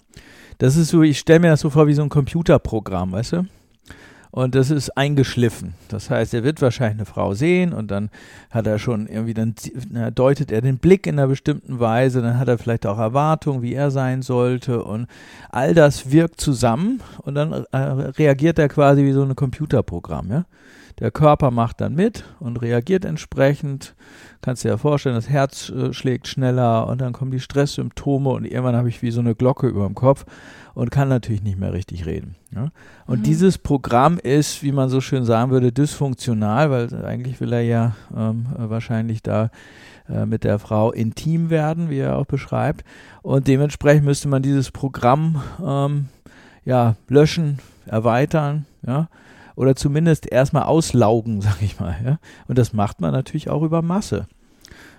Das 0.58 0.76
ist 0.76 0.90
so, 0.90 1.02
ich 1.02 1.18
stelle 1.18 1.40
mir 1.40 1.48
das 1.48 1.60
so 1.60 1.70
vor 1.70 1.86
wie 1.86 1.94
so 1.94 2.02
ein 2.02 2.08
Computerprogramm, 2.08 3.12
weißt 3.12 3.32
du? 3.32 3.46
Und 4.32 4.54
das 4.54 4.70
ist 4.70 4.96
eingeschliffen. 4.96 5.74
Das 5.88 6.08
heißt, 6.10 6.32
er 6.32 6.42
wird 6.42 6.62
wahrscheinlich 6.62 7.00
eine 7.00 7.06
Frau 7.06 7.34
sehen 7.34 7.72
und 7.74 7.90
dann 7.90 8.10
hat 8.50 8.66
er 8.66 8.78
schon 8.78 9.06
irgendwie, 9.06 9.34
dann 9.34 9.54
deutet 10.14 10.50
er 10.50 10.62
den 10.62 10.78
Blick 10.78 11.06
in 11.06 11.18
einer 11.18 11.28
bestimmten 11.28 11.78
Weise, 11.78 12.22
dann 12.22 12.38
hat 12.38 12.48
er 12.48 12.56
vielleicht 12.56 12.86
auch 12.86 12.98
Erwartungen, 12.98 13.60
wie 13.60 13.74
er 13.74 13.90
sein 13.90 14.22
sollte 14.22 14.82
und 14.82 15.06
all 15.50 15.74
das 15.74 16.10
wirkt 16.10 16.40
zusammen 16.40 17.00
und 17.18 17.34
dann 17.34 17.52
äh, 17.72 17.76
reagiert 17.76 18.58
er 18.58 18.68
quasi 18.68 19.04
wie 19.04 19.12
so 19.12 19.22
ein 19.22 19.36
Computerprogramm, 19.36 20.30
ja. 20.30 20.44
Der 20.98 21.10
Körper 21.10 21.50
macht 21.50 21.80
dann 21.80 21.94
mit 21.94 22.24
und 22.40 22.60
reagiert 22.60 23.04
entsprechend. 23.04 23.94
Kannst 24.40 24.64
dir 24.64 24.70
ja 24.70 24.76
vorstellen, 24.76 25.14
das 25.14 25.28
Herz 25.28 25.70
äh, 25.70 25.92
schlägt 25.92 26.28
schneller 26.28 26.86
und 26.86 27.00
dann 27.00 27.12
kommen 27.12 27.30
die 27.30 27.40
Stresssymptome 27.40 28.30
und 28.30 28.44
irgendwann 28.44 28.76
habe 28.76 28.88
ich 28.88 29.02
wie 29.02 29.10
so 29.10 29.20
eine 29.20 29.34
Glocke 29.34 29.68
über 29.68 29.86
dem 29.86 29.94
Kopf 29.94 30.24
und 30.74 30.90
kann 30.90 31.08
natürlich 31.08 31.42
nicht 31.42 31.58
mehr 31.58 31.72
richtig 31.72 32.06
reden. 32.06 32.36
Ja? 32.50 32.68
Und 33.06 33.20
mhm. 33.20 33.22
dieses 33.24 33.58
Programm 33.58 34.18
ist, 34.18 34.62
wie 34.62 34.72
man 34.72 34.88
so 34.88 35.00
schön 35.00 35.24
sagen 35.24 35.50
würde, 35.50 35.72
dysfunktional, 35.72 36.70
weil 36.70 37.04
eigentlich 37.04 37.40
will 37.40 37.52
er 37.52 37.62
ja 37.62 37.94
ähm, 38.16 38.46
wahrscheinlich 38.56 39.22
da 39.22 39.50
äh, 40.08 40.26
mit 40.26 40.44
der 40.44 40.58
Frau 40.58 40.92
intim 40.92 41.50
werden, 41.50 41.90
wie 41.90 41.98
er 41.98 42.16
auch 42.16 42.26
beschreibt. 42.26 42.84
Und 43.22 43.48
dementsprechend 43.48 44.04
müsste 44.04 44.28
man 44.28 44.42
dieses 44.42 44.70
Programm 44.70 45.42
ähm, 45.64 46.06
ja, 46.64 46.96
löschen, 47.08 47.58
erweitern, 47.86 48.66
ja, 48.86 49.08
oder 49.56 49.76
zumindest 49.76 50.30
erstmal 50.30 50.64
auslaugen, 50.64 51.40
sag 51.42 51.62
ich 51.62 51.80
mal. 51.80 51.96
Ja? 52.04 52.18
Und 52.48 52.58
das 52.58 52.72
macht 52.72 53.00
man 53.00 53.12
natürlich 53.12 53.50
auch 53.50 53.62
über 53.62 53.82
Masse. 53.82 54.26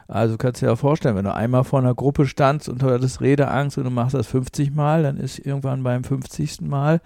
Also 0.08 0.38
kannst 0.38 0.62
du 0.62 0.66
dir 0.66 0.72
ja 0.72 0.76
vorstellen, 0.76 1.16
wenn 1.16 1.26
du 1.26 1.34
einmal 1.34 1.64
vor 1.64 1.80
einer 1.80 1.96
Gruppe 1.96 2.26
standst 2.26 2.68
und 2.68 2.82
du 2.82 2.90
hattest 2.90 3.22
Redeangst 3.22 3.78
und 3.78 3.86
du 3.86 3.90
machst 3.90 4.14
das 4.14 4.28
50 4.28 4.74
Mal, 4.74 5.04
dann 5.04 5.18
ist 5.18 5.40
irgendwann 5.40 5.84
beim 5.84 6.04
50. 6.04 6.62
Mal 6.62 7.02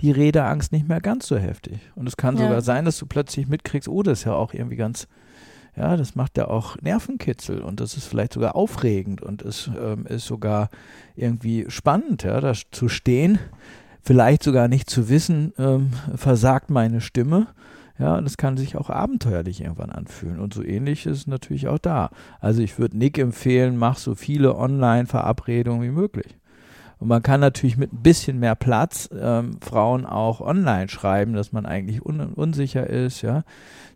die 0.00 0.10
Redeangst 0.10 0.72
nicht 0.72 0.88
mehr 0.88 1.00
ganz 1.00 1.26
so 1.26 1.36
heftig. 1.36 1.78
Und 1.94 2.08
es 2.08 2.16
kann 2.16 2.36
ja. 2.36 2.44
sogar 2.44 2.60
sein, 2.62 2.84
dass 2.84 2.98
du 2.98 3.06
plötzlich 3.06 3.48
mitkriegst, 3.48 3.88
oh, 3.88 4.02
das 4.02 4.20
ist 4.20 4.24
ja 4.24 4.34
auch 4.34 4.52
irgendwie 4.52 4.76
ganz, 4.76 5.06
ja, 5.76 5.96
das 5.96 6.16
macht 6.16 6.36
ja 6.36 6.48
auch 6.48 6.76
Nervenkitzel 6.82 7.60
und 7.60 7.80
das 7.80 7.96
ist 7.96 8.06
vielleicht 8.06 8.32
sogar 8.32 8.56
aufregend 8.56 9.22
und 9.22 9.42
es 9.42 9.70
ähm, 9.80 10.06
ist 10.06 10.26
sogar 10.26 10.70
irgendwie 11.14 11.66
spannend, 11.68 12.24
ja, 12.24 12.40
da 12.40 12.52
zu 12.72 12.88
stehen, 12.88 13.38
vielleicht 14.02 14.42
sogar 14.42 14.68
nicht 14.68 14.88
zu 14.88 15.08
wissen, 15.08 15.52
ähm, 15.58 15.90
versagt 16.16 16.70
meine 16.70 17.00
Stimme 17.00 17.48
ja, 18.00 18.18
es 18.20 18.38
kann 18.38 18.56
sich 18.56 18.76
auch 18.76 18.88
abenteuerlich 18.88 19.60
irgendwann 19.60 19.90
anfühlen. 19.90 20.40
Und 20.40 20.54
so 20.54 20.64
ähnlich 20.64 21.04
ist 21.04 21.18
es 21.18 21.26
natürlich 21.26 21.68
auch 21.68 21.78
da. 21.78 22.08
Also 22.40 22.62
ich 22.62 22.78
würde 22.78 22.96
Nick 22.96 23.18
empfehlen, 23.18 23.76
mach 23.76 23.98
so 23.98 24.14
viele 24.14 24.56
Online-Verabredungen 24.56 25.82
wie 25.82 25.94
möglich. 25.94 26.38
Und 26.98 27.08
man 27.08 27.22
kann 27.22 27.40
natürlich 27.40 27.76
mit 27.76 27.92
ein 27.92 28.02
bisschen 28.02 28.38
mehr 28.38 28.54
Platz 28.54 29.08
ähm, 29.18 29.58
Frauen 29.60 30.06
auch 30.06 30.40
online 30.40 30.88
schreiben, 30.88 31.34
dass 31.34 31.52
man 31.52 31.66
eigentlich 31.66 32.04
un 32.04 32.20
unsicher 32.20 32.86
ist, 32.88 33.20
ja, 33.22 33.42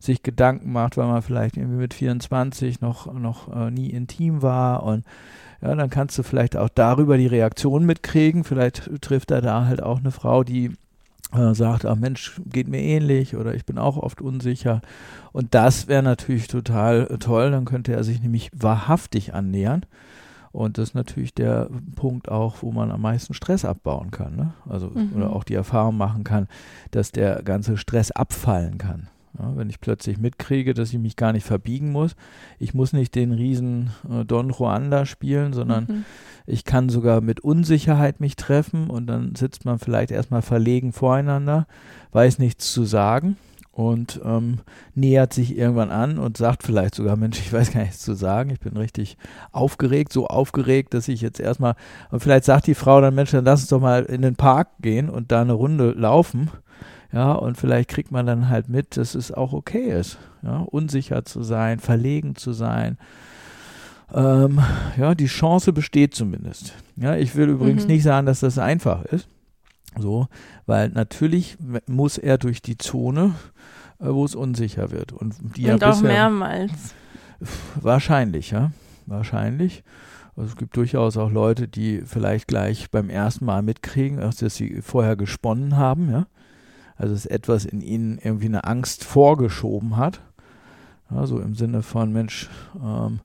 sich 0.00 0.22
Gedanken 0.22 0.72
macht, 0.72 0.98
weil 0.98 1.06
man 1.06 1.22
vielleicht 1.22 1.56
irgendwie 1.56 1.78
mit 1.78 1.94
24 1.94 2.82
noch, 2.82 3.12
noch 3.12 3.54
äh, 3.54 3.70
nie 3.70 3.88
intim 3.88 4.42
war 4.42 4.82
und 4.82 5.04
ja, 5.64 5.74
dann 5.74 5.88
kannst 5.88 6.18
du 6.18 6.22
vielleicht 6.22 6.56
auch 6.56 6.68
darüber 6.68 7.16
die 7.16 7.26
Reaktion 7.26 7.86
mitkriegen. 7.86 8.44
Vielleicht 8.44 8.90
trifft 9.00 9.30
er 9.30 9.40
da 9.40 9.64
halt 9.64 9.82
auch 9.82 9.98
eine 9.98 10.10
Frau, 10.10 10.44
die 10.44 10.72
äh, 11.32 11.54
sagt, 11.54 11.86
ach 11.86 11.96
Mensch, 11.96 12.38
geht 12.44 12.68
mir 12.68 12.80
ähnlich 12.80 13.34
oder 13.34 13.54
ich 13.54 13.64
bin 13.64 13.78
auch 13.78 13.96
oft 13.96 14.20
unsicher. 14.20 14.82
Und 15.32 15.54
das 15.54 15.88
wäre 15.88 16.02
natürlich 16.02 16.48
total 16.48 17.06
toll, 17.18 17.50
dann 17.50 17.64
könnte 17.64 17.94
er 17.94 18.04
sich 18.04 18.20
nämlich 18.20 18.50
wahrhaftig 18.54 19.32
annähern. 19.32 19.86
Und 20.52 20.76
das 20.78 20.90
ist 20.90 20.94
natürlich 20.94 21.34
der 21.34 21.68
Punkt 21.96 22.28
auch, 22.28 22.56
wo 22.60 22.70
man 22.70 22.92
am 22.92 23.00
meisten 23.00 23.32
Stress 23.34 23.64
abbauen 23.64 24.10
kann. 24.10 24.36
Ne? 24.36 24.52
Also 24.68 24.90
mhm. 24.90 25.12
oder 25.16 25.32
auch 25.34 25.44
die 25.44 25.54
Erfahrung 25.54 25.96
machen 25.96 26.24
kann, 26.24 26.46
dass 26.90 27.10
der 27.10 27.42
ganze 27.42 27.78
Stress 27.78 28.10
abfallen 28.10 28.76
kann. 28.78 29.08
Ja, 29.38 29.56
wenn 29.56 29.68
ich 29.68 29.80
plötzlich 29.80 30.18
mitkriege, 30.18 30.74
dass 30.74 30.92
ich 30.92 30.98
mich 30.98 31.16
gar 31.16 31.32
nicht 31.32 31.44
verbiegen 31.44 31.90
muss. 31.90 32.14
Ich 32.60 32.72
muss 32.72 32.92
nicht 32.92 33.16
den 33.16 33.32
riesen 33.32 33.90
äh, 34.08 34.24
Don 34.24 34.50
Ruanda 34.50 35.06
spielen, 35.06 35.52
sondern 35.52 35.84
mhm. 35.84 36.04
ich 36.46 36.64
kann 36.64 36.88
sogar 36.88 37.20
mit 37.20 37.40
Unsicherheit 37.40 38.20
mich 38.20 38.36
treffen 38.36 38.90
und 38.90 39.08
dann 39.08 39.34
sitzt 39.34 39.64
man 39.64 39.80
vielleicht 39.80 40.12
erstmal 40.12 40.42
verlegen 40.42 40.92
voreinander, 40.92 41.66
weiß 42.12 42.38
nichts 42.38 42.72
zu 42.72 42.84
sagen 42.84 43.36
und 43.72 44.20
ähm, 44.24 44.60
nähert 44.94 45.32
sich 45.32 45.58
irgendwann 45.58 45.90
an 45.90 46.18
und 46.18 46.36
sagt 46.36 46.62
vielleicht 46.62 46.94
sogar, 46.94 47.16
Mensch, 47.16 47.40
ich 47.40 47.52
weiß 47.52 47.72
gar 47.72 47.82
nichts 47.82 48.00
zu 48.00 48.14
sagen, 48.14 48.50
ich 48.50 48.60
bin 48.60 48.76
richtig 48.76 49.16
aufgeregt, 49.50 50.12
so 50.12 50.28
aufgeregt, 50.28 50.94
dass 50.94 51.08
ich 51.08 51.20
jetzt 51.20 51.40
erstmal, 51.40 51.74
und 52.12 52.20
vielleicht 52.20 52.44
sagt 52.44 52.68
die 52.68 52.74
Frau 52.74 53.00
dann, 53.00 53.16
Mensch, 53.16 53.32
dann 53.32 53.44
lass 53.44 53.62
uns 53.62 53.70
doch 53.70 53.80
mal 53.80 54.04
in 54.04 54.22
den 54.22 54.36
Park 54.36 54.68
gehen 54.80 55.10
und 55.10 55.32
da 55.32 55.40
eine 55.40 55.54
Runde 55.54 55.90
laufen 55.90 56.50
ja, 57.14 57.30
und 57.30 57.56
vielleicht 57.56 57.90
kriegt 57.90 58.10
man 58.10 58.26
dann 58.26 58.48
halt 58.48 58.68
mit, 58.68 58.96
dass 58.96 59.14
es 59.14 59.30
auch 59.30 59.52
okay 59.52 59.88
ist, 60.00 60.18
ja, 60.42 60.58
unsicher 60.58 61.24
zu 61.24 61.44
sein, 61.44 61.78
verlegen 61.78 62.34
zu 62.34 62.52
sein. 62.52 62.98
Ähm, 64.12 64.58
ja, 64.96 65.14
die 65.14 65.26
Chance 65.26 65.72
besteht 65.72 66.16
zumindest. 66.16 66.74
Ja, 66.96 67.14
ich 67.14 67.36
will 67.36 67.50
übrigens 67.50 67.84
mhm. 67.84 67.92
nicht 67.92 68.02
sagen, 68.02 68.26
dass 68.26 68.40
das 68.40 68.58
einfach 68.58 69.04
ist. 69.04 69.28
So, 69.96 70.26
weil 70.66 70.88
natürlich 70.88 71.56
muss 71.86 72.18
er 72.18 72.36
durch 72.36 72.62
die 72.62 72.78
Zone, 72.78 73.36
äh, 74.00 74.06
wo 74.08 74.24
es 74.24 74.34
unsicher 74.34 74.90
wird. 74.90 75.12
Und, 75.12 75.36
die 75.56 75.70
und 75.70 75.80
ja 75.80 75.90
auch 75.90 76.02
mehrmals. 76.02 76.72
Wahrscheinlich, 77.80 78.50
ja. 78.50 78.72
Wahrscheinlich. 79.06 79.84
Also 80.36 80.50
es 80.50 80.56
gibt 80.56 80.76
durchaus 80.76 81.16
auch 81.16 81.30
Leute, 81.30 81.68
die 81.68 82.02
vielleicht 82.04 82.48
gleich 82.48 82.90
beim 82.90 83.08
ersten 83.08 83.44
Mal 83.44 83.62
mitkriegen, 83.62 84.18
dass 84.18 84.56
sie 84.56 84.82
vorher 84.82 85.14
gesponnen 85.14 85.76
haben, 85.76 86.10
ja 86.10 86.26
also 86.96 87.14
dass 87.14 87.26
etwas 87.26 87.64
in 87.64 87.80
ihnen 87.80 88.18
irgendwie 88.18 88.46
eine 88.46 88.64
Angst 88.64 89.04
vorgeschoben 89.04 89.96
hat. 89.96 90.20
Also 91.08 91.40
im 91.40 91.54
Sinne 91.54 91.82
von, 91.82 92.12
Mensch, 92.12 92.48
ähm, 92.82 93.20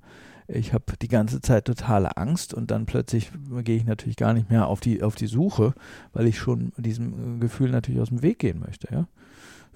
ich 0.48 0.74
habe 0.74 0.86
die 1.02 1.08
ganze 1.08 1.42
Zeit 1.42 1.66
totale 1.66 2.18
Angst 2.18 2.54
und 2.54 2.72
dann 2.72 2.86
plötzlich 2.86 3.32
gehe 3.64 3.78
ich 3.78 3.86
natürlich 3.86 4.18
gar 4.18 4.34
nicht 4.34 4.50
mehr 4.50 4.68
auf 4.68 4.80
die, 4.80 5.04
auf 5.04 5.16
die 5.16 5.28
Suche, 5.28 5.74
weil 6.12 6.28
ich 6.28 6.40
schon 6.40 6.72
diesem 6.78 7.40
Gefühl 7.40 7.70
natürlich 7.70 8.02
aus 8.02 8.10
dem 8.10 8.22
Weg 8.22 8.40
gehen 8.40 8.60
möchte, 8.60 8.92
ja. 8.92 9.08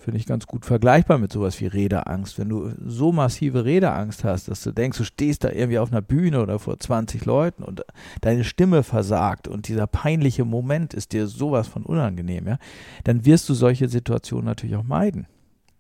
Finde 0.04 0.20
ich 0.20 0.26
ganz 0.26 0.48
gut 0.48 0.66
vergleichbar 0.66 1.18
mit 1.18 1.32
sowas 1.32 1.62
wie 1.62 1.68
Redeangst. 1.68 2.38
Wenn 2.38 2.50
du 2.50 2.74
so 2.86 3.14
massive 3.14 3.64
Redeangst 3.64 4.26
hast, 4.26 4.50
dass 4.50 4.62
du 4.62 4.74
denkst, 4.74 4.98
du 4.98 5.06
stehst 5.06 5.46
da 5.46 5.50
irgendwie 5.50 5.80
auf 5.80 5.94
einer 5.94 6.02
Bühne 6.02 6.42
oder 6.42 6.60
vor 6.60 6.78
20 6.78 7.24
Leuten 7.24 7.64
und 7.64 7.86
deine 8.20 8.44
Stimme 8.44 8.84
versagt 8.84 9.48
und 9.48 9.70
dieser 9.70 9.88
peinliche 9.88 10.44
Moment 10.44 10.94
ist 10.94 11.14
dir 11.14 11.28
sowas 11.28 11.70
von 11.70 11.84
unangenehm, 11.84 12.48
ja, 12.48 12.58
dann 13.06 13.24
wirst 13.26 13.48
du 13.48 13.54
solche 13.54 13.88
Situationen 13.88 14.46
natürlich 14.46 14.76
auch 14.76 14.84
meiden. 14.84 15.26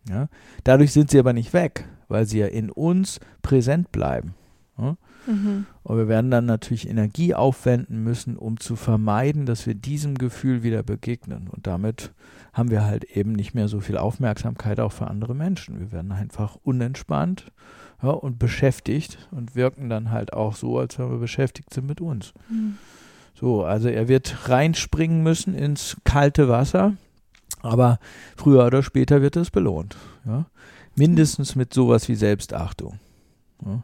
Ja? 0.08 0.30
Dadurch 0.64 0.94
sind 0.94 1.12
sie 1.12 1.20
aber 1.20 1.34
nicht 1.34 1.52
weg, 1.52 1.84
weil 2.08 2.26
sie 2.26 2.40
ja 2.40 2.48
in 2.48 2.70
uns 2.70 3.20
präsent 3.42 3.92
bleiben. 3.92 4.36
Ja? 4.78 4.96
Mhm. 5.26 5.66
Und 5.84 5.98
wir 5.98 6.08
werden 6.08 6.32
dann 6.32 6.46
natürlich 6.46 6.88
Energie 6.88 7.34
aufwenden 7.34 8.04
müssen, 8.04 8.38
um 8.38 8.60
zu 8.60 8.76
vermeiden, 8.76 9.46
dass 9.46 9.66
wir 9.66 9.76
diesem 9.76 10.16
Gefühl 10.16 10.64
wieder 10.64 10.84
begegnen. 10.84 11.48
Und 11.50 11.68
damit 11.68 12.14
haben 12.54 12.70
wir 12.70 12.86
halt 12.86 13.04
eben 13.06 13.34
nicht 13.34 13.54
mehr 13.54 13.68
so 13.68 13.80
viel 13.80 13.98
Aufmerksamkeit 13.98 14.80
auch 14.80 14.92
für 14.92 15.08
andere 15.08 15.36
Menschen. 15.36 15.80
Wir 15.80 15.92
werden 15.92 16.12
einfach 16.12 16.58
unentspannt 16.64 17.52
ja, 18.02 18.10
und 18.10 18.38
beschäftigt 18.38 19.28
und 19.32 19.56
wirken 19.56 19.90
dann 19.90 20.12
halt 20.12 20.34
auch 20.34 20.56
so, 20.56 20.78
als 20.78 21.00
wenn 21.00 21.10
wir 21.10 21.18
beschäftigt 21.18 21.74
sind 21.74 21.88
mit 21.88 22.02
uns. 22.02 22.34
Mhm. 22.50 22.78
So, 23.34 23.64
also 23.64 23.90
er 23.90 24.08
wird 24.08 24.50
reinspringen 24.50 25.24
müssen 25.24 25.56
ins 25.56 25.98
kalte 26.04 26.48
Wasser, 26.48 26.94
aber 27.62 28.00
früher 28.38 28.66
oder 28.66 28.84
später 28.84 29.22
wird 29.22 29.36
es 29.36 29.50
belohnt. 29.50 29.98
Ja? 30.26 30.46
Mindestens 30.96 31.56
mit 31.56 31.74
sowas 31.74 32.08
wie 32.08 32.16
Selbstachtung. 32.16 33.00
Ja? 33.66 33.84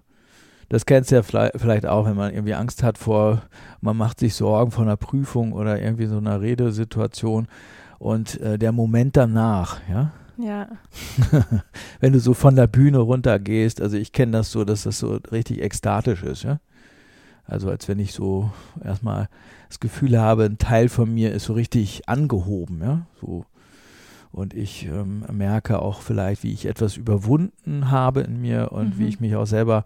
Das 0.70 0.86
kennst 0.86 1.12
du 1.12 1.16
ja 1.16 1.24
vielleicht 1.24 1.88
auch, 1.88 2.06
wenn 2.06 2.16
man 2.16 2.32
irgendwie 2.32 2.54
Angst 2.54 2.84
hat 2.84 2.98
vor, 3.00 3.42
man 3.82 3.98
macht 3.98 4.20
sich 4.20 4.36
Sorgen 4.36 4.72
vor 4.72 4.84
einer 4.84 4.98
Prüfung 4.98 5.52
oder 5.52 5.82
irgendwie 5.82 6.06
so 6.06 6.18
einer 6.18 6.42
Redesituation 6.42 7.48
und 7.98 8.40
äh, 8.40 8.58
der 8.58 8.72
Moment 8.72 9.18
danach, 9.18 9.82
ja. 9.90 10.12
Ja. 10.38 10.70
wenn 12.00 12.14
du 12.14 12.20
so 12.20 12.34
von 12.34 12.56
der 12.56 12.68
Bühne 12.68 13.00
runtergehst, 13.00 13.82
also 13.82 13.98
ich 13.98 14.14
kenne 14.14 14.32
das 14.32 14.52
so, 14.52 14.64
dass 14.64 14.84
das 14.84 15.00
so 15.00 15.20
richtig 15.32 15.62
ekstatisch 15.62 16.24
ist, 16.24 16.44
ja. 16.44 16.60
Also 17.46 17.70
als 17.70 17.88
wenn 17.88 17.98
ich 17.98 18.14
so 18.14 18.52
erstmal 18.82 19.28
das 19.68 19.80
Gefühl 19.80 20.20
habe, 20.20 20.46
ein 20.46 20.60
Teil 20.60 20.88
von 20.88 21.12
mir 21.12 21.34
ist 21.34 21.46
so 21.46 21.54
richtig 21.54 22.08
angehoben, 22.08 22.82
ja. 22.82 23.08
So. 23.20 23.46
Und 24.32 24.54
ich 24.54 24.86
ähm, 24.86 25.26
merke 25.32 25.82
auch 25.82 26.02
vielleicht, 26.02 26.44
wie 26.44 26.54
ich 26.54 26.68
etwas 26.68 26.96
überwunden 26.96 27.90
habe 27.90 28.22
in 28.22 28.40
mir 28.40 28.72
und 28.72 28.96
mhm. 28.96 29.00
wie 29.00 29.08
ich 29.08 29.20
mich 29.20 29.36
auch 29.36 29.48
selber 29.48 29.84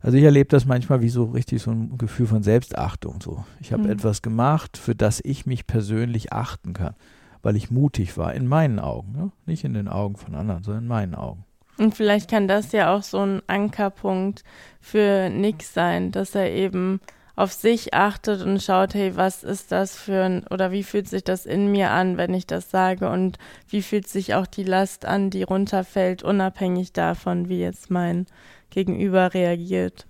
also 0.00 0.16
ich 0.16 0.24
erlebe 0.24 0.48
das 0.48 0.64
manchmal 0.64 1.00
wie 1.02 1.08
so 1.08 1.24
richtig 1.24 1.62
so 1.62 1.70
ein 1.70 1.98
Gefühl 1.98 2.26
von 2.26 2.42
Selbstachtung. 2.42 3.20
So, 3.22 3.44
ich 3.60 3.72
habe 3.72 3.84
mhm. 3.84 3.90
etwas 3.90 4.22
gemacht, 4.22 4.76
für 4.76 4.94
das 4.94 5.20
ich 5.24 5.46
mich 5.46 5.66
persönlich 5.66 6.32
achten 6.32 6.72
kann, 6.72 6.94
weil 7.42 7.56
ich 7.56 7.70
mutig 7.70 8.16
war 8.16 8.34
in 8.34 8.46
meinen 8.46 8.78
Augen, 8.78 9.12
ne? 9.12 9.32
nicht 9.46 9.64
in 9.64 9.74
den 9.74 9.88
Augen 9.88 10.16
von 10.16 10.34
anderen, 10.34 10.62
sondern 10.62 10.84
in 10.84 10.88
meinen 10.88 11.14
Augen. 11.14 11.44
Und 11.78 11.94
vielleicht 11.94 12.28
kann 12.28 12.48
das 12.48 12.72
ja 12.72 12.94
auch 12.94 13.02
so 13.02 13.20
ein 13.20 13.40
Ankerpunkt 13.46 14.42
für 14.80 15.30
Nick 15.30 15.62
sein, 15.62 16.10
dass 16.10 16.34
er 16.34 16.50
eben 16.50 17.00
auf 17.36 17.52
sich 17.52 17.94
achtet 17.94 18.42
und 18.42 18.60
schaut, 18.60 18.94
hey, 18.94 19.14
was 19.14 19.44
ist 19.44 19.70
das 19.70 19.96
für 19.96 20.24
ein, 20.24 20.46
oder 20.48 20.72
wie 20.72 20.82
fühlt 20.82 21.08
sich 21.08 21.22
das 21.22 21.46
in 21.46 21.70
mir 21.70 21.92
an, 21.92 22.16
wenn 22.16 22.34
ich 22.34 22.48
das 22.48 22.68
sage 22.72 23.08
und 23.08 23.38
wie 23.68 23.80
fühlt 23.80 24.08
sich 24.08 24.34
auch 24.34 24.48
die 24.48 24.64
Last 24.64 25.04
an, 25.04 25.30
die 25.30 25.44
runterfällt, 25.44 26.24
unabhängig 26.24 26.92
davon, 26.92 27.48
wie 27.48 27.60
jetzt 27.60 27.92
mein 27.92 28.26
Gegenüber 28.70 29.34
reagiert. 29.34 30.06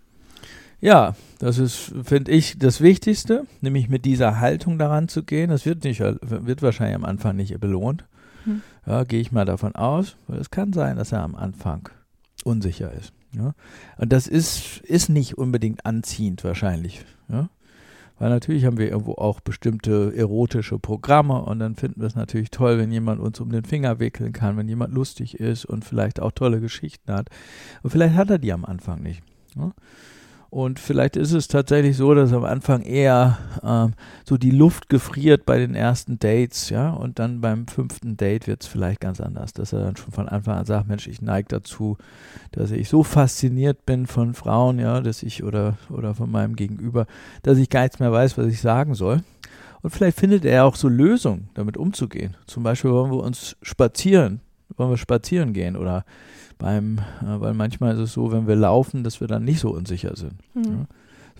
Ja, 0.80 1.14
das 1.40 1.58
ist, 1.58 1.92
finde 2.04 2.30
ich, 2.30 2.58
das 2.58 2.80
Wichtigste, 2.80 3.46
nämlich 3.60 3.88
mit 3.88 4.04
dieser 4.04 4.38
Haltung 4.38 4.78
daran 4.78 5.08
zu 5.08 5.24
gehen. 5.24 5.50
Das 5.50 5.66
wird 5.66 5.84
nicht, 5.84 6.00
wird 6.00 6.62
wahrscheinlich 6.62 6.94
am 6.96 7.04
Anfang 7.04 7.36
nicht 7.36 7.58
belohnt. 7.58 8.04
Hm. 8.44 8.62
Ja, 8.86 9.04
gehe 9.04 9.20
ich 9.20 9.32
mal 9.32 9.44
davon 9.44 9.74
aus, 9.74 10.16
weil 10.28 10.38
es 10.38 10.50
kann 10.50 10.72
sein, 10.72 10.96
dass 10.96 11.12
er 11.12 11.22
am 11.22 11.34
Anfang 11.34 11.88
unsicher 12.44 12.92
ist. 12.92 13.12
Ja? 13.32 13.54
Und 13.96 14.12
das 14.12 14.28
ist, 14.28 14.78
ist 14.82 15.08
nicht 15.08 15.36
unbedingt 15.36 15.84
anziehend 15.84 16.44
wahrscheinlich. 16.44 17.04
Ja? 17.28 17.48
Weil 18.18 18.30
natürlich 18.30 18.64
haben 18.64 18.78
wir 18.78 18.90
irgendwo 18.90 19.12
auch 19.12 19.40
bestimmte 19.40 20.12
erotische 20.16 20.78
Programme 20.78 21.42
und 21.42 21.60
dann 21.60 21.76
finden 21.76 22.00
wir 22.00 22.08
es 22.08 22.16
natürlich 22.16 22.50
toll, 22.50 22.78
wenn 22.78 22.90
jemand 22.90 23.20
uns 23.20 23.38
um 23.40 23.50
den 23.50 23.64
Finger 23.64 24.00
wickeln 24.00 24.32
kann, 24.32 24.56
wenn 24.56 24.68
jemand 24.68 24.92
lustig 24.92 25.38
ist 25.38 25.64
und 25.64 25.84
vielleicht 25.84 26.20
auch 26.20 26.32
tolle 26.32 26.60
Geschichten 26.60 27.12
hat. 27.12 27.28
Und 27.82 27.90
vielleicht 27.90 28.14
hat 28.14 28.30
er 28.30 28.38
die 28.38 28.52
am 28.52 28.64
Anfang 28.64 29.02
nicht. 29.02 29.22
Ja? 29.56 29.72
Und 30.50 30.78
vielleicht 30.78 31.16
ist 31.16 31.32
es 31.32 31.46
tatsächlich 31.46 31.98
so, 31.98 32.14
dass 32.14 32.32
am 32.32 32.44
Anfang 32.44 32.80
eher 32.80 33.36
ähm, 33.62 33.92
so 34.24 34.38
die 34.38 34.50
Luft 34.50 34.88
gefriert 34.88 35.44
bei 35.44 35.58
den 35.58 35.74
ersten 35.74 36.18
Dates, 36.18 36.70
ja, 36.70 36.90
und 36.90 37.18
dann 37.18 37.42
beim 37.42 37.66
fünften 37.66 38.16
Date 38.16 38.46
wird 38.46 38.62
es 38.62 38.66
vielleicht 38.68 39.00
ganz 39.00 39.20
anders, 39.20 39.52
dass 39.52 39.74
er 39.74 39.80
dann 39.80 39.96
schon 39.96 40.12
von 40.12 40.26
Anfang 40.26 40.56
an 40.56 40.64
sagt, 40.64 40.88
Mensch, 40.88 41.06
ich 41.06 41.20
neige 41.20 41.48
dazu, 41.48 41.98
dass 42.52 42.70
ich 42.70 42.88
so 42.88 43.02
fasziniert 43.02 43.84
bin 43.84 44.06
von 44.06 44.32
Frauen, 44.32 44.78
ja, 44.78 45.02
dass 45.02 45.22
ich 45.22 45.44
oder 45.44 45.76
oder 45.90 46.14
von 46.14 46.30
meinem 46.30 46.56
Gegenüber, 46.56 47.06
dass 47.42 47.58
ich 47.58 47.68
gar 47.68 47.82
nichts 47.82 48.00
mehr 48.00 48.12
weiß, 48.12 48.38
was 48.38 48.46
ich 48.46 48.62
sagen 48.62 48.94
soll. 48.94 49.22
Und 49.82 49.90
vielleicht 49.90 50.18
findet 50.18 50.46
er 50.46 50.64
auch 50.64 50.76
so 50.76 50.88
Lösungen, 50.88 51.50
damit 51.54 51.76
umzugehen. 51.76 52.36
Zum 52.46 52.62
Beispiel 52.62 52.90
wollen 52.90 53.12
wir 53.12 53.22
uns 53.22 53.56
spazieren, 53.62 54.40
wollen 54.78 54.90
wir 54.90 54.96
spazieren 54.96 55.52
gehen 55.52 55.76
oder 55.76 56.04
beim, 56.58 56.98
äh, 57.22 57.40
weil 57.40 57.54
manchmal 57.54 57.94
ist 57.94 58.00
es 58.00 58.12
so, 58.12 58.32
wenn 58.32 58.46
wir 58.46 58.56
laufen, 58.56 59.04
dass 59.04 59.20
wir 59.20 59.28
dann 59.28 59.44
nicht 59.44 59.60
so 59.60 59.70
unsicher 59.70 60.16
sind. 60.16 60.34
Mhm. 60.54 60.64
Ja. 60.64 60.86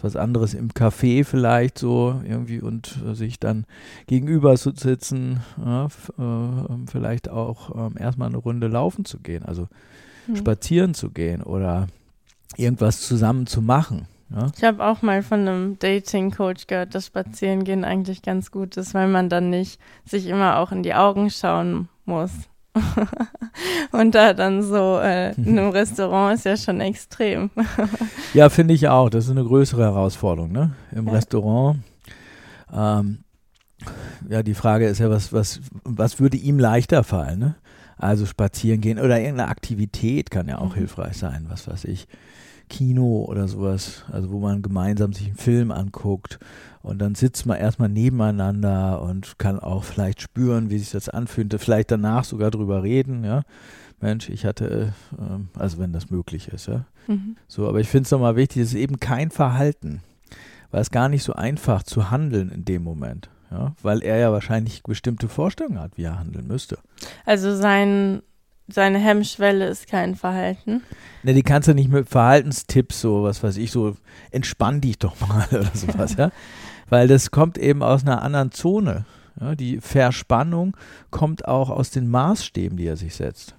Was 0.01 0.14
anderes 0.14 0.55
im 0.55 0.70
Café 0.70 1.24
vielleicht 1.24 1.76
so 1.76 2.20
irgendwie 2.24 2.61
und 2.61 3.03
äh, 3.05 3.14
sich 3.14 3.41
dann 3.41 3.64
gegenüber 4.07 4.57
zu 4.57 4.70
sitzen, 4.70 5.41
ja, 5.64 5.86
äh, 5.86 6.86
vielleicht 6.86 7.28
auch 7.28 7.74
ähm, 7.74 7.97
erstmal 7.99 8.28
eine 8.28 8.36
Runde 8.36 8.68
laufen 8.68 9.05
zu 9.05 9.18
gehen, 9.18 9.45
also 9.45 9.66
mhm. 10.28 10.36
spazieren 10.36 10.95
zu 10.95 11.11
gehen 11.11 11.43
oder 11.43 11.89
irgendwas 12.57 13.01
zusammen 13.01 13.49
zu 13.49 13.61
machen. 13.61 14.07
Ja? 14.30 14.51
Ich 14.57 14.62
habe 14.62 14.84
auch 14.84 15.03
mal 15.03 15.22
von 15.22 15.41
einem 15.41 15.78
Dating-Coach 15.78 16.68
gehört, 16.68 16.95
dass 16.95 17.07
Spazierengehen 17.07 17.84
eigentlich 17.84 18.22
ganz 18.22 18.51
gut 18.53 18.76
ist, 18.76 18.95
weil 18.95 19.09
man 19.09 19.28
dann 19.28 19.51
nicht 19.51 19.80
sich 20.05 20.26
immer 20.26 20.59
auch 20.59 20.70
in 20.70 20.84
die 20.84 20.95
Augen 20.95 21.30
schauen 21.30 21.89
muss. 22.05 22.30
und 23.93 24.14
da 24.14 24.35
dann 24.35 24.62
so 24.62 24.99
äh, 24.99 25.33
in 25.37 25.59
einem 25.59 25.70
Restaurant 25.70 26.39
ist 26.39 26.45
ja 26.45 26.57
schon 26.57 26.81
extrem. 26.81 27.51
ja, 28.35 28.49
finde 28.49 28.74
ich 28.74 28.89
auch. 28.89 29.11
Das 29.11 29.26
ist 29.26 29.31
eine 29.31 29.45
größere 29.45 29.83
Herausforderung, 29.83 30.53
ne? 30.53 30.72
Im 30.93 31.07
ja. 31.07 31.12
Restaurant. 31.12 31.81
Ähm, 32.72 33.24
ja, 34.29 34.43
die 34.43 34.55
Frage 34.55 34.87
ist 34.87 34.99
ja, 34.99 35.11
was, 35.11 35.33
was, 35.33 35.61
was 35.85 36.20
würde 36.20 36.37
ihm 36.37 36.59
leichter 36.59 37.05
fallen, 37.05 37.39
ne? 37.39 37.55
Also 37.97 38.26
spazieren 38.26 38.81
gehen 38.81 38.99
oder 38.99 39.18
irgendeine 39.18 39.51
Aktivität 39.51 40.31
kann 40.31 40.47
ja 40.47 40.59
auch 40.59 40.70
mhm. 40.70 40.81
hilfreich 40.81 41.16
sein, 41.16 41.47
was 41.49 41.66
weiß 41.66 41.85
ich. 41.85 42.07
Kino 42.69 43.25
oder 43.29 43.49
sowas, 43.49 44.05
also 44.12 44.31
wo 44.31 44.39
man 44.39 44.62
gemeinsam 44.62 45.12
sich 45.12 45.27
einen 45.27 45.37
Film 45.37 45.71
anguckt 45.71 46.39
und 46.83 46.99
dann 46.99 47.14
sitzt 47.14 47.47
man 47.47 47.59
erstmal 47.59 47.89
nebeneinander 47.89 49.03
und 49.03 49.39
kann 49.39 49.59
auch 49.59 49.85
vielleicht 49.85 50.23
spüren, 50.23 50.71
wie 50.71 50.79
sich 50.79 50.91
das 50.91 51.09
anfühlt, 51.09 51.55
vielleicht 51.59 51.91
danach 51.91 52.25
sogar 52.25 52.51
drüber 52.51 52.83
reden, 52.83 53.25
ja. 53.25 53.43
Mensch, 54.01 54.29
ich 54.29 54.45
hatte, 54.45 54.93
äh, 55.19 55.59
also 55.59 55.79
wenn 55.79 55.93
das 55.93 56.11
möglich 56.11 56.49
ist, 56.49 56.66
ja. 56.69 56.85
Mhm. 57.09 57.37
So, 57.49 57.69
aber 57.69 57.81
ich 57.81 57.89
finde 57.89 58.05
es 58.05 58.11
nochmal 58.11 58.37
wichtig, 58.37 58.62
es 58.62 58.69
ist 58.69 58.79
eben 58.79 59.01
kein 59.01 59.31
Verhalten, 59.31 60.03
weil 60.71 60.83
es 60.83 60.91
gar 60.91 61.09
nicht 61.09 61.25
so 61.25 61.33
einfach 61.33 61.83
zu 61.83 62.11
handeln 62.11 62.51
in 62.51 62.64
dem 62.64 62.83
Moment. 62.85 63.31
Ja, 63.51 63.75
weil 63.83 64.03
er 64.03 64.19
ja 64.19 64.31
wahrscheinlich 64.31 64.83
bestimmte 64.83 65.27
Vorstellungen 65.27 65.81
hat, 65.81 65.97
wie 65.97 66.03
er 66.03 66.19
handeln 66.19 66.47
müsste. 66.47 66.79
Also 67.25 67.57
sein 67.57 68.21
seine 68.69 68.99
Hemmschwelle 68.99 69.66
ist 69.66 69.89
kein 69.89 70.14
Verhalten. 70.14 70.83
Ne, 71.23 71.35
die 71.35 71.43
kannst 71.43 71.69
du 71.69 71.75
nicht 71.75 71.91
mit 71.91 72.09
Verhaltenstipps, 72.09 73.01
so 73.01 73.23
was 73.23 73.43
weiß 73.43 73.57
ich, 73.57 73.71
so 73.71 73.97
entspann 74.31 74.81
dich 74.81 74.99
doch 74.99 75.19
mal 75.29 75.47
oder 75.51 75.71
sowas, 75.75 76.16
ja. 76.16 76.31
Weil 76.89 77.09
das 77.09 77.31
kommt 77.31 77.59
eben 77.59 77.83
aus 77.83 78.03
einer 78.03 78.23
anderen 78.23 78.53
Zone. 78.53 79.05
Ja? 79.41 79.55
Die 79.55 79.81
Verspannung 79.81 80.77
kommt 81.11 81.47
auch 81.47 81.71
aus 81.71 81.91
den 81.91 82.09
Maßstäben, 82.09 82.77
die 82.77 82.87
er 82.87 82.97
sich 82.97 83.14
setzt. 83.14 83.55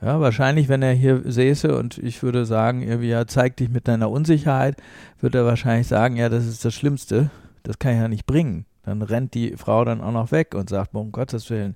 Ja, 0.00 0.20
wahrscheinlich, 0.20 0.68
wenn 0.68 0.82
er 0.82 0.92
hier 0.92 1.22
säße 1.24 1.76
und 1.76 1.98
ich 1.98 2.22
würde 2.22 2.46
sagen, 2.46 2.82
irgendwie, 2.82 3.08
ja, 3.08 3.26
zeig 3.26 3.56
dich 3.56 3.68
mit 3.68 3.88
deiner 3.88 4.10
Unsicherheit, 4.10 4.76
würde 5.18 5.38
er 5.38 5.44
wahrscheinlich 5.44 5.88
sagen, 5.88 6.16
ja, 6.16 6.28
das 6.28 6.46
ist 6.46 6.64
das 6.64 6.72
Schlimmste, 6.72 7.30
das 7.64 7.80
kann 7.80 7.94
ich 7.94 8.00
ja 8.00 8.06
nicht 8.06 8.26
bringen. 8.26 8.64
Dann 8.84 9.02
rennt 9.02 9.34
die 9.34 9.56
Frau 9.56 9.84
dann 9.84 10.00
auch 10.00 10.12
noch 10.12 10.30
weg 10.30 10.54
und 10.54 10.70
sagt, 10.70 10.94
um 10.94 11.10
Gottes 11.10 11.50
Willen, 11.50 11.74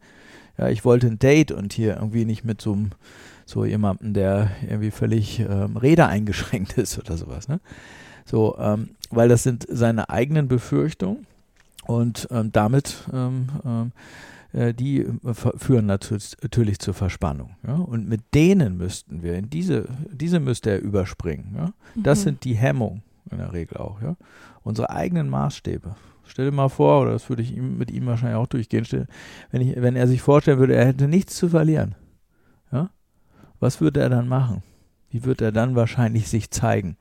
ja, 0.58 0.68
ich 0.68 0.84
wollte 0.84 1.06
ein 1.06 1.18
Date 1.18 1.52
und 1.52 1.72
hier 1.72 1.96
irgendwie 1.96 2.24
nicht 2.24 2.44
mit 2.44 2.60
so, 2.60 2.76
so 3.46 3.64
jemandem, 3.64 4.14
der 4.14 4.50
irgendwie 4.62 4.90
völlig 4.90 5.40
ähm, 5.40 5.76
Räder 5.76 6.08
eingeschränkt 6.08 6.72
ist 6.78 6.98
oder 6.98 7.16
sowas. 7.16 7.48
Ne? 7.48 7.60
So, 8.24 8.56
ähm, 8.58 8.90
weil 9.10 9.28
das 9.28 9.42
sind 9.42 9.66
seine 9.68 10.10
eigenen 10.10 10.48
Befürchtungen 10.48 11.26
und 11.86 12.28
ähm, 12.30 12.52
damit 12.52 12.96
ähm, 13.12 13.48
ähm 13.64 13.92
äh, 14.52 14.74
die 14.74 15.00
äh, 15.00 15.34
führen 15.56 15.86
natürlich, 15.86 16.36
natürlich 16.42 16.78
zur 16.78 16.94
Verspannung. 16.94 17.56
Ja? 17.66 17.74
Und 17.74 18.08
mit 18.08 18.20
denen 18.34 18.76
müssten 18.76 19.22
wir, 19.22 19.34
in 19.34 19.50
diese, 19.50 19.86
diese 20.10 20.40
müsste 20.40 20.70
er 20.70 20.80
überspringen. 20.80 21.54
Ja? 21.56 21.72
Das 21.94 22.20
mhm. 22.20 22.22
sind 22.22 22.44
die 22.44 22.54
Hemmungen. 22.54 23.02
in 23.30 23.38
der 23.38 23.52
Regel 23.52 23.78
auch, 23.78 24.02
ja. 24.02 24.16
Unsere 24.62 24.90
eigenen 24.90 25.28
Maßstäbe. 25.28 25.96
Stell 26.32 26.46
dir 26.46 26.56
mal 26.56 26.70
vor, 26.70 27.02
oder 27.02 27.12
das 27.12 27.28
würde 27.28 27.42
ich 27.42 27.54
ihm, 27.54 27.76
mit 27.76 27.90
ihm 27.90 28.06
wahrscheinlich 28.06 28.38
auch 28.38 28.46
durchgehen, 28.46 28.86
stell, 28.86 29.06
wenn, 29.50 29.60
ich, 29.60 29.76
wenn 29.76 29.96
er 29.96 30.08
sich 30.08 30.22
vorstellen 30.22 30.58
würde, 30.58 30.74
er 30.74 30.86
hätte 30.86 31.06
nichts 31.06 31.36
zu 31.36 31.50
verlieren, 31.50 31.94
ja, 32.72 32.88
was 33.60 33.82
würde 33.82 34.00
er 34.00 34.08
dann 34.08 34.28
machen? 34.28 34.62
Wie 35.10 35.24
würde 35.24 35.44
er 35.44 35.52
dann 35.52 35.76
wahrscheinlich 35.76 36.30
sich 36.30 36.50
zeigen? 36.50 36.96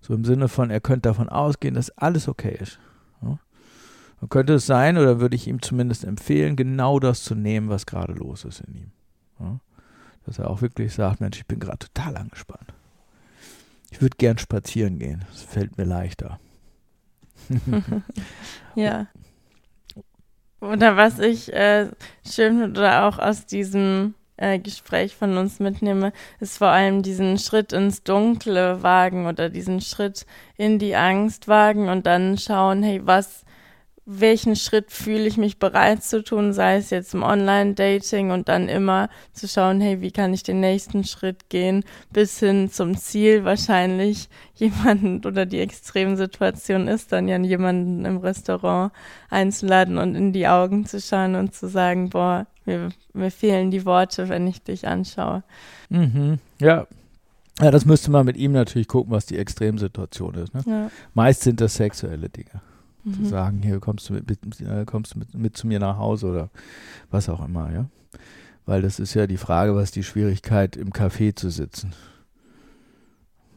So 0.00 0.14
im 0.14 0.24
Sinne 0.24 0.46
von, 0.46 0.70
er 0.70 0.80
könnte 0.80 1.08
davon 1.08 1.28
ausgehen, 1.28 1.74
dass 1.74 1.90
alles 1.98 2.28
okay 2.28 2.56
ist. 2.60 2.78
Ja? 3.22 3.40
Dann 4.20 4.28
könnte 4.28 4.54
es 4.54 4.66
sein, 4.66 4.98
oder 4.98 5.18
würde 5.18 5.34
ich 5.34 5.48
ihm 5.48 5.60
zumindest 5.60 6.04
empfehlen, 6.04 6.54
genau 6.54 7.00
das 7.00 7.24
zu 7.24 7.34
nehmen, 7.34 7.70
was 7.70 7.86
gerade 7.86 8.12
los 8.12 8.44
ist 8.44 8.60
in 8.60 8.76
ihm. 8.76 8.90
Ja? 9.40 9.58
Dass 10.26 10.38
er 10.38 10.48
auch 10.48 10.62
wirklich 10.62 10.94
sagt, 10.94 11.20
Mensch, 11.20 11.38
ich 11.38 11.46
bin 11.46 11.58
gerade 11.58 11.78
total 11.78 12.16
angespannt. 12.16 12.72
Ich 13.90 14.00
würde 14.00 14.16
gern 14.16 14.38
spazieren 14.38 15.00
gehen. 15.00 15.24
Das 15.32 15.42
fällt 15.42 15.76
mir 15.76 15.86
leichter. 15.86 16.38
ja. 18.74 19.06
Oder 20.60 20.96
was 20.96 21.18
ich 21.18 21.52
äh, 21.52 21.88
schön 22.28 22.62
oder 22.62 23.06
auch 23.06 23.18
aus 23.18 23.46
diesem 23.46 24.14
äh, 24.36 24.58
Gespräch 24.58 25.14
von 25.14 25.36
uns 25.36 25.60
mitnehme, 25.60 26.12
ist 26.40 26.58
vor 26.58 26.68
allem 26.68 27.02
diesen 27.02 27.38
Schritt 27.38 27.72
ins 27.72 28.02
Dunkle 28.02 28.82
wagen 28.82 29.26
oder 29.26 29.50
diesen 29.50 29.80
Schritt 29.80 30.26
in 30.56 30.78
die 30.78 30.96
Angst 30.96 31.46
wagen 31.48 31.88
und 31.88 32.06
dann 32.06 32.38
schauen, 32.38 32.82
hey, 32.82 33.00
was 33.04 33.44
welchen 34.10 34.56
Schritt 34.56 34.90
fühle 34.90 35.26
ich 35.26 35.36
mich 35.36 35.58
bereit 35.58 36.02
zu 36.02 36.24
tun, 36.24 36.54
sei 36.54 36.76
es 36.76 36.88
jetzt 36.88 37.12
im 37.12 37.22
Online-Dating 37.22 38.30
und 38.30 38.48
dann 38.48 38.70
immer 38.70 39.10
zu 39.34 39.46
schauen, 39.46 39.82
hey, 39.82 40.00
wie 40.00 40.10
kann 40.10 40.32
ich 40.32 40.42
den 40.42 40.60
nächsten 40.60 41.04
Schritt 41.04 41.50
gehen, 41.50 41.84
bis 42.10 42.38
hin 42.38 42.70
zum 42.70 42.96
Ziel 42.96 43.44
wahrscheinlich 43.44 44.30
jemanden 44.54 45.20
oder 45.26 45.44
die 45.44 45.60
Extremsituation 45.60 46.88
ist, 46.88 47.12
dann 47.12 47.28
ja 47.28 47.38
jemanden 47.38 48.06
im 48.06 48.16
Restaurant 48.16 48.92
einzuladen 49.28 49.98
und 49.98 50.14
in 50.14 50.32
die 50.32 50.48
Augen 50.48 50.86
zu 50.86 51.02
schauen 51.02 51.34
und 51.34 51.54
zu 51.54 51.68
sagen, 51.68 52.08
boah, 52.08 52.46
mir, 52.64 52.88
mir 53.12 53.30
fehlen 53.30 53.70
die 53.70 53.84
Worte, 53.84 54.30
wenn 54.30 54.46
ich 54.46 54.62
dich 54.62 54.88
anschaue. 54.88 55.42
Mhm. 55.90 56.38
Ja, 56.60 56.86
ja, 57.60 57.70
das 57.70 57.84
müsste 57.84 58.10
man 58.10 58.24
mit 58.24 58.38
ihm 58.38 58.52
natürlich 58.52 58.88
gucken, 58.88 59.12
was 59.12 59.26
die 59.26 59.36
Extremsituation 59.36 60.34
ist. 60.36 60.54
Ne? 60.54 60.62
Ja. 60.64 60.90
Meist 61.12 61.42
sind 61.42 61.60
das 61.60 61.74
sexuelle 61.74 62.30
Dinge 62.30 62.62
mhm. 63.04 63.14
zu 63.14 63.24
sagen, 63.26 63.62
hier 63.62 63.80
kommst 63.80 64.08
du 64.08 64.14
mit, 64.14 64.28
mit, 64.28 64.60
äh, 64.60 64.84
kommst 64.84 65.16
mit, 65.16 65.34
mit 65.34 65.56
zu 65.56 65.66
mir 65.66 65.78
nach 65.78 65.98
Hause 65.98 66.26
oder 66.28 66.50
was 67.10 67.28
auch 67.28 67.44
immer, 67.44 67.72
ja. 67.72 67.86
Weil 68.66 68.82
das 68.82 69.00
ist 69.00 69.14
ja 69.14 69.26
die 69.26 69.38
Frage, 69.38 69.74
was 69.74 69.90
die 69.90 70.02
Schwierigkeit 70.02 70.76
im 70.76 70.90
Café 70.90 71.34
zu 71.34 71.48
sitzen. 71.48 71.94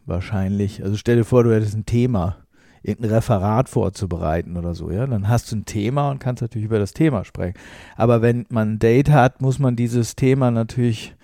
Wahrscheinlich, 0.06 0.84
also 0.84 0.96
stell 0.96 1.18
dir 1.18 1.26
vor, 1.26 1.44
du 1.44 1.54
hättest 1.54 1.76
ein 1.76 1.86
Thema, 1.86 2.38
irgendein 2.84 3.16
Referat 3.16 3.70
vorzubereiten 3.70 4.58
oder 4.58 4.74
so, 4.74 4.90
ja, 4.90 5.06
dann 5.06 5.28
hast 5.28 5.52
du 5.52 5.58
ein 5.58 5.66
Thema 5.66 6.10
und 6.10 6.20
kannst 6.20 6.42
natürlich 6.42 6.66
über 6.66 6.80
das 6.80 6.94
Thema 6.94 7.26
sprechen. 7.26 7.58
Aber 7.96 8.22
wenn 8.22 8.46
man 8.50 8.74
ein 8.74 8.80
Date 8.80 9.12
hat, 9.12 9.42
muss 9.42 9.60
man 9.60 9.76
dieses 9.76 10.16
Thema 10.16 10.50
natürlich 10.50 11.16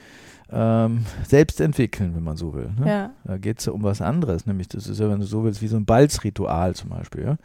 ähm, 0.49 1.05
selbst 1.23 1.59
entwickeln, 1.59 2.15
wenn 2.15 2.23
man 2.23 2.37
so 2.37 2.53
will. 2.53 2.69
Ne? 2.79 2.87
Ja. 2.87 3.11
Da 3.23 3.37
geht 3.37 3.59
es 3.59 3.65
ja 3.65 3.73
um 3.73 3.83
was 3.83 4.01
anderes, 4.01 4.45
nämlich 4.45 4.67
das 4.67 4.87
ist 4.87 4.99
ja, 4.99 5.09
wenn 5.09 5.19
du 5.19 5.25
so 5.25 5.43
willst, 5.43 5.61
wie 5.61 5.67
so 5.67 5.77
ein 5.77 5.85
Balzritual 5.85 6.75
zum 6.75 6.89
Beispiel, 6.89 7.23
ja. 7.23 7.37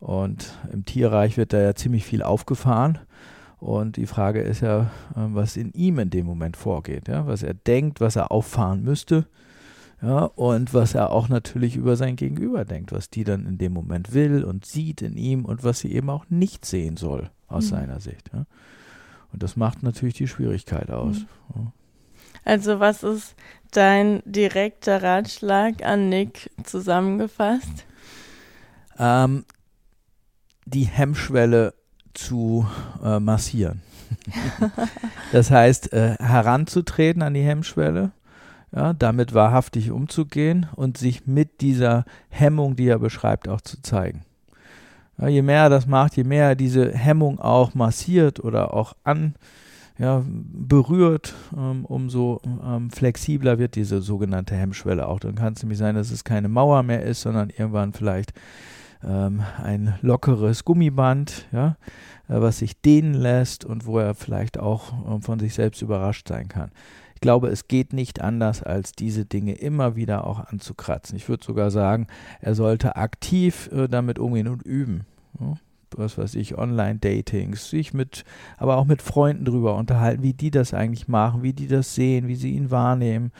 Und 0.00 0.58
im 0.72 0.84
Tierreich 0.84 1.36
wird 1.36 1.52
da 1.52 1.60
ja 1.60 1.74
ziemlich 1.74 2.04
viel 2.04 2.22
aufgefahren. 2.22 2.98
Und 3.58 3.96
die 3.96 4.06
Frage 4.06 4.40
ist 4.40 4.62
ja, 4.62 4.90
ähm, 5.14 5.34
was 5.34 5.56
in 5.56 5.72
ihm 5.72 5.98
in 5.98 6.08
dem 6.08 6.24
Moment 6.24 6.56
vorgeht, 6.56 7.08
ja? 7.08 7.26
was 7.26 7.42
er 7.42 7.52
denkt, 7.52 8.00
was 8.00 8.16
er 8.16 8.32
auffahren 8.32 8.82
müsste. 8.82 9.26
Ja, 10.02 10.24
und 10.24 10.72
was 10.72 10.94
er 10.94 11.10
auch 11.10 11.28
natürlich 11.28 11.76
über 11.76 11.94
sein 11.94 12.16
Gegenüber 12.16 12.64
denkt, 12.64 12.90
was 12.90 13.10
die 13.10 13.22
dann 13.22 13.44
in 13.44 13.58
dem 13.58 13.74
Moment 13.74 14.14
will 14.14 14.44
und 14.44 14.64
sieht 14.64 15.02
in 15.02 15.18
ihm 15.18 15.44
und 15.44 15.62
was 15.62 15.80
sie 15.80 15.92
eben 15.92 16.08
auch 16.08 16.24
nicht 16.30 16.64
sehen 16.64 16.96
soll 16.96 17.28
aus 17.48 17.66
mhm. 17.66 17.68
seiner 17.68 18.00
Sicht. 18.00 18.30
Ja. 18.32 18.46
Und 19.30 19.42
das 19.42 19.56
macht 19.56 19.82
natürlich 19.82 20.14
die 20.14 20.26
Schwierigkeit 20.26 20.90
aus. 20.90 21.26
Mhm. 21.54 21.72
Also 22.46 22.80
was 22.80 23.02
ist 23.02 23.34
dein 23.72 24.22
direkter 24.24 25.02
Ratschlag 25.02 25.84
an 25.84 26.08
Nick 26.08 26.50
zusammengefasst? 26.64 27.84
Ähm, 28.98 29.44
die 30.64 30.84
Hemmschwelle 30.84 31.74
zu 32.14 32.66
äh, 33.04 33.20
massieren. 33.20 33.82
das 35.32 35.50
heißt, 35.50 35.92
äh, 35.92 36.16
heranzutreten 36.18 37.22
an 37.22 37.34
die 37.34 37.42
Hemmschwelle, 37.42 38.10
ja, 38.72 38.92
damit 38.92 39.34
wahrhaftig 39.34 39.90
umzugehen 39.90 40.66
und 40.76 40.98
sich 40.98 41.26
mit 41.26 41.60
dieser 41.60 42.04
Hemmung, 42.28 42.76
die 42.76 42.88
er 42.88 42.98
beschreibt, 42.98 43.48
auch 43.48 43.60
zu 43.60 43.80
zeigen. 43.82 44.22
Ja, 45.18 45.28
je 45.28 45.42
mehr 45.42 45.64
er 45.64 45.70
das 45.70 45.86
macht, 45.86 46.16
je 46.16 46.24
mehr 46.24 46.48
er 46.48 46.56
diese 46.56 46.92
Hemmung 46.92 47.40
auch 47.40 47.74
massiert 47.74 48.42
oder 48.42 48.74
auch 48.74 48.94
an 49.04 49.34
ja, 49.98 50.24
berührt, 50.24 51.34
ähm, 51.54 51.84
umso 51.84 52.40
ähm, 52.64 52.90
flexibler 52.90 53.58
wird 53.58 53.74
diese 53.74 54.00
sogenannte 54.00 54.54
Hemmschwelle 54.54 55.06
auch. 55.06 55.20
Dann 55.20 55.34
kann 55.34 55.52
es 55.52 55.62
nämlich 55.62 55.78
sein, 55.78 55.94
dass 55.94 56.10
es 56.10 56.24
keine 56.24 56.48
Mauer 56.48 56.82
mehr 56.82 57.02
ist, 57.02 57.20
sondern 57.20 57.50
irgendwann 57.50 57.92
vielleicht 57.92 58.32
ähm, 59.04 59.42
ein 59.62 59.94
lockeres 60.02 60.64
Gummiband, 60.64 61.46
ja, 61.52 61.76
äh, 62.28 62.40
was 62.40 62.58
sich 62.58 62.80
dehnen 62.80 63.14
lässt 63.14 63.64
und 63.64 63.86
wo 63.86 63.98
er 63.98 64.14
vielleicht 64.14 64.58
auch 64.58 65.18
äh, 65.18 65.20
von 65.20 65.38
sich 65.38 65.54
selbst 65.54 65.82
überrascht 65.82 66.28
sein 66.28 66.48
kann. 66.48 66.70
Ich 67.14 67.20
glaube, 67.20 67.48
es 67.48 67.68
geht 67.68 67.92
nicht 67.92 68.22
anders, 68.22 68.62
als 68.62 68.92
diese 68.92 69.26
Dinge 69.26 69.52
immer 69.52 69.94
wieder 69.94 70.26
auch 70.26 70.40
anzukratzen. 70.40 71.16
Ich 71.16 71.28
würde 71.28 71.44
sogar 71.44 71.70
sagen, 71.70 72.06
er 72.40 72.54
sollte 72.54 72.96
aktiv 72.96 73.68
äh, 73.72 73.88
damit 73.88 74.18
umgehen 74.18 74.48
und 74.48 74.62
üben. 74.62 75.04
Ja 75.38 75.54
was 75.96 76.18
weiß 76.18 76.34
ich, 76.36 76.56
Online-Datings, 76.56 77.70
sich 77.70 77.92
mit, 77.92 78.24
aber 78.58 78.76
auch 78.76 78.84
mit 78.84 79.02
Freunden 79.02 79.44
drüber 79.44 79.76
unterhalten, 79.76 80.22
wie 80.22 80.32
die 80.32 80.50
das 80.50 80.74
eigentlich 80.74 81.08
machen, 81.08 81.42
wie 81.42 81.52
die 81.52 81.66
das 81.66 81.94
sehen, 81.94 82.28
wie 82.28 82.36
sie 82.36 82.52
ihn 82.52 82.70
wahrnehmen, 82.70 83.32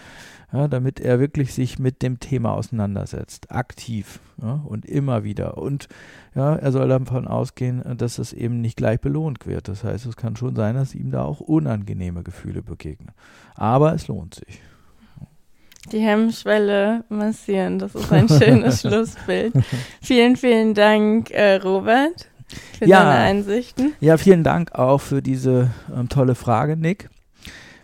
ja, 0.53 0.69
damit 0.69 1.01
er 1.01 1.21
wirklich 1.21 1.55
sich 1.55 1.79
mit 1.79 2.03
dem 2.03 2.19
Thema 2.19 2.53
auseinandersetzt, 2.55 3.51
aktiv 3.53 4.21
ja, 4.43 4.61
und 4.65 4.85
immer 4.85 5.23
wieder. 5.25 5.59
Und 5.59 5.89
ja, 6.35 6.57
er 6.57 6.73
soll 6.73 6.89
davon 6.89 7.29
ausgehen, 7.29 7.83
dass 7.97 8.19
es 8.19 8.33
eben 8.33 8.61
nicht 8.61 8.77
gleich 8.77 9.01
belohnt 9.01 9.47
wird. 9.47 9.69
Das 9.69 9.85
heißt, 9.85 10.07
es 10.07 10.17
kann 10.17 10.37
schon 10.37 10.57
sein, 10.57 10.75
dass 10.75 10.95
ihm 10.95 11.11
da 11.11 11.23
auch 11.23 11.41
unangenehme 11.41 12.23
Gefühle 12.23 12.63
begegnen. 12.63 13.13
Aber 13.55 13.95
es 13.95 14.09
lohnt 14.09 14.35
sich. 14.35 14.61
Die 15.93 16.01
Hemmschwelle 16.01 17.05
massieren, 17.09 17.79
das 17.79 17.95
ist 17.95 18.13
ein 18.13 18.29
schönes 18.29 18.81
Schlussbild. 18.83 19.55
Vielen, 20.03 20.37
vielen 20.37 20.75
Dank, 20.75 21.31
äh, 21.31 21.55
Robert 21.57 22.29
für 22.79 22.87
ja, 22.87 23.05
deine 23.05 23.19
Einsichten. 23.21 23.95
Ja, 24.01 24.17
vielen 24.17 24.45
Dank 24.45 24.73
auch 24.73 25.01
für 25.01 25.23
diese 25.23 25.71
ähm, 25.95 26.09
tolle 26.09 26.35
Frage, 26.35 26.77
Nick. 26.77 27.09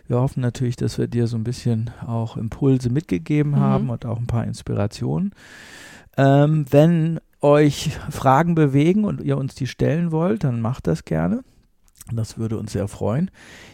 Wir 0.07 0.17
hoffen 0.17 0.41
natürlich, 0.41 0.75
dass 0.75 0.97
wir 0.97 1.07
dir 1.07 1.27
so 1.27 1.37
ein 1.37 1.43
bisschen 1.43 1.91
auch 2.05 2.37
Impulse 2.37 2.89
mitgegeben 2.89 3.51
mhm. 3.53 3.59
haben 3.59 3.89
und 3.89 4.05
auch 4.05 4.17
ein 4.17 4.27
paar 4.27 4.45
Inspirationen. 4.45 5.33
Ähm, 6.17 6.65
wenn 6.69 7.19
euch 7.41 7.91
Fragen 8.09 8.55
bewegen 8.55 9.05
und 9.05 9.21
ihr 9.21 9.37
uns 9.37 9.55
die 9.55 9.67
stellen 9.67 10.11
wollt, 10.11 10.43
dann 10.43 10.61
macht 10.61 10.87
das 10.87 11.05
gerne. 11.05 11.43
Das 12.11 12.37
würde 12.37 12.57
uns 12.57 12.71
sehr 12.71 12.87
freuen. 12.87 13.29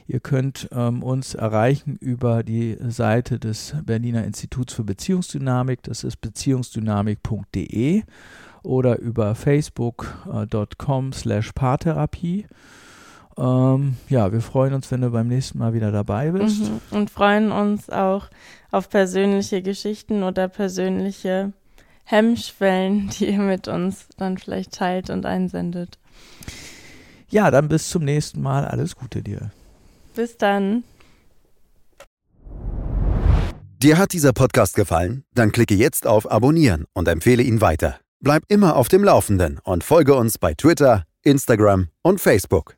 Ihr 0.07 0.19
könnt 0.19 0.67
ähm, 0.71 1.03
uns 1.03 1.35
erreichen 1.35 1.97
über 1.97 2.43
die 2.43 2.77
Seite 2.89 3.39
des 3.39 3.75
Berliner 3.85 4.23
Instituts 4.23 4.73
für 4.73 4.83
Beziehungsdynamik. 4.83 5.83
Das 5.83 6.03
ist 6.03 6.17
beziehungsdynamik.de 6.17 8.03
oder 8.63 8.97
über 8.99 9.35
facebook.com 9.35 11.09
äh, 11.09 11.13
slash 11.13 11.51
Paartherapie. 11.51 12.47
Ähm, 13.37 13.97
ja, 14.09 14.31
wir 14.31 14.41
freuen 14.41 14.73
uns, 14.73 14.91
wenn 14.91 15.01
du 15.01 15.09
beim 15.09 15.27
nächsten 15.27 15.57
Mal 15.57 15.73
wieder 15.73 15.91
dabei 15.91 16.31
bist. 16.31 16.61
Mhm. 16.61 16.81
Und 16.91 17.09
freuen 17.09 17.51
uns 17.51 17.89
auch 17.89 18.27
auf 18.71 18.89
persönliche 18.89 19.61
Geschichten 19.61 20.23
oder 20.23 20.47
persönliche 20.47 21.53
Hemmschwellen, 22.03 23.09
die 23.19 23.31
ihr 23.31 23.39
mit 23.39 23.67
uns 23.67 24.07
dann 24.17 24.37
vielleicht 24.37 24.73
teilt 24.73 25.09
und 25.09 25.25
einsendet. 25.25 25.97
Ja, 27.29 27.49
dann 27.49 27.67
bis 27.67 27.89
zum 27.89 28.03
nächsten 28.03 28.41
Mal. 28.41 28.65
Alles 28.65 28.95
Gute 28.95 29.23
dir. 29.23 29.51
Bis 30.15 30.37
dann. 30.37 30.83
Dir 33.81 33.97
hat 33.97 34.13
dieser 34.13 34.31
Podcast 34.31 34.75
gefallen? 34.75 35.25
Dann 35.33 35.51
klicke 35.51 35.73
jetzt 35.73 36.07
auf 36.07 36.31
Abonnieren 36.31 36.85
und 36.93 37.07
empfehle 37.07 37.43
ihn 37.43 37.59
weiter. 37.59 37.99
Bleib 38.21 38.43
immer 38.47 38.77
auf 38.77 38.87
dem 38.87 39.03
Laufenden 39.03 39.59
und 39.63 39.83
folge 39.83 40.15
uns 40.15 40.37
bei 40.37 40.53
Twitter, 40.53 41.03
Instagram 41.23 41.89
und 42.01 42.21
Facebook. 42.21 42.77